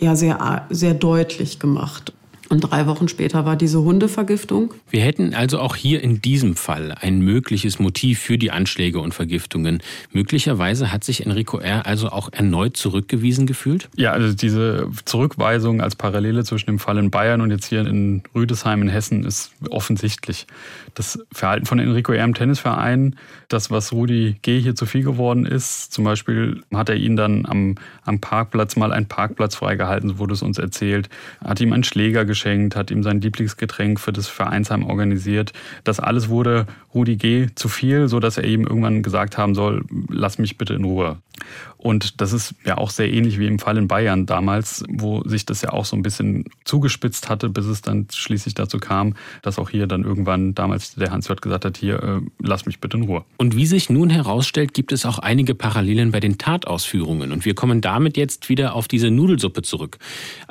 ja, 0.00 0.16
sehr, 0.16 0.66
sehr 0.70 0.94
deutlich 0.94 1.58
gemacht. 1.58 2.12
Und 2.48 2.60
drei 2.60 2.86
Wochen 2.86 3.08
später 3.08 3.44
war 3.44 3.56
diese 3.56 3.82
Hundevergiftung. 3.82 4.74
Wir 4.90 5.00
hätten 5.00 5.34
also 5.34 5.58
auch 5.58 5.76
hier 5.76 6.02
in 6.02 6.20
diesem 6.20 6.56
Fall 6.56 6.92
ein 6.92 7.20
mögliches 7.20 7.78
Motiv 7.78 8.20
für 8.20 8.38
die 8.38 8.50
Anschläge 8.50 9.00
und 9.00 9.14
Vergiftungen. 9.14 9.82
Möglicherweise 10.12 10.92
hat 10.92 11.04
sich 11.04 11.24
Enrico 11.24 11.58
R. 11.58 11.86
also 11.86 12.10
auch 12.10 12.32
erneut 12.32 12.76
zurückgewiesen 12.76 13.46
gefühlt? 13.46 13.88
Ja, 13.96 14.12
also 14.12 14.34
diese 14.34 14.88
Zurückweisung 15.04 15.80
als 15.80 15.96
Parallele 15.96 16.44
zwischen 16.44 16.66
dem 16.66 16.78
Fall 16.78 16.98
in 16.98 17.10
Bayern 17.10 17.40
und 17.40 17.50
jetzt 17.50 17.66
hier 17.66 17.86
in 17.86 18.22
Rüdesheim 18.34 18.82
in 18.82 18.88
Hessen 18.88 19.24
ist 19.24 19.52
offensichtlich. 19.70 20.46
Das 20.94 21.18
Verhalten 21.32 21.66
von 21.66 21.80
Enrico 21.80 22.12
R. 22.12 22.24
im 22.24 22.34
Tennisverein, 22.34 23.16
das, 23.48 23.70
was 23.70 23.92
Rudi 23.92 24.36
G. 24.42 24.60
hier 24.60 24.76
zu 24.76 24.86
viel 24.86 25.02
geworden 25.02 25.44
ist, 25.44 25.92
zum 25.92 26.04
Beispiel 26.04 26.62
hat 26.72 26.88
er 26.88 26.94
ihn 26.94 27.16
dann 27.16 27.46
am, 27.46 27.74
am 28.04 28.20
Parkplatz 28.20 28.76
mal 28.76 28.92
einen 28.92 29.06
Parkplatz 29.06 29.56
freigehalten, 29.56 30.08
so 30.08 30.18
wurde 30.18 30.34
es 30.34 30.42
uns 30.42 30.58
erzählt, 30.58 31.08
hat 31.44 31.60
ihm 31.60 31.72
einen 31.72 31.84
Schläger 31.84 32.24
geschenkt, 32.24 32.76
hat 32.76 32.92
ihm 32.92 33.02
sein 33.02 33.20
Lieblingsgetränk 33.20 33.98
für 33.98 34.12
das 34.12 34.28
Vereinsheim 34.28 34.84
organisiert. 34.84 35.52
Das 35.82 35.98
alles 35.98 36.28
wurde 36.28 36.66
Rudi 36.94 37.16
G. 37.16 37.48
zu 37.54 37.68
viel, 37.68 38.08
sodass 38.08 38.38
er 38.38 38.44
ihm 38.44 38.64
irgendwann 38.64 39.02
gesagt 39.02 39.36
haben 39.36 39.54
soll, 39.56 39.84
lass 40.08 40.38
mich 40.38 40.58
bitte 40.58 40.74
in 40.74 40.84
Ruhe. 40.84 41.18
Und 41.76 42.20
das 42.20 42.32
ist 42.32 42.54
ja 42.64 42.78
auch 42.78 42.90
sehr 42.90 43.12
ähnlich 43.12 43.38
wie 43.38 43.46
im 43.46 43.58
Fall 43.58 43.76
in 43.76 43.88
Bayern 43.88 44.24
damals, 44.24 44.84
wo 44.88 45.22
sich 45.24 45.44
das 45.44 45.60
ja 45.60 45.72
auch 45.72 45.84
so 45.84 45.96
ein 45.96 46.02
bisschen 46.02 46.44
zugespitzt 46.64 47.28
hatte, 47.28 47.50
bis 47.50 47.66
es 47.66 47.82
dann 47.82 48.06
schließlich 48.10 48.54
dazu 48.54 48.78
kam, 48.78 49.14
dass 49.42 49.58
auch 49.58 49.68
hier 49.68 49.86
dann 49.86 50.02
irgendwann 50.02 50.54
damals 50.54 50.94
der 50.94 51.10
Hans-Jörg 51.10 51.40
gesagt 51.42 51.64
hat, 51.66 51.76
hier, 51.76 52.02
äh, 52.02 52.20
lass 52.38 52.64
mich 52.64 52.80
bitte 52.80 52.96
in 52.96 53.02
Ruhe. 53.02 53.24
Und 53.36 53.54
wie 53.54 53.66
sich 53.66 53.90
nun 53.90 54.08
herausstellt, 54.08 54.72
gibt 54.72 54.92
es 54.92 55.04
auch 55.04 55.18
einige 55.18 55.54
Parallelen 55.54 56.10
bei 56.10 56.20
den 56.20 56.38
Tatausführungen. 56.38 57.32
Und 57.32 57.44
wir 57.44 57.54
kommen 57.54 57.80
damit 57.80 58.16
jetzt 58.16 58.48
wieder 58.48 58.74
auf 58.74 58.88
diese 58.88 59.10
Nudelsuppe 59.10 59.60
zurück, 59.62 59.98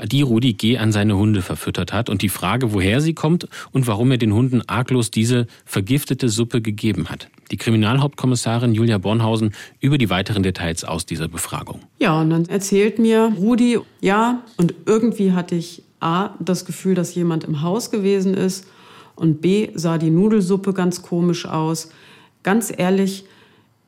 die 0.03 0.21
Rudi 0.21 0.53
G. 0.53 0.77
an 0.77 0.91
seine 0.91 1.17
Hunde 1.17 1.41
verfüttert 1.41 1.93
hat 1.93 2.09
und 2.09 2.21
die 2.21 2.29
Frage, 2.29 2.73
woher 2.73 3.01
sie 3.01 3.13
kommt 3.13 3.47
und 3.71 3.87
warum 3.87 4.11
er 4.11 4.17
den 4.17 4.33
Hunden 4.33 4.61
arglos 4.67 5.09
diese 5.09 5.47
vergiftete 5.65 6.29
Suppe 6.29 6.61
gegeben 6.61 7.09
hat. 7.09 7.27
Die 7.51 7.57
Kriminalhauptkommissarin 7.57 8.73
Julia 8.73 8.97
Bornhausen 8.97 9.53
über 9.79 9.97
die 9.97 10.09
weiteren 10.09 10.43
Details 10.43 10.82
aus 10.87 11.05
dieser 11.05 11.27
Befragung. 11.27 11.81
Ja, 11.99 12.19
und 12.21 12.29
dann 12.29 12.45
erzählt 12.45 12.99
mir 12.99 13.33
Rudi, 13.37 13.79
ja, 14.01 14.43
und 14.57 14.73
irgendwie 14.85 15.31
hatte 15.31 15.55
ich 15.55 15.83
A, 15.99 16.31
das 16.39 16.65
Gefühl, 16.65 16.95
dass 16.95 17.15
jemand 17.15 17.43
im 17.43 17.61
Haus 17.61 17.91
gewesen 17.91 18.33
ist 18.33 18.67
und 19.15 19.41
B, 19.41 19.69
sah 19.75 19.97
die 19.97 20.09
Nudelsuppe 20.09 20.73
ganz 20.73 21.01
komisch 21.01 21.45
aus. 21.45 21.89
Ganz 22.43 22.73
ehrlich, 22.75 23.25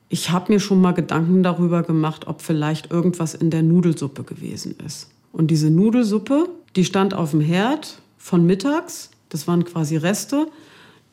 ich 0.08 0.30
habe 0.30 0.52
mir 0.52 0.60
schon 0.60 0.80
mal 0.80 0.92
Gedanken 0.92 1.42
darüber 1.42 1.82
gemacht, 1.82 2.26
ob 2.26 2.40
vielleicht 2.40 2.90
irgendwas 2.90 3.34
in 3.34 3.50
der 3.50 3.62
Nudelsuppe 3.62 4.24
gewesen 4.24 4.76
ist. 4.84 5.10
Und 5.32 5.48
diese 5.50 5.70
Nudelsuppe, 5.70 6.48
die 6.76 6.84
stand 6.84 7.12
auf 7.12 7.32
dem 7.32 7.40
Herd 7.40 8.00
von 8.16 8.46
mittags, 8.46 9.10
das 9.28 9.46
waren 9.46 9.64
quasi 9.64 9.96
Reste 9.96 10.46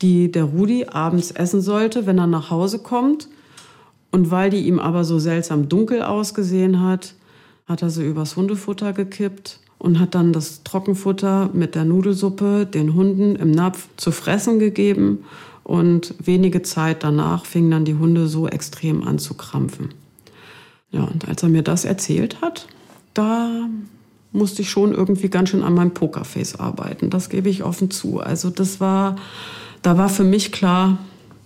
die 0.03 0.31
der 0.31 0.43
Rudi 0.43 0.85
abends 0.85 1.31
essen 1.31 1.61
sollte, 1.61 2.05
wenn 2.05 2.17
er 2.17 2.27
nach 2.27 2.49
Hause 2.49 2.79
kommt. 2.79 3.29
Und 4.13 4.29
weil 4.29 4.51
die 4.51 4.67
ihm 4.67 4.77
aber 4.77 5.05
so 5.05 5.17
seltsam 5.17 5.69
dunkel 5.69 6.03
ausgesehen 6.03 6.81
hat, 6.81 7.15
hat 7.65 7.81
er 7.81 7.89
sie 7.89 8.05
übers 8.05 8.35
Hundefutter 8.35 8.93
gekippt 8.93 9.59
und 9.79 9.99
hat 9.99 10.13
dann 10.13 10.33
das 10.33 10.61
Trockenfutter 10.63 11.49
mit 11.51 11.73
der 11.73 11.83
Nudelsuppe 11.83 12.67
den 12.67 12.93
Hunden 12.93 13.35
im 13.35 13.49
Napf 13.49 13.87
zu 13.97 14.11
fressen 14.11 14.59
gegeben. 14.59 15.25
Und 15.63 16.13
wenige 16.23 16.61
Zeit 16.61 17.03
danach 17.03 17.45
fingen 17.45 17.71
dann 17.71 17.85
die 17.85 17.95
Hunde 17.95 18.27
so 18.27 18.47
extrem 18.47 19.01
an 19.01 19.17
zu 19.17 19.33
krampfen. 19.33 19.89
Ja, 20.91 21.05
und 21.05 21.27
als 21.27 21.41
er 21.41 21.49
mir 21.49 21.63
das 21.63 21.83
erzählt 21.83 22.39
hat, 22.39 22.67
da 23.15 23.67
musste 24.31 24.61
ich 24.61 24.69
schon 24.69 24.93
irgendwie 24.93 25.29
ganz 25.29 25.49
schön 25.49 25.63
an 25.63 25.73
meinem 25.73 25.95
Pokerface 25.95 26.59
arbeiten. 26.59 27.09
Das 27.09 27.29
gebe 27.29 27.49
ich 27.49 27.63
offen 27.63 27.89
zu. 27.89 28.19
Also 28.19 28.51
das 28.51 28.79
war 28.79 29.15
da 29.83 29.97
war 29.97 30.09
für 30.09 30.23
mich 30.23 30.51
klar, 30.51 30.97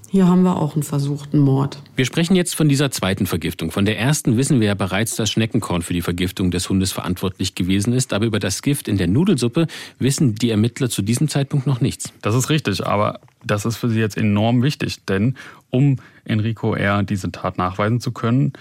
hier 0.09 0.27
haben 0.27 0.43
wir 0.43 0.57
auch 0.57 0.73
einen 0.73 0.83
versuchten 0.83 1.39
Mord. 1.39 1.81
Wir 1.95 2.05
sprechen 2.05 2.35
jetzt 2.35 2.55
von 2.55 2.69
dieser 2.69 2.91
zweiten 2.91 3.25
Vergiftung. 3.25 3.71
Von 3.71 3.85
der 3.85 3.99
ersten 3.99 4.37
wissen 4.37 4.59
wir 4.59 4.67
ja 4.67 4.73
bereits, 4.73 5.15
dass 5.15 5.29
Schneckenkorn 5.29 5.81
für 5.81 5.93
die 5.93 6.01
Vergiftung 6.01 6.49
des 6.49 6.69
Hundes 6.69 6.91
verantwortlich 6.91 7.55
gewesen 7.55 7.91
ist. 7.93 8.13
Aber 8.13 8.25
über 8.25 8.39
das 8.39 8.61
Gift 8.61 8.87
in 8.87 8.97
der 8.97 9.07
Nudelsuppe 9.07 9.67
wissen 9.99 10.35
die 10.35 10.49
Ermittler 10.49 10.89
zu 10.89 11.01
diesem 11.01 11.27
Zeitpunkt 11.27 11.67
noch 11.67 11.81
nichts. 11.81 12.13
Das 12.21 12.35
ist 12.35 12.49
richtig, 12.49 12.85
aber 12.85 13.19
das 13.43 13.65
ist 13.65 13.77
für 13.77 13.89
sie 13.89 13.99
jetzt 13.99 14.17
enorm 14.17 14.63
wichtig. 14.63 15.03
Denn 15.05 15.35
um 15.69 15.97
Enrico 16.23 16.73
R. 16.73 17.03
diese 17.03 17.31
Tat 17.31 17.57
nachweisen 17.57 17.99
zu 17.99 18.11
können, 18.11 18.53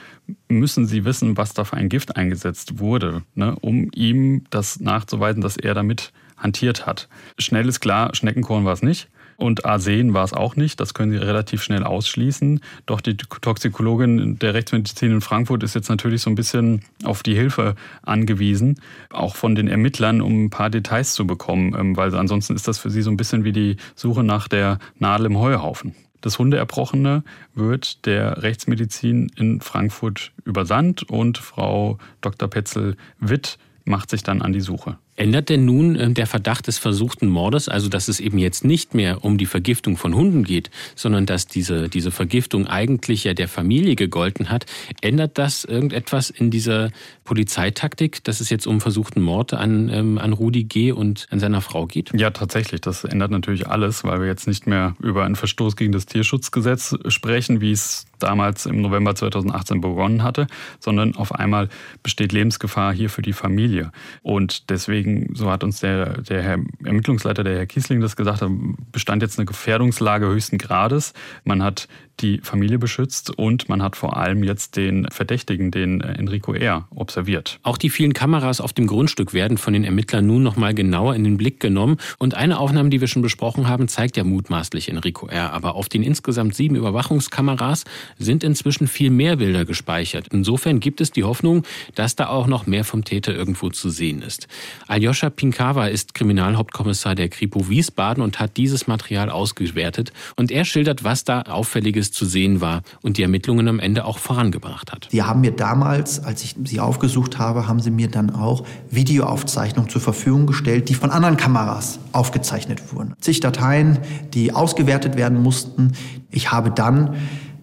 müssen 0.49 0.87
sie 0.87 1.05
wissen, 1.05 1.37
was 1.37 1.55
da 1.55 1.65
für 1.65 1.77
ein 1.77 1.89
Gift 1.89 2.17
eingesetzt 2.17 2.81
wurde, 2.81 3.23
ne, 3.35 3.57
um 3.61 3.91
ihm 3.95 4.45
das 4.51 4.81
nachzuweisen, 4.81 5.43
dass 5.43 5.57
er 5.57 5.75
damit 5.75 6.13
hantiert 6.37 6.87
hat. 6.87 7.09
Schnell 7.39 7.69
ist 7.69 7.81
klar, 7.81 8.15
Schneckenkorn 8.15 8.65
war 8.65 8.73
es 8.73 8.83
nicht. 8.83 9.09
Und 9.37 9.65
Arsen 9.65 10.15
war 10.15 10.25
es 10.25 10.33
auch 10.33 10.57
nicht. 10.57 10.81
Das 10.81 10.95
können 10.95 11.13
Sie 11.13 11.19
relativ 11.19 11.63
schnell 11.63 11.85
ausschließen. 11.85 12.61
Doch 12.87 13.01
die 13.01 13.17
Toxikologin 13.17 14.39
der 14.39 14.55
Rechtsmedizin 14.55 15.13
in 15.13 15.21
Frankfurt 15.21 15.63
ist 15.63 15.75
jetzt 15.75 15.89
natürlich 15.89 16.23
so 16.23 16.31
ein 16.31 16.35
bisschen 16.35 16.83
auf 17.05 17.23
die 17.23 17.35
Hilfe 17.35 17.75
angewiesen, 18.03 18.81
auch 19.11 19.37
von 19.37 19.55
den 19.55 19.69
Ermittlern, 19.69 20.21
um 20.21 20.45
ein 20.45 20.51
paar 20.51 20.71
Details 20.71 21.15
zu 21.15 21.27
bekommen, 21.27 21.75
ähm, 21.79 21.97
weil 21.97 22.15
ansonsten 22.15 22.55
ist 22.55 22.67
das 22.67 22.79
für 22.79 22.91
sie 22.91 23.03
so 23.03 23.11
ein 23.11 23.17
bisschen 23.17 23.45
wie 23.45 23.53
die 23.53 23.77
Suche 23.95 24.25
nach 24.25 24.49
der 24.49 24.79
Nadel 24.99 25.27
im 25.27 25.39
Heuhaufen. 25.39 25.95
Das 26.23 26.39
Hundeerbrochene 26.39 27.23
wird 27.55 28.07
der 28.07 28.43
Rechtsmedizin 28.43 29.31
in 29.37 29.61
Frankfurt 29.61 30.33
übersandt 30.45 31.03
und 31.05 31.39
Frau 31.39 31.99
Dr. 32.21 32.49
Petzel-Witt 32.49 33.59
macht 33.85 34.11
sich 34.11 34.23
dann 34.23 34.43
an 34.43 34.53
die 34.53 34.61
Suche. 34.61 34.99
Ändert 35.17 35.49
denn 35.49 35.65
nun 35.65 35.97
äh, 35.97 36.11
der 36.11 36.27
Verdacht 36.27 36.67
des 36.67 36.79
versuchten 36.79 37.29
Mordes, 37.29 37.69
also 37.69 37.89
dass 37.89 38.09
es 38.09 38.21
eben 38.21 38.39
jetzt 38.39 38.65
nicht 38.65 38.95
mehr 38.95 39.25
um 39.25 39.39
die 39.39 39.47
Vergiftung 39.47 39.97
von 39.97 40.15
Hunden 40.15 40.45
geht, 40.45 40.71
sondern 40.95 41.27
dass 41.27 41.47
diese, 41.47 41.89
diese 41.89 42.11
Vergiftung 42.11 42.67
eigentlich 42.67 43.25
ja 43.25 43.35
der 43.35 43.49
Familie 43.49 43.97
gegolten 43.97 44.51
hat, 44.51 44.67
ändert 45.01 45.39
das 45.39 45.65
irgendetwas 45.65 46.31
in 46.31 46.51
dieser 46.51 46.91
Polizeitaktik, 47.25 48.23
dass 48.25 48.41
es 48.41 48.51
jetzt 48.51 48.67
um 48.67 48.81
versuchten 48.81 49.23
Mord 49.23 49.55
an, 49.55 49.89
ähm, 49.89 50.19
an 50.19 50.33
Rudi 50.33 50.65
G. 50.65 50.93
und 50.93 51.27
an 51.31 51.41
seiner 51.41 51.61
Frau 51.61 51.87
geht? 51.87 52.13
Ja, 52.15 52.31
tatsächlich. 52.31 52.81
Das 52.81 53.05
ändert 53.05 53.31
natürlich 53.31 53.67
alles, 53.67 54.05
weil 54.05 54.21
wir 54.21 54.27
jetzt 54.27 54.47
nicht 54.47 54.67
mehr 54.67 54.97
über 55.03 55.25
einen 55.25 55.37
Verstoß 55.37 55.77
gegen 55.77 55.93
das 55.93 56.07
Tierschutzgesetz 56.07 56.95
sprechen, 57.09 57.61
wie 57.61 57.73
es 57.73 58.07
damals 58.19 58.67
im 58.67 58.81
November 58.81 59.15
2018 59.15 59.81
begonnen 59.81 60.23
hatte, 60.23 60.47
sondern 60.81 61.15
auf 61.17 61.35
einmal 61.35 61.69
besteht 62.03 62.33
Lebensgefahr 62.33 62.93
hier 62.93 63.11
für 63.11 63.23
die 63.23 63.33
Familie. 63.33 63.93
Und 64.23 64.71
deswegen 64.71 65.06
deswegen, 65.07 65.35
so 65.35 65.51
hat 65.51 65.65
uns 65.65 65.81
der, 65.81 66.21
der 66.23 66.43
Herr 66.43 66.59
Ermittlungsleiter, 66.85 67.45
der 67.45 67.57
Herr 67.57 67.67
Kiesling, 67.67 68.01
das 68.01 68.17
gesagt, 68.17 68.45
bestand 68.93 69.23
jetzt 69.23 69.39
eine 69.39 69.47
Gefährdungslage 69.47 70.27
höchsten 70.27 70.59
Grades. 70.59 71.13
Man 71.45 71.63
hat 71.63 71.89
die 72.21 72.39
Familie 72.43 72.79
beschützt 72.79 73.31
und 73.37 73.69
man 73.69 73.83
hat 73.83 73.97
vor 73.97 74.17
allem 74.17 74.43
jetzt 74.43 74.77
den 74.77 75.07
Verdächtigen, 75.11 75.71
den 75.71 76.01
äh, 76.01 76.15
Enrico 76.15 76.55
R., 76.55 76.87
observiert. 76.95 77.59
Auch 77.63 77.79
die 77.79 77.91
vielen 77.91 78.13
Kameras 78.13 78.61
auf 78.61 78.73
dem 78.73 78.87
Grundstück 78.87 79.35
werden 79.35 79.59
von 79.59 79.73
den 79.73 79.85
Ermittlern 79.85 80.27
nun 80.27 80.43
noch 80.43 80.57
mal 80.57 80.75
genauer 80.75 81.15
in 81.15 81.25
den 81.25 81.37
Blick 81.37 81.61
genommen 81.61 81.99
und 82.19 82.35
eine 82.35 82.59
Aufnahme, 82.59 82.91
die 82.91 83.01
wir 83.01 83.09
schon 83.09 83.23
besprochen 83.23 83.69
haben, 83.69 83.89
zeigt 83.89 84.17
ja 84.17 84.25
mutmaßlich 84.25 84.89
Enrico 84.89 85.27
R., 85.27 85.53
aber 85.53 85.75
auf 85.75 85.89
den 85.89 86.03
insgesamt 86.03 86.55
sieben 86.55 86.77
Überwachungskameras 86.77 87.85
sind 88.19 88.45
inzwischen 88.45 88.89
viel 88.89 89.11
mehr 89.11 89.37
Bilder 89.37 89.65
gespeichert. 89.65 90.29
Insofern 90.33 90.81
gibt 90.81 91.01
es 91.01 91.11
die 91.11 91.25
Hoffnung, 91.25 91.65
dass 91.95 92.17
da 92.17 92.29
auch 92.29 92.47
noch 92.47 92.67
mehr 92.67 92.85
vom 92.85 93.05
Täter 93.05 93.35
irgendwo 93.35 93.71
zu 93.71 93.91
sehen 93.91 94.23
ist. 94.23 94.49
Aljoscha 94.87 95.31
Pinkava 95.31 95.87
ist 95.87 96.15
Kriminalhauptkommissar 96.15 97.15
der 97.15 97.29
Kripo 97.29 97.69
Wiesbaden 97.69 98.23
und 98.23 98.41
hat 98.41 98.57
dieses 98.57 98.87
Material 98.87 99.31
ausgewertet 99.31 100.13
und 100.37 100.51
er 100.51 100.65
schildert, 100.65 101.05
was 101.05 101.25
da 101.25 101.43
auffälliges 101.43 102.06
zu 102.13 102.27
sehen 102.27 102.61
war 102.61 102.83
und 103.03 103.17
die 103.17 103.23
Ermittlungen 103.23 103.69
am 103.69 103.79
Ende 103.79 104.05
auch 104.05 104.19
vorangebracht 104.19 104.93
hat. 104.93 105.09
Sie 105.11 105.23
haben 105.23 105.41
mir 105.41 105.53
damals, 105.53 106.23
als 106.23 106.45
ich 106.45 106.55
sie 106.65 106.81
aufgesucht 106.81 107.39
habe, 107.39 107.69
haben 107.69 107.81
sie 107.81 107.91
mir 107.91 108.09
dann 108.09 108.31
auch 108.31 108.65
Videoaufzeichnungen 108.91 109.91
zur 109.91 110.01
Verfügung 110.01 110.47
gestellt, 110.47 110.89
die 110.89 110.95
von 110.95 111.11
anderen 111.11 111.37
Kameras 111.37 111.99
aufgezeichnet 112.13 112.93
wurden. 112.93 113.15
Zig 113.21 113.41
Dateien, 113.41 113.99
die 114.35 114.53
ausgewertet 114.53 115.17
werden 115.17 115.43
mussten. 115.43 115.93
Ich 116.31 116.53
habe 116.53 116.71
dann 116.71 117.17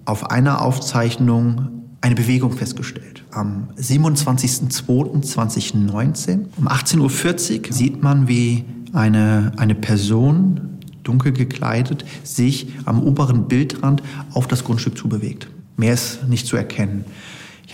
auf 0.06 0.32
einer 0.32 0.62
Aufzeichnung 0.62 1.70
eine 2.02 2.16
Bewegung 2.16 2.52
festgestellt. 2.52 3.24
Am 3.32 3.70
27.02.2019 3.78 6.48
um 6.58 6.68
18.40 6.68 7.68
Uhr 7.68 7.74
sieht 7.74 8.04
man, 8.04 8.28
wie 8.28 8.66
eine, 8.92 9.54
eine 9.58 9.74
Person 9.74 10.74
dunkel 11.04 11.32
gekleidet, 11.32 12.06
sich 12.24 12.68
am 12.86 13.04
oberen 13.04 13.48
Bildrand 13.48 14.02
auf 14.34 14.48
das 14.48 14.64
Grundstück 14.64 14.98
zubewegt. 14.98 15.48
Mehr 15.78 15.94
ist 15.94 16.28
nicht 16.28 16.48
zu 16.48 16.56
erkennen. 16.58 17.06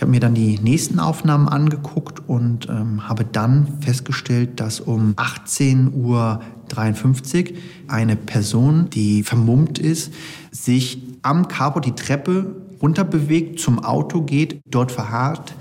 Ich 0.00 0.02
habe 0.02 0.12
mir 0.12 0.20
dann 0.20 0.32
die 0.32 0.58
nächsten 0.58 0.98
Aufnahmen 0.98 1.46
angeguckt 1.46 2.26
und 2.26 2.70
ähm, 2.70 3.06
habe 3.06 3.24
dann 3.24 3.68
festgestellt, 3.82 4.58
dass 4.58 4.80
um 4.80 5.12
18.53 5.16 5.92
Uhr 5.92 7.56
eine 7.86 8.16
Person, 8.16 8.88
die 8.88 9.22
vermummt 9.22 9.78
ist, 9.78 10.14
sich 10.50 11.02
am 11.20 11.48
Carport 11.48 11.84
die 11.84 11.94
Treppe 11.94 12.56
runterbewegt, 12.80 13.60
zum 13.60 13.84
Auto 13.84 14.22
geht, 14.22 14.62
dort 14.64 14.90
verharrt, 14.90 15.52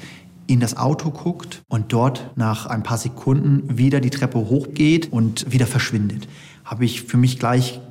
in 0.47 0.61
das 0.61 0.77
Auto 0.77 1.11
guckt 1.11 1.61
und 1.67 1.91
dort 1.91 2.31
nach 2.37 2.65
ein 2.65 2.81
paar 2.81 2.97
Sekunden 2.97 3.77
wieder 3.77 3.99
die 3.99 4.09
Treppe 4.09 4.37
hochgeht 4.39 5.11
und 5.11 5.51
wieder 5.51 5.67
verschwindet 5.67 6.29
habe 6.69 6.85
ich 6.85 7.01
für 7.01 7.17
mich 7.17 7.39
gleich 7.39 7.81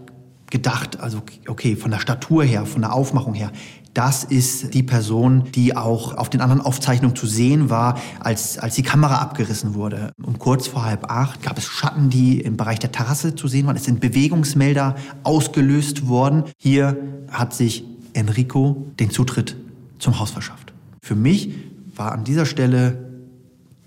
gedacht, 0.51 1.01
also 1.01 1.20
okay, 1.49 1.74
von 1.74 1.91
der 1.91 1.99
Statur 1.99 2.45
her, 2.45 2.64
von 2.64 2.83
der 2.83 2.93
Aufmachung 2.95 3.35
her, 3.35 3.51
das 3.93 4.22
ist 4.22 4.74
die 4.74 4.85
Person, 4.85 5.51
die 5.53 5.76
auch 5.76 6.16
auf 6.16 6.31
den 6.31 6.41
anderen 6.41 6.62
Aufzeichnungen 6.62 7.16
zu 7.16 7.26
sehen 7.26 7.70
war, 7.70 7.99
als, 8.20 8.57
als 8.57 8.76
die 8.76 8.85
Kamera 8.85 9.16
abgerissen 9.16 9.74
wurde. 9.74 10.12
Um 10.22 10.39
kurz 10.39 10.68
vor 10.68 10.85
halb 10.85 11.11
acht 11.11 11.43
gab 11.43 11.59
es 11.59 11.64
Schatten, 11.64 12.09
die 12.09 12.41
im 12.41 12.57
Bereich 12.57 12.79
der 12.79 12.93
Terrasse 12.93 13.35
zu 13.35 13.49
sehen 13.49 13.66
waren. 13.66 13.74
Es 13.74 13.85
sind 13.85 13.99
Bewegungsmelder 13.99 14.95
ausgelöst 15.24 16.07
worden. 16.07 16.45
Hier 16.59 16.97
hat 17.33 17.53
sich 17.53 17.83
Enrico 18.12 18.87
den 19.01 19.11
Zutritt 19.11 19.57
zum 19.99 20.20
Haus 20.20 20.31
verschafft. 20.31 20.72
Für 21.03 21.16
mich 21.16 21.51
war 21.97 22.12
an 22.12 22.22
dieser 22.22 22.47
Stelle 22.47 23.11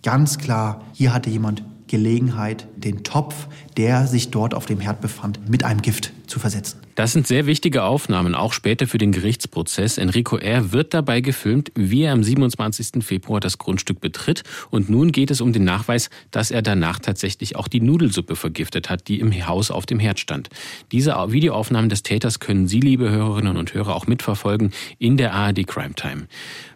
ganz 0.03 0.37
klar, 0.37 0.81
hier 0.91 1.13
hatte 1.13 1.29
jemand 1.29 1.63
Gelegenheit, 1.91 2.67
den 2.75 3.03
Topf, 3.03 3.47
der 3.77 4.07
sich 4.07 4.31
dort 4.31 4.55
auf 4.55 4.65
dem 4.65 4.79
Herd 4.79 5.01
befand, 5.01 5.49
mit 5.49 5.63
einem 5.63 5.81
Gift 5.81 6.13
zu 6.31 6.39
versetzen. 6.39 6.79
Das 6.95 7.11
sind 7.11 7.27
sehr 7.27 7.45
wichtige 7.45 7.83
Aufnahmen, 7.83 8.33
auch 8.33 8.53
später 8.53 8.87
für 8.87 8.97
den 8.97 9.11
Gerichtsprozess. 9.11 9.99
Enrico 9.99 10.37
R. 10.37 10.71
wird 10.71 10.93
dabei 10.93 11.21
gefilmt, 11.21 11.71
wie 11.75 12.03
er 12.03 12.13
am 12.13 12.23
27. 12.23 13.03
Februar 13.03 13.39
das 13.39 13.59
Grundstück 13.59 14.01
betritt. 14.01 14.43
Und 14.71 14.89
nun 14.89 15.11
geht 15.11 15.29
es 15.29 15.41
um 15.41 15.53
den 15.53 15.63
Nachweis, 15.63 16.09
dass 16.31 16.49
er 16.49 16.61
danach 16.61 16.99
tatsächlich 16.99 17.55
auch 17.55 17.67
die 17.67 17.81
Nudelsuppe 17.81 18.35
vergiftet 18.35 18.89
hat, 18.89 19.07
die 19.07 19.19
im 19.19 19.31
Haus 19.45 19.69
auf 19.69 19.85
dem 19.85 19.99
Herd 19.99 20.19
stand. 20.19 20.49
Diese 20.91 21.11
Videoaufnahmen 21.13 21.89
des 21.89 22.03
Täters 22.03 22.39
können 22.39 22.67
Sie, 22.67 22.79
liebe 22.79 23.09
Hörerinnen 23.09 23.57
und 23.57 23.73
Hörer, 23.73 23.95
auch 23.95 24.07
mitverfolgen 24.07 24.71
in 24.97 25.17
der 25.17 25.33
ARD 25.33 25.67
Crime 25.67 25.93
Time. 25.93 26.27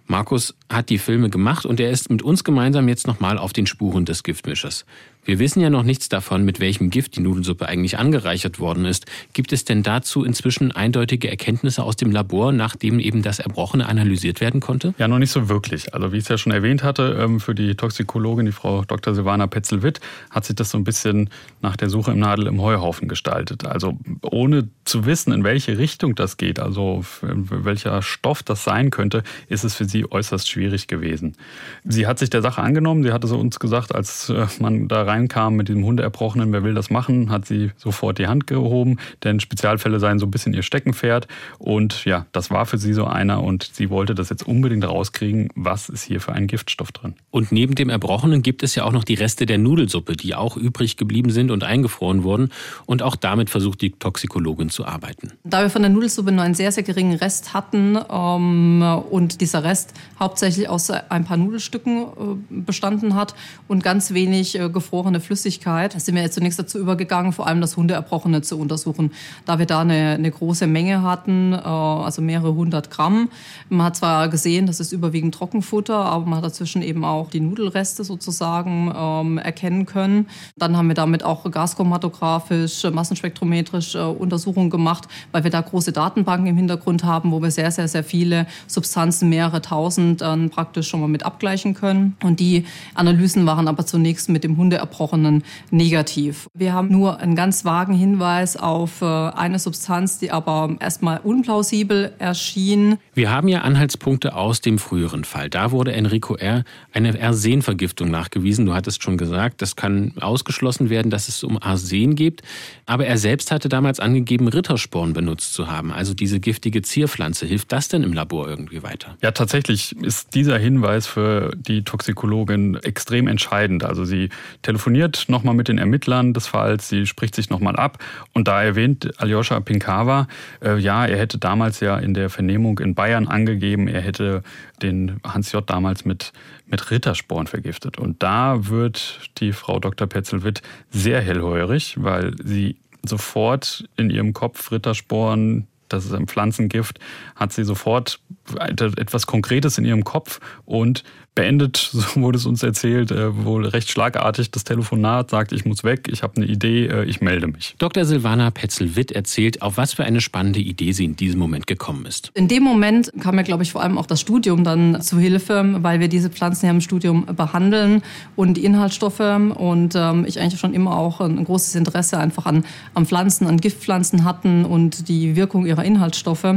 Markus 0.07 0.53
hat 0.69 0.89
die 0.89 0.99
Filme 0.99 1.29
gemacht 1.29 1.65
und 1.65 1.79
er 1.79 1.89
ist 1.89 2.11
mit 2.11 2.21
uns 2.21 2.43
gemeinsam 2.43 2.87
jetzt 2.87 3.07
nochmal 3.07 3.39
auf 3.39 3.53
den 3.53 3.65
Spuren 3.65 4.05
des 4.05 4.21
Giftmischers. 4.21 4.85
Wir 5.25 5.39
wissen 5.39 5.59
ja 5.59 5.71
noch 5.71 5.81
nichts 5.81 6.07
davon, 6.07 6.45
mit 6.45 6.59
welchem 6.59 6.91
Gift 6.91 7.15
die 7.15 7.21
Nudelsuppe 7.21 7.67
eigentlich 7.67 7.97
angereichert 7.97 8.59
worden 8.59 8.85
ist. 8.85 9.07
Gibt 9.33 9.53
es 9.53 9.65
denn 9.65 9.81
dazu 9.81 10.23
inzwischen 10.23 10.71
eindeutige 10.71 11.31
Erkenntnisse 11.31 11.81
aus 11.81 11.95
dem 11.95 12.11
Labor, 12.11 12.51
nachdem 12.51 12.99
eben 12.99 13.23
das 13.23 13.39
Erbrochene 13.39 13.89
analysiert 13.89 14.39
werden 14.39 14.61
konnte? 14.61 14.93
Ja, 14.99 15.07
noch 15.07 15.17
nicht 15.17 15.31
so 15.31 15.49
wirklich. 15.49 15.95
Also 15.95 16.11
wie 16.11 16.17
ich 16.17 16.23
es 16.23 16.29
ja 16.29 16.37
schon 16.37 16.51
erwähnt 16.51 16.83
hatte, 16.83 17.17
ähm, 17.19 17.39
für 17.39 17.55
die 17.55 17.73
Toxikologin, 17.73 18.45
die 18.45 18.51
Frau 18.51 18.83
Dr. 18.83 19.15
Silvana 19.15 19.47
Petzel-Witt, 19.47 19.99
hat 20.29 20.45
sich 20.45 20.55
das 20.55 20.69
so 20.69 20.77
ein 20.77 20.83
bisschen 20.83 21.31
nach 21.59 21.75
der 21.75 21.89
Suche 21.89 22.11
im 22.11 22.19
Nadel 22.19 22.45
im 22.45 22.61
Heuhaufen 22.61 23.07
gestaltet. 23.07 23.65
Also 23.65 23.97
ohne 24.21 24.69
zu 24.83 25.07
wissen, 25.07 25.33
in 25.33 25.43
welche 25.43 25.79
Richtung 25.79 26.13
das 26.13 26.37
geht, 26.37 26.59
also 26.59 27.03
welcher 27.21 28.03
Stoff 28.03 28.43
das 28.43 28.63
sein 28.63 28.91
könnte, 28.91 29.23
ist 29.49 29.63
es 29.63 29.73
für 29.73 29.85
sie 29.85 30.09
äußerst 30.09 30.47
schwierig 30.47 30.85
gewesen. 30.85 31.35
Sie 31.83 32.05
hat 32.05 32.19
sich 32.19 32.29
der 32.29 32.43
Sache 32.43 32.61
angenommen. 32.61 33.01
Sie 33.01 33.11
hatte 33.11 33.25
so 33.25 33.39
uns 33.39 33.59
gesagt, 33.59 33.95
als 33.95 34.29
äh, 34.29 34.45
man 34.59 34.87
da 34.87 35.01
rein 35.01 35.14
reinkam 35.15 35.55
mit 35.55 35.69
diesem 35.69 35.85
Hundeerbrochenen, 35.85 36.51
wer 36.51 36.63
will 36.63 36.73
das 36.73 36.89
machen, 36.89 37.29
hat 37.29 37.45
sie 37.45 37.71
sofort 37.77 38.19
die 38.19 38.27
Hand 38.27 38.47
gehoben, 38.47 38.97
denn 39.23 39.39
Spezialfälle 39.39 39.99
seien 39.99 40.19
so 40.19 40.25
ein 40.25 40.31
bisschen 40.31 40.53
ihr 40.53 40.63
Steckenpferd. 40.63 41.27
Und 41.57 42.05
ja, 42.05 42.25
das 42.31 42.51
war 42.51 42.65
für 42.65 42.77
sie 42.77 42.93
so 42.93 43.05
einer 43.05 43.41
und 43.43 43.69
sie 43.73 43.89
wollte 43.89 44.13
das 44.13 44.29
jetzt 44.29 44.45
unbedingt 44.47 44.85
rauskriegen, 44.85 45.49
was 45.55 45.89
ist 45.89 46.03
hier 46.03 46.19
für 46.19 46.33
ein 46.33 46.47
Giftstoff 46.47 46.91
drin. 46.91 47.15
Und 47.31 47.51
neben 47.51 47.75
dem 47.75 47.89
Erbrochenen 47.89 48.41
gibt 48.41 48.63
es 48.63 48.75
ja 48.75 48.83
auch 48.83 48.91
noch 48.91 49.03
die 49.03 49.13
Reste 49.13 49.45
der 49.45 49.57
Nudelsuppe, 49.57 50.15
die 50.15 50.35
auch 50.35 50.57
übrig 50.57 50.97
geblieben 50.97 51.31
sind 51.31 51.51
und 51.51 51.63
eingefroren 51.63 52.23
wurden. 52.23 52.49
Und 52.85 53.01
auch 53.01 53.15
damit 53.15 53.49
versucht 53.49 53.81
die 53.81 53.91
Toxikologin 53.91 54.69
zu 54.69 54.85
arbeiten. 54.85 55.31
Da 55.43 55.61
wir 55.61 55.69
von 55.69 55.81
der 55.81 55.91
Nudelsuppe 55.91 56.31
nur 56.31 56.43
einen 56.43 56.55
sehr, 56.55 56.71
sehr 56.71 56.83
geringen 56.83 57.17
Rest 57.17 57.53
hatten 57.53 57.97
ähm, 58.09 58.81
und 59.09 59.41
dieser 59.41 59.63
Rest 59.63 59.93
hauptsächlich 60.19 60.67
aus 60.69 60.89
ein 60.91 61.25
paar 61.25 61.37
Nudelstücken 61.37 62.03
äh, 62.03 62.05
bestanden 62.49 63.15
hat 63.15 63.35
und 63.67 63.83
ganz 63.83 64.13
wenig 64.13 64.59
äh, 64.59 64.69
gefroren 64.69 65.04
erbrochene 65.05 65.19
Flüssigkeit. 65.19 65.93
Da 65.93 65.99
sind 65.99 66.15
wir 66.15 66.23
jetzt 66.23 66.33
zunächst 66.33 66.57
dazu 66.57 66.79
übergegangen, 66.79 67.31
vor 67.31 67.45
allem 67.45 67.61
das 67.61 67.77
Hundeerbrochene 67.77 68.41
zu 68.41 68.57
untersuchen. 68.57 69.11
Da 69.45 69.59
wir 69.59 69.67
da 69.67 69.81
eine, 69.81 70.15
eine 70.15 70.31
große 70.31 70.65
Menge 70.65 71.03
hatten, 71.03 71.53
äh, 71.53 71.57
also 71.57 72.21
mehrere 72.21 72.55
hundert 72.55 72.89
Gramm. 72.89 73.29
Man 73.69 73.85
hat 73.85 73.95
zwar 73.97 74.29
gesehen, 74.29 74.65
das 74.65 74.79
ist 74.79 74.91
überwiegend 74.91 75.35
Trockenfutter, 75.35 75.95
aber 75.95 76.25
man 76.25 76.37
hat 76.37 76.45
dazwischen 76.45 76.81
eben 76.81 77.05
auch 77.05 77.29
die 77.29 77.39
Nudelreste 77.39 78.03
sozusagen 78.03 78.91
ähm, 78.95 79.37
erkennen 79.37 79.85
können. 79.85 80.27
Dann 80.57 80.75
haben 80.75 80.87
wir 80.87 80.95
damit 80.95 81.23
auch 81.23 81.49
gaschromatographisch, 81.49 82.83
massenspektrometrisch 82.91 83.95
äh, 83.95 83.99
Untersuchungen 83.99 84.71
gemacht, 84.71 85.07
weil 85.31 85.43
wir 85.43 85.51
da 85.51 85.61
große 85.61 85.91
Datenbanken 85.91 86.47
im 86.47 86.57
Hintergrund 86.57 87.03
haben, 87.03 87.31
wo 87.31 87.41
wir 87.41 87.51
sehr, 87.51 87.69
sehr, 87.69 87.87
sehr 87.87 88.03
viele 88.03 88.47
Substanzen, 88.67 89.29
mehrere 89.29 89.61
tausend, 89.61 90.21
dann 90.21 90.49
praktisch 90.49 90.87
schon 90.87 91.01
mal 91.01 91.07
mit 91.07 91.23
abgleichen 91.23 91.75
können. 91.75 92.17
Und 92.23 92.39
die 92.39 92.65
Analysen 92.95 93.45
waren 93.45 93.67
aber 93.67 93.85
zunächst 93.85 94.29
mit 94.29 94.43
dem 94.43 94.57
Hundeerbrochenen 94.57 94.94
Erbrochenen 94.95 95.43
negativ. 95.71 96.47
Wir 96.53 96.73
haben 96.73 96.89
nur 96.89 97.19
einen 97.19 97.35
ganz 97.35 97.65
vagen 97.65 97.93
Hinweis 97.93 98.55
auf 98.55 99.01
äh, 99.01 99.05
eine 99.05 99.59
Substanz, 99.59 100.19
die 100.19 100.31
aber 100.31 100.75
erstmal 100.79 101.19
unplausibel 101.19 102.13
erschien. 102.17 102.97
Wir 103.13 103.29
haben 103.29 103.47
ja 103.49 103.61
Anhaltspunkte 103.61 104.35
aus 104.35 104.61
dem 104.61 104.79
früheren 104.79 105.25
Fall. 105.25 105.49
Da 105.49 105.71
wurde 105.71 105.91
Enrico 105.91 106.35
R. 106.35 106.63
eine 106.93 107.21
Arsenvergiftung 107.21 108.09
nachgewiesen. 108.09 108.65
Du 108.65 108.73
hattest 108.73 109.03
schon 109.03 109.17
gesagt, 109.17 109.61
das 109.61 109.75
kann 109.75 110.13
ausgeschlossen 110.19 110.89
werden, 110.89 111.09
dass 111.09 111.27
es 111.27 111.43
um 111.43 111.61
Arsen 111.61 112.15
geht. 112.15 112.41
Aber 112.85 113.05
er 113.05 113.17
selbst 113.17 113.51
hatte 113.51 113.67
damals 113.67 113.99
angegeben, 113.99 114.47
Rittersporn 114.47 115.13
benutzt 115.13 115.53
zu 115.53 115.67
haben, 115.67 115.91
also 115.91 116.13
diese 116.13 116.39
giftige 116.39 116.81
Zierpflanze. 116.81 117.45
Hilft 117.45 117.71
das 117.71 117.89
denn 117.89 118.03
im 118.03 118.13
Labor 118.13 118.47
irgendwie 118.47 118.81
weiter? 118.83 119.17
Ja, 119.21 119.31
tatsächlich 119.31 119.95
ist 120.01 120.35
dieser 120.35 120.57
Hinweis 120.57 121.05
für 121.05 121.53
die 121.55 121.83
Toxikologin 121.83 122.75
extrem 122.75 123.27
entscheidend. 123.27 123.83
Also 123.83 124.05
sie 124.05 124.29
telefoniert 124.61 124.84
telefoniert 124.85 125.25
nochmal 125.29 125.55
mit 125.55 125.67
den 125.67 125.79
Ermittlern 125.79 126.33
des 126.33 126.45
Falls, 126.45 126.89
sie 126.89 127.07
spricht 127.07 127.33
sich 127.33 127.49
nochmal 127.49 127.75
ab 127.75 127.97
und 128.33 128.47
da 128.47 128.61
erwähnt 128.61 129.19
Aljoscha 129.19 129.59
Pinkava, 129.59 130.27
äh, 130.63 130.77
ja, 130.77 131.07
er 131.07 131.17
hätte 131.17 131.39
damals 131.39 131.79
ja 131.79 131.97
in 131.97 132.13
der 132.13 132.29
Vernehmung 132.29 132.77
in 132.77 132.93
Bayern 132.93 133.27
angegeben, 133.27 133.87
er 133.87 134.01
hätte 134.01 134.43
den 134.83 135.19
Hans 135.23 135.51
J. 135.53 135.67
damals 135.67 136.05
mit, 136.05 136.33
mit 136.67 136.91
Rittersporn 136.91 137.47
vergiftet. 137.47 137.97
Und 137.97 138.21
da 138.21 138.67
wird 138.67 139.31
die 139.39 139.53
Frau 139.53 139.79
Dr. 139.79 140.05
Petzelwitt 140.05 140.61
sehr 140.91 141.19
hellhörig, 141.19 141.95
weil 141.97 142.35
sie 142.43 142.77
sofort 143.03 143.85
in 143.97 144.11
ihrem 144.11 144.33
Kopf 144.33 144.71
Rittersporn 144.71 145.65
das 145.89 146.05
ist 146.05 146.13
ein 146.13 146.27
Pflanzengift, 146.27 146.99
hat 147.35 147.53
sie 147.53 147.63
sofort 147.63 148.19
etwas 148.57 149.27
Konkretes 149.27 149.77
in 149.77 149.85
ihrem 149.85 150.03
Kopf 150.03 150.39
und 150.65 151.03
beendet, 151.35 151.77
so 151.91 152.21
wurde 152.21 152.37
es 152.37 152.45
uns 152.45 152.63
erzählt, 152.63 153.11
äh, 153.11 153.45
wohl 153.45 153.67
recht 153.67 153.89
schlagartig 153.89 154.49
das 154.51 154.63
Telefonat, 154.63 155.29
sagt, 155.29 155.51
ich 155.51 155.65
muss 155.65 155.83
weg, 155.83 156.07
ich 156.09 156.23
habe 156.23 156.37
eine 156.37 156.45
Idee, 156.45 156.87
äh, 156.87 157.03
ich 157.03 157.21
melde 157.21 157.47
mich. 157.47 157.75
Dr. 157.77 158.05
Silvana 158.05 158.49
Petzel-Witt 158.51 159.11
erzählt, 159.11 159.61
auf 159.61 159.77
was 159.77 159.93
für 159.93 160.05
eine 160.05 160.21
spannende 160.21 160.59
Idee 160.59 160.93
sie 160.93 161.05
in 161.05 161.15
diesem 161.15 161.39
Moment 161.39 161.67
gekommen 161.67 162.05
ist. 162.05 162.31
In 162.33 162.47
dem 162.47 162.63
Moment 162.63 163.11
kam 163.19 163.35
mir, 163.35 163.43
glaube 163.43 163.63
ich, 163.63 163.73
vor 163.73 163.83
allem 163.83 163.97
auch 163.97 164.05
das 164.05 164.21
Studium 164.21 164.63
dann 164.63 165.01
zu 165.01 165.19
Hilfe, 165.19 165.75
weil 165.79 165.99
wir 165.99 166.07
diese 166.07 166.29
Pflanzen 166.29 166.65
ja 166.67 166.71
im 166.71 166.81
Studium 166.81 167.25
behandeln 167.25 168.01
und 168.35 168.55
die 168.55 168.63
Inhaltsstoffe 168.63 169.19
und 169.19 169.93
ähm, 169.95 170.25
ich 170.25 170.39
eigentlich 170.39 170.59
schon 170.59 170.73
immer 170.73 170.97
auch 170.97 171.19
ein 171.19 171.43
großes 171.43 171.75
Interesse 171.75 172.17
einfach 172.17 172.45
an, 172.45 172.63
an 172.93 173.05
Pflanzen, 173.05 173.47
an 173.47 173.57
Giftpflanzen 173.57 174.23
hatten 174.23 174.63
und 174.63 175.09
die 175.09 175.35
Wirkung 175.35 175.65
ihrer 175.65 175.74
Inhaltsstoffe. 175.83 176.47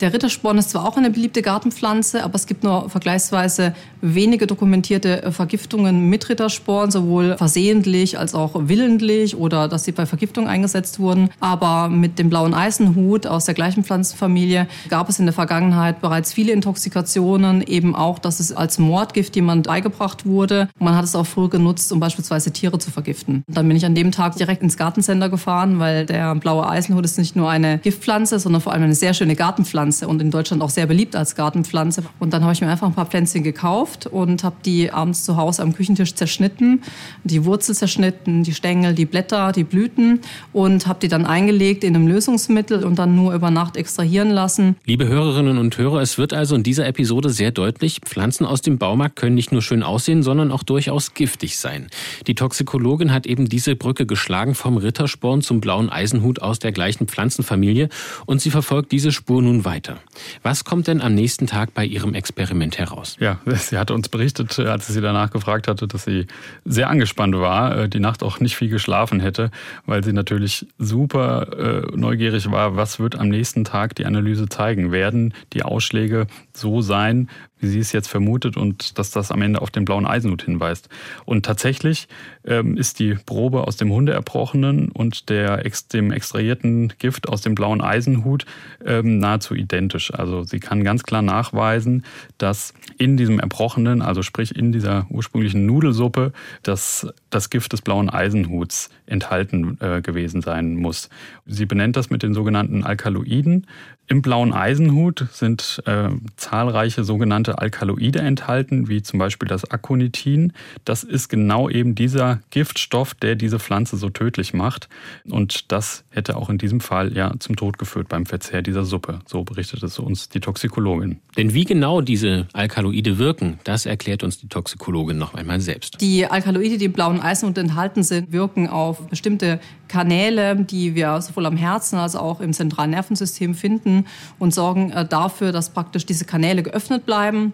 Der 0.00 0.12
Rittersporn 0.12 0.58
ist 0.58 0.70
zwar 0.70 0.86
auch 0.86 0.96
eine 0.96 1.10
beliebte 1.10 1.42
Gartenpflanze, 1.42 2.24
aber 2.24 2.34
es 2.34 2.46
gibt 2.46 2.64
nur 2.64 2.90
vergleichsweise 2.90 3.74
wenig 4.00 4.24
wenige 4.34 4.46
dokumentierte 4.48 5.30
Vergiftungen 5.30 6.08
mit 6.08 6.28
Rittersporn, 6.28 6.90
sowohl 6.90 7.36
versehentlich 7.36 8.18
als 8.18 8.34
auch 8.34 8.52
willentlich 8.54 9.36
oder 9.36 9.68
dass 9.68 9.84
sie 9.84 9.92
bei 9.92 10.06
Vergiftung 10.06 10.48
eingesetzt 10.48 10.98
wurden. 10.98 11.28
Aber 11.38 11.88
mit 11.88 12.18
dem 12.18 12.30
blauen 12.30 12.52
Eisenhut 12.52 13.28
aus 13.28 13.44
der 13.44 13.54
gleichen 13.54 13.84
Pflanzenfamilie 13.84 14.66
gab 14.88 15.08
es 15.08 15.20
in 15.20 15.26
der 15.26 15.32
Vergangenheit 15.32 16.00
bereits 16.00 16.32
viele 16.32 16.52
Intoxikationen, 16.52 17.62
eben 17.62 17.94
auch, 17.94 18.18
dass 18.18 18.40
es 18.40 18.50
als 18.50 18.78
Mordgift 18.78 19.36
jemand 19.36 19.68
beigebracht 19.68 20.26
wurde. 20.26 20.68
Man 20.80 20.96
hat 20.96 21.04
es 21.04 21.14
auch 21.14 21.26
früher 21.26 21.50
genutzt, 21.50 21.92
um 21.92 22.00
beispielsweise 22.00 22.50
Tiere 22.50 22.80
zu 22.80 22.90
vergiften. 22.90 23.44
Dann 23.46 23.68
bin 23.68 23.76
ich 23.76 23.86
an 23.86 23.94
dem 23.94 24.10
Tag 24.10 24.34
direkt 24.34 24.62
ins 24.62 24.76
Gartencenter 24.76 25.28
gefahren, 25.28 25.78
weil 25.78 26.06
der 26.06 26.34
blaue 26.34 26.68
Eisenhut 26.68 27.04
ist 27.04 27.18
nicht 27.18 27.36
nur 27.36 27.50
eine 27.50 27.78
Giftpflanze, 27.78 28.40
sondern 28.40 28.62
vor 28.64 28.72
allem 28.72 28.82
eine 28.82 28.94
sehr 28.94 29.14
schöne 29.14 29.36
Gartenpflanze 29.36 30.08
und 30.08 30.20
in 30.22 30.30
Deutschland 30.30 30.62
auch 30.62 30.70
sehr 30.70 30.86
beliebt 30.86 31.14
als 31.14 31.36
Gartenpflanze. 31.36 32.02
Und 32.18 32.32
dann 32.32 32.42
habe 32.42 32.54
ich 32.54 32.62
mir 32.62 32.68
einfach 32.68 32.86
ein 32.86 32.94
paar 32.94 33.06
Pflänzchen 33.06 33.42
gekauft 33.42 34.06
und 34.06 34.42
habe 34.42 34.56
die 34.64 34.90
abends 34.90 35.22
zu 35.22 35.36
Hause 35.36 35.62
am 35.62 35.74
Küchentisch 35.74 36.14
zerschnitten, 36.14 36.82
die 37.24 37.44
Wurzel 37.44 37.74
zerschnitten, 37.74 38.42
die 38.42 38.54
Stängel, 38.54 38.94
die 38.94 39.04
Blätter, 39.04 39.52
die 39.52 39.64
Blüten 39.64 40.20
und 40.54 40.86
habe 40.86 40.98
die 41.00 41.08
dann 41.08 41.26
eingelegt 41.26 41.84
in 41.84 41.94
einem 41.94 42.08
Lösungsmittel 42.08 42.84
und 42.84 42.98
dann 42.98 43.14
nur 43.14 43.34
über 43.34 43.50
Nacht 43.50 43.76
extrahieren 43.76 44.30
lassen. 44.30 44.76
Liebe 44.86 45.06
Hörerinnen 45.06 45.58
und 45.58 45.76
Hörer, 45.76 46.00
es 46.00 46.16
wird 46.16 46.32
also 46.32 46.56
in 46.56 46.62
dieser 46.62 46.86
Episode 46.86 47.28
sehr 47.28 47.50
deutlich, 47.50 48.00
Pflanzen 48.02 48.46
aus 48.46 48.62
dem 48.62 48.78
Baumarkt 48.78 49.16
können 49.16 49.34
nicht 49.34 49.52
nur 49.52 49.60
schön 49.60 49.82
aussehen, 49.82 50.22
sondern 50.22 50.50
auch 50.50 50.62
durchaus 50.62 51.12
giftig 51.12 51.58
sein. 51.58 51.88
Die 52.26 52.34
Toxikologin 52.34 53.12
hat 53.12 53.26
eben 53.26 53.46
diese 53.46 53.76
Brücke 53.76 54.06
geschlagen 54.06 54.54
vom 54.54 54.78
Rittersporn 54.78 55.42
zum 55.42 55.60
blauen 55.60 55.90
Eisenhut 55.90 56.40
aus 56.40 56.60
der 56.60 56.72
gleichen 56.72 57.08
Pflanzenfamilie 57.08 57.90
und 58.24 58.40
sie 58.40 58.50
verfolgt 58.54 58.92
diese 58.92 59.10
Spur 59.10 59.42
nun 59.42 59.64
weiter. 59.64 59.98
Was 60.44 60.64
kommt 60.64 60.86
denn 60.86 61.00
am 61.00 61.12
nächsten 61.12 61.48
Tag 61.48 61.74
bei 61.74 61.84
ihrem 61.84 62.14
Experiment 62.14 62.78
heraus? 62.78 63.16
Ja, 63.18 63.40
sie 63.46 63.76
hat 63.76 63.90
uns 63.90 64.08
berichtet, 64.08 64.56
als 64.60 64.86
sie 64.86 65.00
danach 65.00 65.30
gefragt 65.30 65.66
hatte, 65.66 65.88
dass 65.88 66.04
sie 66.04 66.28
sehr 66.64 66.88
angespannt 66.88 67.34
war, 67.34 67.76
äh, 67.76 67.88
die 67.88 67.98
Nacht 67.98 68.22
auch 68.22 68.38
nicht 68.38 68.54
viel 68.54 68.68
geschlafen 68.68 69.18
hätte, 69.18 69.50
weil 69.86 70.04
sie 70.04 70.12
natürlich 70.12 70.66
super 70.78 71.82
äh, 71.92 71.96
neugierig 71.96 72.48
war, 72.52 72.76
was 72.76 73.00
wird 73.00 73.18
am 73.18 73.28
nächsten 73.28 73.64
Tag 73.64 73.96
die 73.96 74.06
Analyse 74.06 74.48
zeigen. 74.48 74.92
Werden 74.92 75.34
die 75.52 75.64
Ausschläge 75.64 76.28
so 76.56 76.80
sein, 76.80 77.28
wie 77.58 77.68
sie 77.68 77.78
es 77.78 77.92
jetzt 77.92 78.08
vermutet 78.08 78.56
und 78.56 78.98
dass 78.98 79.10
das 79.10 79.30
am 79.30 79.42
Ende 79.42 79.62
auf 79.62 79.70
den 79.70 79.84
blauen 79.84 80.06
Eisenhut 80.06 80.42
hinweist. 80.42 80.88
Und 81.24 81.44
tatsächlich 81.44 82.08
ähm, 82.44 82.76
ist 82.76 82.98
die 82.98 83.14
Probe 83.14 83.66
aus 83.66 83.76
dem 83.76 83.90
Hundeerbrochenen 83.90 84.90
und 84.90 85.30
der, 85.30 85.62
dem 85.92 86.12
extrahierten 86.12 86.92
Gift 86.98 87.28
aus 87.28 87.42
dem 87.42 87.54
blauen 87.54 87.80
Eisenhut 87.80 88.44
ähm, 88.84 89.18
nahezu 89.18 89.54
identisch. 89.54 90.12
Also 90.12 90.44
sie 90.44 90.60
kann 90.60 90.84
ganz 90.84 91.02
klar 91.02 91.22
nachweisen, 91.22 92.04
dass 92.38 92.74
in 92.98 93.16
diesem 93.16 93.40
Erbrochenen, 93.40 94.02
also 94.02 94.22
sprich 94.22 94.54
in 94.54 94.72
dieser 94.72 95.06
ursprünglichen 95.10 95.66
Nudelsuppe, 95.66 96.32
dass 96.62 97.08
das 97.34 97.50
Gift 97.50 97.72
des 97.72 97.82
blauen 97.82 98.10
Eisenhuts 98.10 98.90
enthalten 99.06 99.78
äh, 99.80 100.00
gewesen 100.00 100.42
sein 100.42 100.76
muss. 100.76 101.08
Sie 101.46 101.66
benennt 101.66 101.96
das 101.96 102.10
mit 102.10 102.22
den 102.22 102.34
sogenannten 102.34 102.84
Alkaloiden. 102.84 103.66
Im 104.06 104.20
blauen 104.20 104.52
Eisenhut 104.52 105.26
sind 105.32 105.82
äh, 105.86 106.10
zahlreiche 106.36 107.04
sogenannte 107.04 107.58
Alkaloide 107.58 108.18
enthalten, 108.18 108.88
wie 108.88 109.02
zum 109.02 109.18
Beispiel 109.18 109.48
das 109.48 109.70
Aconitin. 109.70 110.52
Das 110.84 111.04
ist 111.04 111.28
genau 111.28 111.70
eben 111.70 111.94
dieser 111.94 112.40
Giftstoff, 112.50 113.14
der 113.14 113.34
diese 113.34 113.58
Pflanze 113.58 113.96
so 113.96 114.10
tödlich 114.10 114.52
macht. 114.52 114.90
Und 115.30 115.72
das 115.72 116.04
hätte 116.10 116.36
auch 116.36 116.50
in 116.50 116.58
diesem 116.58 116.80
Fall 116.80 117.16
ja 117.16 117.32
zum 117.38 117.56
Tod 117.56 117.78
geführt 117.78 118.08
beim 118.10 118.26
Verzehr 118.26 118.60
dieser 118.60 118.84
Suppe. 118.84 119.20
So 119.26 119.42
berichtet 119.42 119.82
es 119.82 119.98
uns 119.98 120.28
die 120.28 120.40
Toxikologin. 120.40 121.20
Denn 121.38 121.54
wie 121.54 121.64
genau 121.64 122.02
diese 122.02 122.46
Alkaloide 122.52 123.16
wirken, 123.16 123.58
das 123.64 123.86
erklärt 123.86 124.22
uns 124.22 124.36
die 124.36 124.48
Toxikologin 124.48 125.16
noch 125.16 125.32
einmal 125.32 125.60
selbst. 125.60 126.02
Die 126.02 126.26
Alkaloide, 126.26 126.76
die 126.76 126.84
im 126.84 126.92
blauen 126.92 127.20
Eisenhut 127.24 127.58
enthalten 127.58 128.02
sind, 128.02 128.32
wirken 128.32 128.68
auf 128.68 129.06
bestimmte 129.08 129.60
Kanäle, 129.88 130.56
die 130.56 130.94
wir 130.94 131.20
sowohl 131.20 131.46
am 131.46 131.56
Herzen 131.56 131.98
als 131.98 132.16
auch 132.16 132.40
im 132.40 132.52
zentralen 132.52 132.90
Nervensystem 132.90 133.54
finden 133.54 134.06
und 134.38 134.54
sorgen 134.54 134.90
äh, 134.92 135.06
dafür, 135.06 135.52
dass 135.52 135.70
praktisch 135.70 136.06
diese 136.06 136.24
Kanäle 136.24 136.62
geöffnet 136.62 137.06
bleiben 137.06 137.52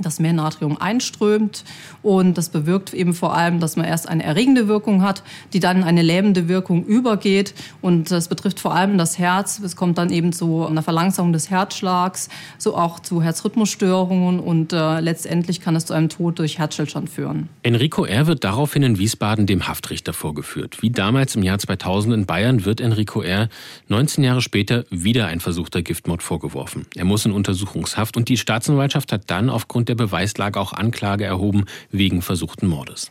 dass 0.00 0.20
mehr 0.20 0.32
Natrium 0.32 0.78
einströmt 0.78 1.64
und 2.02 2.38
das 2.38 2.48
bewirkt 2.48 2.94
eben 2.94 3.14
vor 3.14 3.34
allem, 3.34 3.60
dass 3.60 3.76
man 3.76 3.86
erst 3.86 4.08
eine 4.08 4.22
erregende 4.22 4.68
Wirkung 4.68 5.02
hat, 5.02 5.22
die 5.52 5.60
dann 5.60 5.84
eine 5.84 6.02
lähmende 6.02 6.48
Wirkung 6.48 6.84
übergeht 6.84 7.54
und 7.80 8.10
das 8.10 8.28
betrifft 8.28 8.60
vor 8.60 8.74
allem 8.74 8.98
das 8.98 9.18
Herz. 9.18 9.60
Es 9.60 9.76
kommt 9.76 9.98
dann 9.98 10.10
eben 10.10 10.32
zu 10.32 10.66
einer 10.66 10.82
Verlangsamung 10.82 11.32
des 11.32 11.50
Herzschlags, 11.50 12.28
so 12.58 12.76
auch 12.76 13.00
zu 13.00 13.22
Herzrhythmusstörungen 13.22 14.40
und 14.40 14.72
äh, 14.72 15.00
letztendlich 15.00 15.60
kann 15.60 15.76
es 15.76 15.86
zu 15.86 15.94
einem 15.94 16.08
Tod 16.08 16.38
durch 16.38 16.58
Herzstillstand 16.58 17.10
führen. 17.10 17.48
Enrico 17.62 18.04
R. 18.04 18.26
wird 18.26 18.44
daraufhin 18.44 18.82
in 18.82 18.98
Wiesbaden 18.98 19.46
dem 19.46 19.68
Haftrichter 19.68 20.12
vorgeführt. 20.12 20.82
Wie 20.82 20.90
damals 20.90 21.36
im 21.36 21.42
Jahr 21.42 21.58
2000 21.58 22.14
in 22.14 22.26
Bayern 22.26 22.64
wird 22.64 22.80
Enrico 22.80 23.22
R. 23.22 23.48
19 23.88 24.24
Jahre 24.24 24.40
später 24.40 24.84
wieder 24.90 25.26
ein 25.26 25.40
versuchter 25.40 25.82
Giftmord 25.82 26.22
vorgeworfen. 26.22 26.86
Er 26.96 27.04
muss 27.04 27.26
in 27.26 27.32
Untersuchungshaft 27.32 28.16
und 28.16 28.28
die 28.28 28.36
Staatsanwaltschaft 28.36 29.12
hat 29.12 29.24
dann 29.26 29.50
aufgrund 29.50 29.81
aufgrund 29.82 29.88
der 29.88 30.06
Beweislage 30.06 30.60
auch 30.60 30.72
Anklage 30.72 31.24
erhoben 31.24 31.64
wegen 31.90 32.22
versuchten 32.22 32.68
Mordes. 32.68 33.10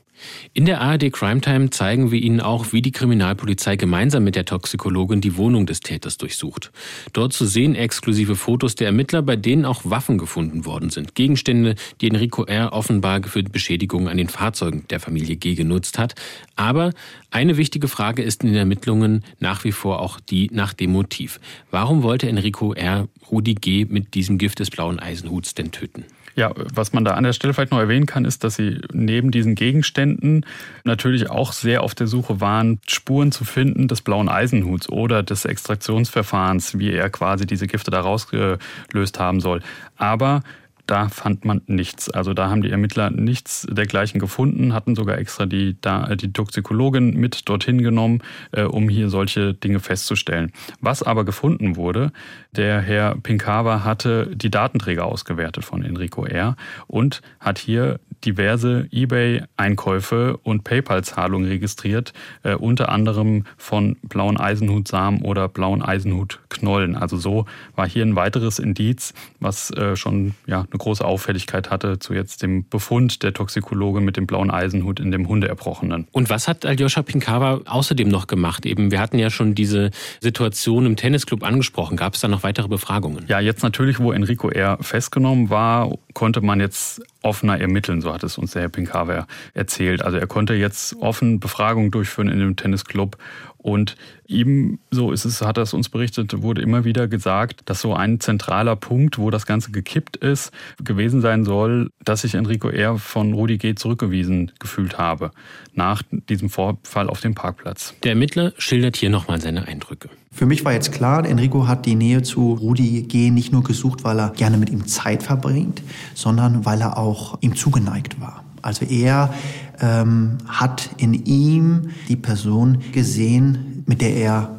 In 0.53 0.65
der 0.65 0.82
ARD 0.82 1.11
Crime 1.11 1.41
Time 1.41 1.69
zeigen 1.69 2.11
wir 2.11 2.22
Ihnen 2.22 2.41
auch, 2.41 2.74
wie 2.74 2.82
die 2.82 2.91
Kriminalpolizei 2.91 3.76
gemeinsam 3.76 4.24
mit 4.24 4.36
der 4.36 4.45
Toxikologin 4.45 5.19
die 5.19 5.36
Wohnung 5.36 5.65
des 5.65 5.80
Täters 5.80 6.17
durchsucht. 6.17 6.72
Dort 7.11 7.34
zu 7.34 7.45
sehen 7.45 7.76
exklusive 7.76 8.36
Fotos 8.36 8.76
der 8.76 8.88
Ermittler, 8.88 9.22
bei 9.22 9.36
denen 9.36 9.65
auch 9.65 9.82
Waffen 9.84 10.17
gefunden 10.17 10.65
worden 10.65 10.91
sind. 10.91 11.15
Gegenstände, 11.15 11.76
die 11.99 12.07
Enrico 12.07 12.43
R. 12.45 12.72
offenbar 12.72 13.24
für 13.24 13.43
Beschädigungen 13.43 14.07
an 14.07 14.17
den 14.17 14.30
Fahrzeugen 14.30 14.86
der 14.89 14.99
Familie 14.99 15.36
G 15.36 15.55
genutzt 15.55 15.97
hat. 15.97 16.15
Aber 16.55 16.91
eine 17.32 17.57
wichtige 17.57 17.88
Frage 17.88 18.22
ist 18.22 18.43
in 18.43 18.49
den 18.49 18.57
Ermittlungen 18.57 19.24
nach 19.39 19.63
wie 19.63 19.72
vor 19.72 19.99
auch 19.99 20.19
die 20.19 20.49
nach 20.53 20.74
dem 20.74 20.91
Motiv. 20.91 21.39
Warum 21.72 22.03
wollte 22.03 22.30
Enrico 22.30 22.74
R. 22.74 23.07
Rudi 23.30 23.55
G. 23.55 23.86
mit 23.86 24.13
diesem 24.13 24.38
Gift 24.38 24.59
des 24.59 24.69
blauen 24.69 24.99
Eisenhuts 24.99 25.55
denn 25.55 25.72
töten? 25.72 26.05
Ja, 26.36 26.52
was 26.56 26.94
man 26.94 27.06
da 27.06 27.12
an 27.12 27.24
der 27.24 27.34
Stelle 27.34 27.54
vielleicht 27.54 27.72
noch 27.72 27.80
erwähnen 27.80 28.06
kann, 28.06 28.26
ist, 28.26 28.44
dass 28.44 28.56
sie 28.56 28.82
neben 28.94 29.32
diesen 29.32 29.56
Gegenständen 29.56 30.46
natürlich 30.84 31.30
auch 31.30 31.54
sehr 31.54 31.84
auf 31.84 31.96
der 31.96 32.08
Suche 32.08 32.40
waren, 32.42 32.80
Spuren 32.88 33.32
zu 33.32 33.44
finden 33.44 33.88
des 33.88 34.02
blauen 34.02 34.30
Eisenhuts 34.30 34.90
oder 34.90 35.24
des 35.24 35.46
Extraktionsverfahrens, 35.46 36.80
wie 36.80 36.92
er 36.92 37.10
quasi 37.10 37.46
diese 37.46 37.68
Gifte 37.68 37.92
da 37.92 38.02
rausgelöst 38.02 39.20
haben 39.20 39.42
soll. 39.42 39.62
Aber 39.98 40.44
da 40.92 41.08
fand 41.08 41.46
man 41.46 41.62
nichts. 41.68 42.10
Also 42.10 42.34
da 42.34 42.50
haben 42.50 42.62
die 42.62 42.70
Ermittler 42.70 43.10
nichts 43.12 43.66
dergleichen 43.72 44.20
gefunden, 44.20 44.74
hatten 44.74 44.94
sogar 44.94 45.18
extra 45.18 45.46
die, 45.46 45.78
da, 45.80 46.16
die 46.16 46.34
Toxikologin 46.34 47.16
mit 47.16 47.48
dorthin 47.48 47.82
genommen, 47.82 48.22
äh, 48.52 48.64
um 48.64 48.89
hier 48.89 49.10
solche 49.10 49.54
Dinge 49.54 49.80
festzustellen. 49.80 50.52
Was 50.82 51.02
aber 51.02 51.24
gefunden 51.24 51.78
wurde, 51.78 52.12
der 52.52 52.82
Herr 52.82 53.16
Pinkava 53.16 53.86
hatte 53.86 54.36
die 54.36 54.52
Datenträger 54.52 55.06
ausgewertet 55.06 55.64
von 55.64 55.82
Enrico 55.82 56.26
R. 56.26 56.58
und 56.88 57.22
hat 57.39 57.58
hier 57.58 58.02
diverse 58.26 58.88
eBay-Einkäufe 58.92 60.38
und 60.44 60.64
PayPal-Zahlungen 60.64 61.48
registriert, 61.48 62.14
äh, 62.44 62.56
unter 62.56 62.89
anderem 62.89 63.46
von 63.58 63.96
blauen 64.04 64.38
Eisenhutsamen 64.38 65.22
oder 65.22 65.48
blauen 65.48 65.82
Eisenhutknollen. 65.82 66.96
Also 66.96 67.18
so 67.18 67.46
war 67.76 67.88
hier 67.88 68.06
ein 68.06 68.16
weiteres 68.16 68.60
Indiz, 68.60 69.14
was 69.39 69.72
äh, 69.72 69.96
schon 69.96 70.36
ja, 70.46 70.66
eine 70.70 70.78
große 70.82 71.06
Auffälligkeit 71.06 71.70
hatte 71.70 72.00
zu 72.00 72.14
jetzt 72.14 72.42
dem 72.42 72.68
Befund 72.68 73.24
der 73.24 73.34
Toxikologe 73.34 74.02
mit 74.02 74.18
dem 74.18 74.26
blauen 74.26 74.50
Eisenhut 74.52 75.00
in 75.00 75.12
dem 75.12 75.28
Hundeerbrochenen. 75.28 76.08
Und 76.12 76.30
was 76.30 76.48
hat 76.48 76.66
Aljoscha 76.66 77.04
Pinkava 77.04 77.62
außerdem 77.66 78.10
noch 78.10 78.28
gemacht? 78.28 78.66
Eben, 78.66 78.92
wir 78.92 79.00
hatten 79.00 79.20
ja 79.20 79.30
schon 79.30 79.54
diese 79.54 79.92
Situation 80.20 80.86
im 80.86 80.96
Tennisclub 80.96 81.44
angesprochen. 81.44 81.98
Gab 81.98 82.16
es 82.16 82.22
da 82.22 82.28
noch 82.28 82.44
weitere 82.44 82.68
Befragungen? 82.68 83.26
Ja, 83.28 83.40
jetzt 83.40 83.62
natürlich, 83.62 84.00
wo 84.00 84.12
Enrico 84.12 84.50
R. 84.50 84.78
festgenommen 84.82 85.50
war 85.50 85.92
konnte 86.14 86.42
man 86.42 86.60
jetzt 86.60 87.02
offener 87.22 87.60
ermitteln, 87.60 88.02
so 88.02 88.14
hat 88.14 88.24
es 88.24 88.38
uns 88.38 88.52
der 88.52 88.64
Herr 88.64 88.70
Pinkhaver 88.70 89.28
erzählt. 89.54 90.02
Also 90.02 90.18
er 90.18 90.28
konnte 90.28 90.54
jetzt 90.54 90.96
offen 90.98 91.40
Befragungen 91.40 91.92
durchführen 91.92 92.30
in 92.30 92.40
dem 92.40 92.56
Tennisclub 92.56 93.18
und 93.62 93.95
ihm, 94.28 94.80
so 94.89 95.12
ist 95.12 95.26
es, 95.26 95.41
hat 95.41 95.57
er 95.57 95.64
es 95.64 95.74
uns 95.74 95.89
berichtet, 95.89 96.41
wurde 96.41 96.62
immer 96.62 96.84
wieder 96.84 97.07
gesagt, 97.07 97.62
dass 97.66 97.82
so 97.82 97.93
ein 97.93 98.20
zentraler 98.20 98.76
Punkt, 98.76 99.18
wo 99.18 99.30
das 99.30 99.45
Ganze 99.45 99.72
gekippt 99.72 100.18
ist, 100.18 100.51
gewesen 100.84 101.22
sein 101.22 101.45
soll, 101.45 101.89
dass 102.03 102.22
sich 102.22 102.34
Enrico 102.36 102.70
R. 102.70 102.97
von 102.97 103.34
Rudi 103.34 103.57
G. 103.57 103.76
zurückgewiesen 103.76 104.51
gefühlt 104.59 104.97
habe 104.97 105.32
nach 105.74 106.01
diesem 106.30 106.49
Vorfall 106.49 107.09
auf 107.09 107.22
dem 107.22 107.36
Parkplatz. 107.36 107.93
Der 108.03 108.12
Ermittler 108.12 108.53
schildert 108.57 108.97
hier 108.97 109.09
nochmal 109.09 109.39
seine 109.39 109.68
Eindrücke. 109.68 110.09
Für 110.32 110.45
mich 110.45 110.64
war 110.64 110.74
jetzt 110.74 110.91
klar, 110.91 111.26
Enrico 111.26 111.68
hat 111.68 111.86
die 111.86 111.95
Nähe 111.95 112.24
zu 112.24 112.53
Rudi 112.53 113.03
G. 113.03 113.30
nicht 113.30 113.51
nur 113.51 113.64
gesucht, 113.64 114.03
weil 114.03 114.20
er 114.20 114.30
gerne 114.30 114.57
mit 114.57 114.70
ihm 114.70 114.88
Zeit 114.88 115.24
verbringt, 115.24 115.84
sondern 116.16 116.66
weil 116.66 116.82
er 116.82 116.97
auch 116.97 117.38
ihm 117.41 117.55
zugeneigt 117.55 118.20
war. 118.20 118.43
Also 118.62 118.86
er 118.86 119.34
ähm, 119.82 120.38
hat 120.48 120.90
in 120.98 121.14
ihm 121.14 121.90
die 122.08 122.16
Person 122.16 122.80
gesehen, 122.92 123.84
mit 123.88 124.02
der 124.02 124.16
er 124.16 124.56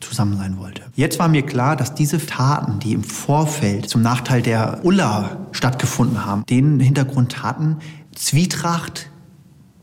zusammen 0.00 0.36
sein 0.36 0.58
wollte. 0.58 0.82
Jetzt 0.94 1.18
war 1.18 1.28
mir 1.28 1.42
klar, 1.42 1.74
dass 1.74 1.94
diese 1.94 2.24
Taten, 2.24 2.78
die 2.78 2.92
im 2.92 3.02
Vorfeld 3.02 3.88
zum 3.88 4.02
Nachteil 4.02 4.42
der 4.42 4.80
Ulla 4.84 5.38
stattgefunden 5.52 6.24
haben, 6.24 6.44
den 6.46 6.78
Hintergrund 6.80 7.42
hatten, 7.42 7.78
Zwietracht 8.14 9.10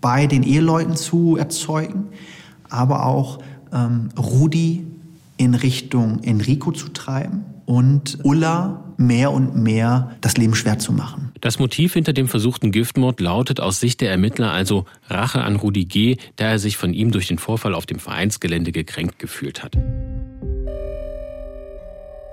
bei 0.02 0.28
den 0.28 0.44
Eheleuten 0.44 0.96
zu 0.96 1.36
erzeugen, 1.36 2.08
aber 2.70 3.06
auch 3.06 3.40
ähm, 3.74 4.10
Rudi 4.18 4.86
in 5.38 5.56
Richtung 5.56 6.24
Enrico 6.24 6.72
zu 6.72 6.90
treiben 6.90 7.44
und 7.66 8.20
Ulla 8.24 8.84
mehr 8.98 9.32
und 9.32 9.56
mehr 9.56 10.12
das 10.22 10.38
Leben 10.38 10.56
schwer 10.56 10.80
zu 10.80 10.94
machen. 10.94 11.32
Das 11.46 11.60
Motiv 11.60 11.94
hinter 11.94 12.12
dem 12.12 12.28
versuchten 12.28 12.72
Giftmord 12.72 13.20
lautet 13.20 13.60
aus 13.60 13.80
Sicht 13.80 14.02
der 14.02 14.10
Ermittler 14.10 14.52
also 14.52 14.86
Rache 15.08 15.44
an 15.44 15.58
Rudi 15.58 15.86
G., 15.86 16.18
da 16.38 16.46
er 16.46 16.58
sich 16.58 16.76
von 16.76 16.92
ihm 16.92 17.12
durch 17.12 17.28
den 17.28 17.38
Vorfall 17.38 17.76
auf 17.76 17.86
dem 17.86 18.00
Vereinsgelände 18.00 18.72
gekränkt 18.72 19.20
gefühlt 19.20 19.62
hat. 19.62 19.76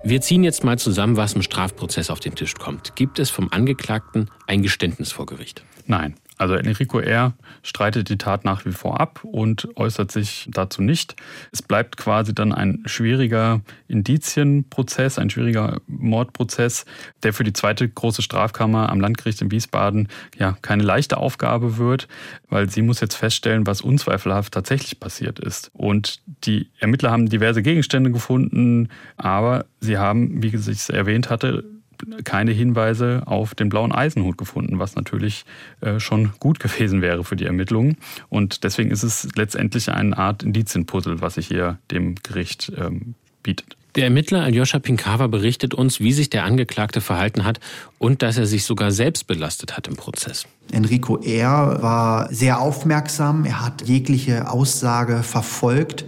Wir 0.02 0.22
ziehen 0.22 0.44
jetzt 0.44 0.64
mal 0.64 0.78
zusammen, 0.78 1.18
was 1.18 1.34
im 1.34 1.42
Strafprozess 1.42 2.08
auf 2.08 2.20
den 2.20 2.36
Tisch 2.36 2.54
kommt. 2.54 2.96
Gibt 2.96 3.18
es 3.18 3.28
vom 3.28 3.52
Angeklagten 3.52 4.30
ein 4.46 4.62
Geständnis 4.62 5.12
vor 5.12 5.26
Gericht? 5.26 5.62
Nein. 5.86 6.14
Also 6.38 6.54
Enrico 6.54 6.98
R. 6.98 7.34
streitet 7.62 8.08
die 8.08 8.18
Tat 8.18 8.44
nach 8.44 8.64
wie 8.64 8.72
vor 8.72 9.00
ab 9.00 9.20
und 9.22 9.68
äußert 9.76 10.10
sich 10.10 10.48
dazu 10.50 10.82
nicht. 10.82 11.14
Es 11.52 11.62
bleibt 11.62 11.96
quasi 11.96 12.34
dann 12.34 12.52
ein 12.52 12.82
schwieriger 12.86 13.60
Indizienprozess, 13.88 15.18
ein 15.18 15.30
schwieriger 15.30 15.80
Mordprozess, 15.86 16.84
der 17.22 17.32
für 17.32 17.44
die 17.44 17.52
zweite 17.52 17.88
große 17.88 18.22
Strafkammer 18.22 18.88
am 18.88 19.00
Landgericht 19.00 19.42
in 19.42 19.50
Wiesbaden 19.50 20.08
ja 20.36 20.56
keine 20.62 20.82
leichte 20.82 21.18
Aufgabe 21.18 21.76
wird, 21.76 22.08
weil 22.48 22.68
sie 22.68 22.82
muss 22.82 23.00
jetzt 23.00 23.14
feststellen, 23.14 23.66
was 23.66 23.82
unzweifelhaft 23.82 24.54
tatsächlich 24.54 24.98
passiert 24.98 25.38
ist. 25.38 25.70
Und 25.74 26.22
die 26.44 26.70
Ermittler 26.78 27.10
haben 27.10 27.28
diverse 27.28 27.62
Gegenstände 27.62 28.10
gefunden, 28.10 28.88
aber 29.16 29.66
sie 29.80 29.98
haben, 29.98 30.42
wie 30.42 30.48
ich 30.48 30.54
es 30.54 30.88
erwähnt 30.88 31.30
hatte, 31.30 31.64
keine 32.24 32.52
Hinweise 32.52 33.22
auf 33.26 33.54
den 33.54 33.68
blauen 33.68 33.92
Eisenhut 33.92 34.38
gefunden, 34.38 34.78
was 34.78 34.94
natürlich 34.94 35.44
äh, 35.80 36.00
schon 36.00 36.32
gut 36.38 36.60
gewesen 36.60 37.02
wäre 37.02 37.24
für 37.24 37.36
die 37.36 37.46
Ermittlungen. 37.46 37.96
Und 38.28 38.64
deswegen 38.64 38.90
ist 38.90 39.02
es 39.02 39.28
letztendlich 39.36 39.90
eine 39.90 40.16
Art 40.16 40.42
Indizienpuzzle, 40.42 41.20
was 41.20 41.34
sich 41.34 41.46
hier 41.46 41.78
dem 41.90 42.14
Gericht 42.16 42.72
ähm, 42.76 43.14
bietet. 43.42 43.76
Der 43.94 44.04
Ermittler 44.04 44.42
Aljoscha 44.42 44.78
Pinkava 44.78 45.26
berichtet 45.26 45.74
uns, 45.74 46.00
wie 46.00 46.14
sich 46.14 46.30
der 46.30 46.44
Angeklagte 46.44 47.02
verhalten 47.02 47.44
hat 47.44 47.60
und 47.98 48.22
dass 48.22 48.38
er 48.38 48.46
sich 48.46 48.64
sogar 48.64 48.90
selbst 48.90 49.26
belastet 49.26 49.76
hat 49.76 49.86
im 49.86 49.96
Prozess. 49.96 50.46
Enrico 50.70 51.18
R. 51.18 51.82
war 51.82 52.32
sehr 52.32 52.60
aufmerksam, 52.60 53.44
er 53.44 53.62
hat 53.62 53.82
jegliche 53.82 54.50
Aussage 54.50 55.22
verfolgt 55.22 56.06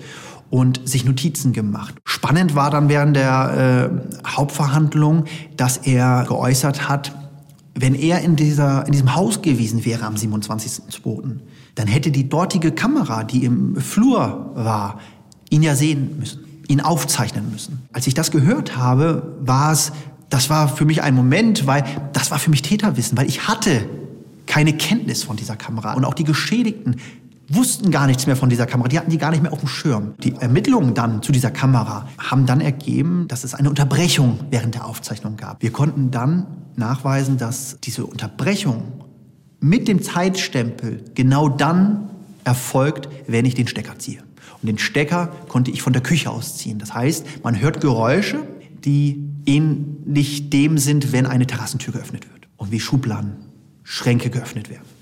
und 0.55 0.89
sich 0.89 1.05
Notizen 1.05 1.53
gemacht. 1.53 1.97
Spannend 2.05 2.55
war 2.55 2.71
dann 2.71 2.89
während 2.89 3.17
der 3.17 3.91
äh, 3.91 4.29
Hauptverhandlung, 4.29 5.25
dass 5.57 5.79
er 5.79 6.27
geäußert 6.29 6.89
hat, 6.89 7.13
wenn 7.75 7.97
er 7.97 8.21
in, 8.21 8.37
dieser, 8.37 8.87
in 8.87 8.93
diesem 8.93 9.17
Haus 9.17 9.43
gewesen 9.43 9.85
wäre 9.85 10.05
am 10.05 10.15
27.02., 10.15 11.41
dann 11.75 11.89
hätte 11.89 12.13
die 12.13 12.29
dortige 12.29 12.71
Kamera, 12.71 13.25
die 13.25 13.45
im 13.45 13.75
Flur 13.81 14.53
war, 14.55 15.01
ihn 15.51 15.65
ja 15.65 15.75
sehen 15.75 16.21
müssen, 16.21 16.45
ihn 16.69 16.81
aufzeichnen 16.81 17.51
müssen. 17.51 17.89
Als 17.93 18.07
ich 18.07 18.15
das 18.15 18.31
gehört 18.31 18.77
habe, 18.77 19.37
war 19.41 19.73
es, 19.73 19.91
das 20.31 20.51
war 20.51 20.69
für 20.69 20.85
mich 20.85 21.03
ein 21.03 21.17
Moment, 21.17 21.67
weil 21.67 21.83
das 22.13 22.31
war 22.31 22.39
für 22.39 22.51
mich 22.51 22.63
Täterwissen, 22.63 23.19
weil 23.19 23.27
ich 23.27 23.49
hatte 23.49 23.89
keine 24.47 24.73
Kenntnis 24.73 25.25
von 25.25 25.37
dieser 25.37 25.57
Kamera 25.57 25.95
und 25.95 26.05
auch 26.05 26.15
die 26.15 26.23
Geschädigten 26.23 27.01
wussten 27.49 27.91
gar 27.91 28.07
nichts 28.07 28.27
mehr 28.27 28.37
von 28.37 28.49
dieser 28.49 28.67
Kamera. 28.67 28.89
Die 28.89 28.99
hatten 28.99 29.11
die 29.11 29.19
gar 29.19 29.31
nicht 29.31 29.43
mehr 29.43 29.53
auf 29.53 29.61
dem 29.61 29.69
Schirm. 29.69 30.15
Die 30.23 30.35
Ermittlungen 30.35 30.95
dann 30.95 31.23
zu 31.23 31.33
dieser 31.33 31.51
Kamera 31.51 32.09
haben 32.19 32.47
dann 32.47 32.61
ergeben, 32.61 33.27
dass 33.29 33.45
es 33.45 33.55
eine 33.55 33.69
Unterbrechung 33.69 34.41
während 34.51 34.75
der 34.75 34.87
Aufzeichnung 34.87 35.37
gab. 35.37 35.63
Wir 35.63 35.71
konnten 35.71 36.11
dann 36.11 36.47
nachweisen, 36.77 37.37
dass 37.37 37.79
diese 37.83 38.07
Unterbrechung 38.07 38.85
mit 39.61 39.89
dem 39.89 40.03
Zeitstempel 40.03 41.05
genau 41.15 41.49
dann 41.49 42.11
erfolgt, 42.45 43.09
wenn 43.27 43.45
ich 43.47 43.55
den 43.55 43.67
Stecker 43.67 43.99
ziehe. 43.99 44.21
Und 44.63 44.67
den 44.67 44.79
Stecker 44.79 45.29
konnte 45.49 45.71
ich 45.71 45.83
von 45.83 45.93
der 45.93 46.03
Küche 46.03 46.31
aus 46.31 46.57
ziehen. 46.57 46.79
Das 46.79 46.95
heißt, 46.95 47.43
man 47.43 47.61
hört 47.61 47.81
Geräusche, 47.81 48.41
die 48.85 49.23
ähnlich 49.47 50.51
dem 50.51 50.79
sind, 50.79 51.13
wenn 51.13 51.27
eine 51.27 51.47
Terrassentür 51.47 51.93
geöffnet 51.93 52.27
wird 52.33 52.49
und 52.57 52.71
wie 52.73 52.81
Schubladen, 52.81 53.37
Schränke 53.83 54.31
geöffnet 54.31 54.71
werden. 54.71 54.94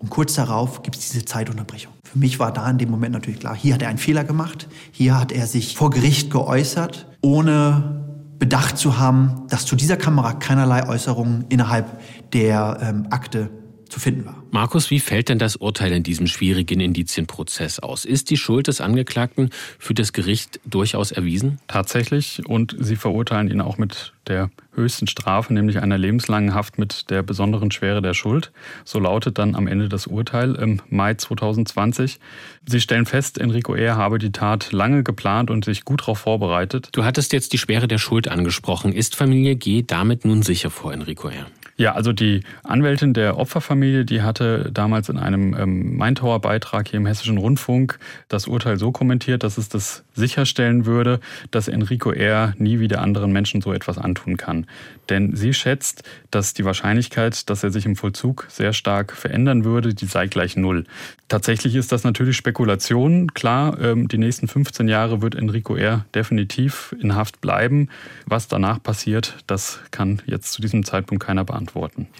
Und 0.00 0.08
kurz 0.08 0.34
darauf 0.34 0.82
gibt 0.82 0.96
es 0.96 1.10
diese 1.10 1.24
Zeitunterbrechung. 1.24 1.92
Für 2.04 2.18
mich 2.18 2.38
war 2.38 2.52
da 2.52 2.68
in 2.68 2.78
dem 2.78 2.90
Moment 2.90 3.12
natürlich 3.12 3.40
klar, 3.40 3.54
hier 3.54 3.74
hat 3.74 3.82
er 3.82 3.88
einen 3.88 3.98
Fehler 3.98 4.24
gemacht, 4.24 4.66
hier 4.90 5.18
hat 5.20 5.30
er 5.30 5.46
sich 5.46 5.76
vor 5.76 5.90
Gericht 5.90 6.30
geäußert, 6.30 7.06
ohne 7.20 8.04
bedacht 8.38 8.78
zu 8.78 8.98
haben, 8.98 9.46
dass 9.50 9.66
zu 9.66 9.76
dieser 9.76 9.98
Kamera 9.98 10.32
keinerlei 10.32 10.88
Äußerungen 10.88 11.44
innerhalb 11.50 12.00
der 12.32 12.78
ähm, 12.80 13.06
Akte 13.10 13.50
zu 13.90 14.00
finden 14.00 14.24
war. 14.24 14.42
Markus, 14.50 14.90
wie 14.90 15.00
fällt 15.00 15.28
denn 15.28 15.38
das 15.38 15.56
Urteil 15.56 15.92
in 15.92 16.02
diesem 16.02 16.26
schwierigen 16.26 16.80
Indizienprozess 16.80 17.78
aus? 17.78 18.04
Ist 18.04 18.30
die 18.30 18.36
Schuld 18.36 18.68
des 18.68 18.80
Angeklagten 18.80 19.50
für 19.78 19.94
das 19.94 20.12
Gericht 20.12 20.60
durchaus 20.64 21.12
erwiesen? 21.12 21.58
Tatsächlich. 21.66 22.42
Und 22.46 22.76
sie 22.78 22.96
verurteilen 22.96 23.50
ihn 23.50 23.60
auch 23.60 23.78
mit 23.78 24.12
der 24.26 24.50
höchsten 24.74 25.06
Strafe, 25.06 25.52
nämlich 25.52 25.80
einer 25.80 25.98
lebenslangen 25.98 26.54
Haft 26.54 26.78
mit 26.78 27.10
der 27.10 27.22
besonderen 27.22 27.70
Schwere 27.70 28.00
der 28.00 28.14
Schuld. 28.14 28.52
So 28.84 28.98
lautet 28.98 29.38
dann 29.38 29.54
am 29.54 29.66
Ende 29.66 29.88
das 29.88 30.06
Urteil 30.06 30.54
im 30.54 30.80
Mai 30.88 31.14
2020. 31.14 32.20
Sie 32.66 32.80
stellen 32.80 33.06
fest, 33.06 33.38
Enrico 33.38 33.74
R. 33.74 33.96
habe 33.96 34.18
die 34.18 34.32
Tat 34.32 34.72
lange 34.72 35.02
geplant 35.02 35.50
und 35.50 35.64
sich 35.64 35.84
gut 35.84 36.02
darauf 36.02 36.20
vorbereitet. 36.20 36.88
Du 36.92 37.04
hattest 37.04 37.32
jetzt 37.32 37.52
die 37.52 37.58
Schwere 37.58 37.88
der 37.88 37.98
Schuld 37.98 38.28
angesprochen. 38.28 38.92
Ist 38.92 39.16
Familie 39.16 39.56
G. 39.56 39.82
damit 39.86 40.24
nun 40.24 40.42
sicher 40.42 40.70
vor 40.70 40.92
Enrico 40.92 41.28
R.? 41.28 41.46
Ja, 41.80 41.94
also 41.94 42.12
die 42.12 42.42
Anwältin 42.62 43.14
der 43.14 43.38
Opferfamilie, 43.38 44.04
die 44.04 44.20
hatte 44.20 44.70
damals 44.70 45.08
in 45.08 45.16
einem 45.16 45.56
ähm, 45.58 45.96
Maintower-Beitrag 45.96 46.88
hier 46.88 46.98
im 46.98 47.06
Hessischen 47.06 47.38
Rundfunk 47.38 47.98
das 48.28 48.46
Urteil 48.46 48.78
so 48.78 48.92
kommentiert, 48.92 49.44
dass 49.44 49.56
es 49.56 49.70
das 49.70 50.04
sicherstellen 50.12 50.84
würde, 50.84 51.20
dass 51.50 51.68
Enrico 51.68 52.12
R. 52.12 52.52
nie 52.58 52.80
wieder 52.80 53.00
anderen 53.00 53.32
Menschen 53.32 53.62
so 53.62 53.72
etwas 53.72 53.96
antun 53.96 54.36
kann. 54.36 54.66
Denn 55.08 55.34
sie 55.34 55.54
schätzt, 55.54 56.04
dass 56.30 56.52
die 56.52 56.66
Wahrscheinlichkeit, 56.66 57.48
dass 57.48 57.64
er 57.64 57.70
sich 57.70 57.86
im 57.86 57.96
Vollzug 57.96 58.46
sehr 58.50 58.74
stark 58.74 59.12
verändern 59.12 59.64
würde, 59.64 59.94
die 59.94 60.04
sei 60.04 60.26
gleich 60.26 60.56
null. 60.56 60.84
Tatsächlich 61.28 61.76
ist 61.76 61.92
das 61.92 62.04
natürlich 62.04 62.36
Spekulation. 62.36 63.32
Klar, 63.32 63.80
ähm, 63.80 64.06
die 64.06 64.18
nächsten 64.18 64.48
15 64.48 64.86
Jahre 64.86 65.22
wird 65.22 65.34
Enrico 65.34 65.76
R. 65.76 66.04
definitiv 66.14 66.94
in 67.00 67.14
Haft 67.14 67.40
bleiben. 67.40 67.88
Was 68.26 68.48
danach 68.48 68.82
passiert, 68.82 69.36
das 69.46 69.80
kann 69.90 70.20
jetzt 70.26 70.52
zu 70.52 70.60
diesem 70.60 70.84
Zeitpunkt 70.84 71.24
keiner 71.24 71.44
beantworten. 71.44 71.69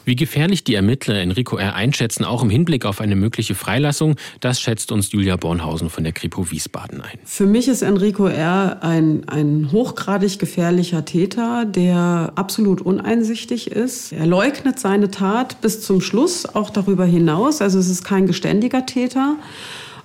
Wie 0.04 0.16
gefährlich 0.16 0.64
die 0.64 0.74
Ermittler 0.74 1.16
Enrico 1.16 1.56
R. 1.56 1.74
einschätzen, 1.74 2.24
auch 2.24 2.42
im 2.42 2.50
Hinblick 2.50 2.84
auf 2.84 3.00
eine 3.00 3.16
mögliche 3.16 3.54
Freilassung, 3.54 4.16
das 4.40 4.60
schätzt 4.60 4.92
uns 4.92 5.12
Julia 5.12 5.36
Bornhausen 5.36 5.90
von 5.90 6.04
der 6.04 6.12
Kripo 6.12 6.50
Wiesbaden 6.50 7.00
ein. 7.00 7.18
Für 7.24 7.46
mich 7.46 7.68
ist 7.68 7.82
Enrico 7.82 8.26
R. 8.26 8.78
ein, 8.82 9.28
ein 9.28 9.70
hochgradig 9.72 10.38
gefährlicher 10.38 11.04
Täter, 11.04 11.64
der 11.64 12.32
absolut 12.34 12.80
uneinsichtig 12.80 13.70
ist. 13.70 14.12
Er 14.12 14.26
leugnet 14.26 14.78
seine 14.78 15.10
Tat 15.10 15.60
bis 15.60 15.82
zum 15.82 16.00
Schluss, 16.00 16.46
auch 16.46 16.70
darüber 16.70 17.04
hinaus. 17.04 17.60
Also 17.60 17.78
es 17.78 17.88
ist 17.88 18.04
kein 18.04 18.26
geständiger 18.26 18.86
Täter. 18.86 19.36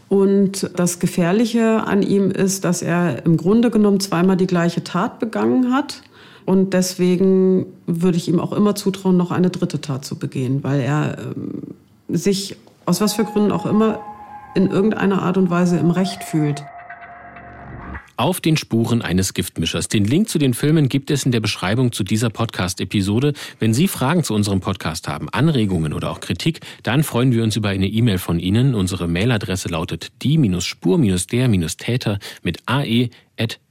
Und 0.07 0.69
das 0.75 0.99
Gefährliche 0.99 1.83
an 1.85 2.03
ihm 2.03 2.29
ist, 2.29 2.63
dass 2.63 2.81
er 2.81 3.25
im 3.25 3.37
Grunde 3.37 3.71
genommen 3.71 3.99
zweimal 3.99 4.37
die 4.37 4.47
gleiche 4.47 4.83
Tat 4.83 5.19
begangen 5.19 5.73
hat. 5.73 6.03
Und 6.45 6.73
deswegen 6.73 7.65
würde 7.87 8.17
ich 8.17 8.27
ihm 8.27 8.39
auch 8.39 8.53
immer 8.53 8.75
zutrauen, 8.75 9.17
noch 9.17 9.31
eine 9.31 9.49
dritte 9.49 9.81
Tat 9.81 10.05
zu 10.05 10.17
begehen, 10.17 10.63
weil 10.63 10.79
er 10.79 11.17
ähm, 11.17 11.75
sich 12.07 12.55
aus 12.85 13.01
was 13.01 13.13
für 13.13 13.25
Gründen 13.25 13.51
auch 13.51 13.65
immer 13.65 13.99
in 14.55 14.67
irgendeiner 14.67 15.23
Art 15.23 15.37
und 15.37 15.49
Weise 15.49 15.77
im 15.77 15.89
Recht 15.89 16.23
fühlt. 16.23 16.63
Auf 18.17 18.39
den 18.39 18.55
Spuren 18.55 19.01
eines 19.01 19.33
Giftmischers. 19.33 19.89
Den 19.89 20.05
Link 20.05 20.29
zu 20.29 20.37
den 20.37 20.53
Filmen 20.53 20.87
gibt 20.87 21.11
es 21.11 21.25
in 21.25 21.33
der 21.33 21.41
Beschreibung 21.41 21.91
zu 21.91 22.05
dieser 22.05 22.29
Podcast-Episode. 22.29 23.33
Wenn 23.59 23.73
Sie 23.73 23.89
Fragen 23.89 24.23
zu 24.23 24.33
unserem 24.33 24.61
Podcast 24.61 25.09
haben, 25.09 25.27
Anregungen 25.29 25.91
oder 25.91 26.11
auch 26.11 26.21
Kritik, 26.21 26.61
dann 26.83 27.03
freuen 27.03 27.33
wir 27.33 27.43
uns 27.43 27.57
über 27.57 27.69
eine 27.69 27.87
E-Mail 27.87 28.19
von 28.19 28.39
Ihnen. 28.39 28.73
Unsere 28.73 29.09
Mailadresse 29.09 29.67
lautet 29.67 30.13
die-spur-der-täter 30.23 32.19
mit 32.41 32.59
ae 32.67 33.09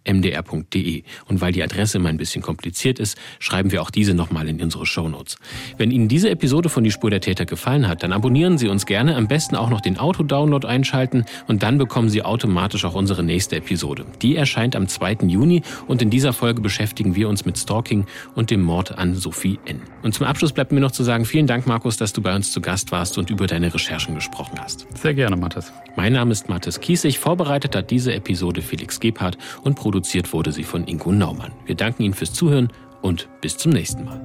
mdr.de. 0.07 1.03
Und 1.27 1.41
weil 1.41 1.53
die 1.53 1.63
Adresse 1.63 1.99
immer 1.99 2.09
ein 2.09 2.17
bisschen 2.17 2.43
kompliziert 2.43 2.99
ist, 2.99 3.19
schreiben 3.39 3.73
wir 3.73 3.83
auch 3.83 3.91
diese 3.91 4.15
nochmal 4.15 4.49
in 4.49 4.61
unsere 4.61 4.87
Shownotes. 4.87 5.37
Wenn 5.79 5.91
Ihnen 5.91 6.09
diese 6.09 6.31
Episode 6.31 6.69
von 6.69 6.85
Die 6.85 6.91
Spur 6.91 7.11
der 7.11 7.21
Täter 7.21 7.47
gefallen 7.47 7.89
hat, 7.89 8.03
dann 8.03 8.13
abonnieren 8.13 8.59
Sie 8.59 8.69
uns 8.69 8.87
gerne, 8.87 9.17
am 9.17 9.29
besten 9.29 9.57
auch 9.57 9.71
noch 9.71 9.81
den 9.81 9.99
Autodownload 9.99 10.67
einschalten 10.67 11.25
und 11.47 11.63
dann 11.63 11.79
bekommen 11.79 12.09
Sie 12.09 12.23
automatisch 12.23 12.85
auch 12.85 12.95
unsere 12.95 13.23
nächste 13.23 13.57
Episode. 13.57 14.05
Die 14.23 14.37
erscheint 14.37 14.77
am 14.77 14.89
2. 14.89 15.19
Juni 15.27 15.63
und 15.87 16.03
in 16.03 16.11
dieser 16.11 16.33
Folge 16.33 16.61
beschäftigen 16.61 17.17
wir 17.17 17.29
uns 17.29 17.45
mit 17.45 17.59
Stalking 17.59 18.07
und 18.35 18.51
dem 18.51 18.63
Mord 18.63 18.97
an 18.99 19.15
Sophie 19.15 19.59
N. 19.65 19.81
Und 20.03 20.15
zum 20.15 20.27
Abschluss 20.27 20.53
bleibt 20.53 20.73
mir 20.73 20.81
noch 20.81 20.93
zu 20.93 21.03
sagen, 21.03 21.25
vielen 21.25 21.47
Dank, 21.47 21.67
Markus, 21.67 21.97
dass 21.97 22.13
du 22.13 22.21
bei 22.21 22.35
uns 22.35 22.53
zu 22.53 22.61
Gast 22.61 22.93
warst 22.93 23.19
und 23.19 23.31
über 23.31 23.47
deine 23.47 23.73
Recherchen 23.73 24.15
gesprochen 24.15 24.59
hast. 24.61 24.87
Sehr 25.01 25.15
gerne, 25.15 25.37
Mathis. 25.37 25.73
Mein 25.97 26.13
Name 26.13 26.33
ist 26.33 26.49
Mathis 26.49 26.81
Kiesig. 26.81 27.19
Vorbereitet 27.19 27.77
hat 27.77 27.91
diese 27.91 28.13
Episode 28.13 28.63
Felix 28.63 29.01
Gebhardt 29.01 29.39
und 29.63 29.77
produziert 29.95 30.33
wurde 30.33 30.51
sie 30.51 30.65
von 30.65 30.89
Ingo 30.89 31.13
Naumann. 31.13 31.53
Wir 31.67 31.77
danken 31.77 32.03
Ihnen 32.03 32.15
fürs 32.15 32.33
Zuhören 32.33 32.69
und 33.01 33.29
bis 33.41 33.57
zum 33.57 33.71
nächsten 33.71 34.05
Mal. 34.05 34.21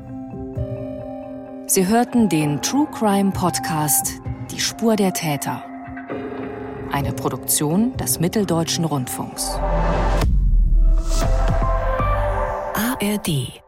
Sie 1.68 1.86
hörten 1.86 2.28
den 2.28 2.60
True 2.64 2.88
Crime 2.92 3.30
Podcast 3.30 4.20
Die 4.50 4.60
Spur 4.60 4.96
der 4.96 5.14
Täter. 5.14 5.64
Eine 6.92 7.14
Produktion 7.14 7.96
des 7.98 8.20
Mitteldeutschen 8.20 8.84
Rundfunks. 8.84 9.60
ARD 12.74 13.62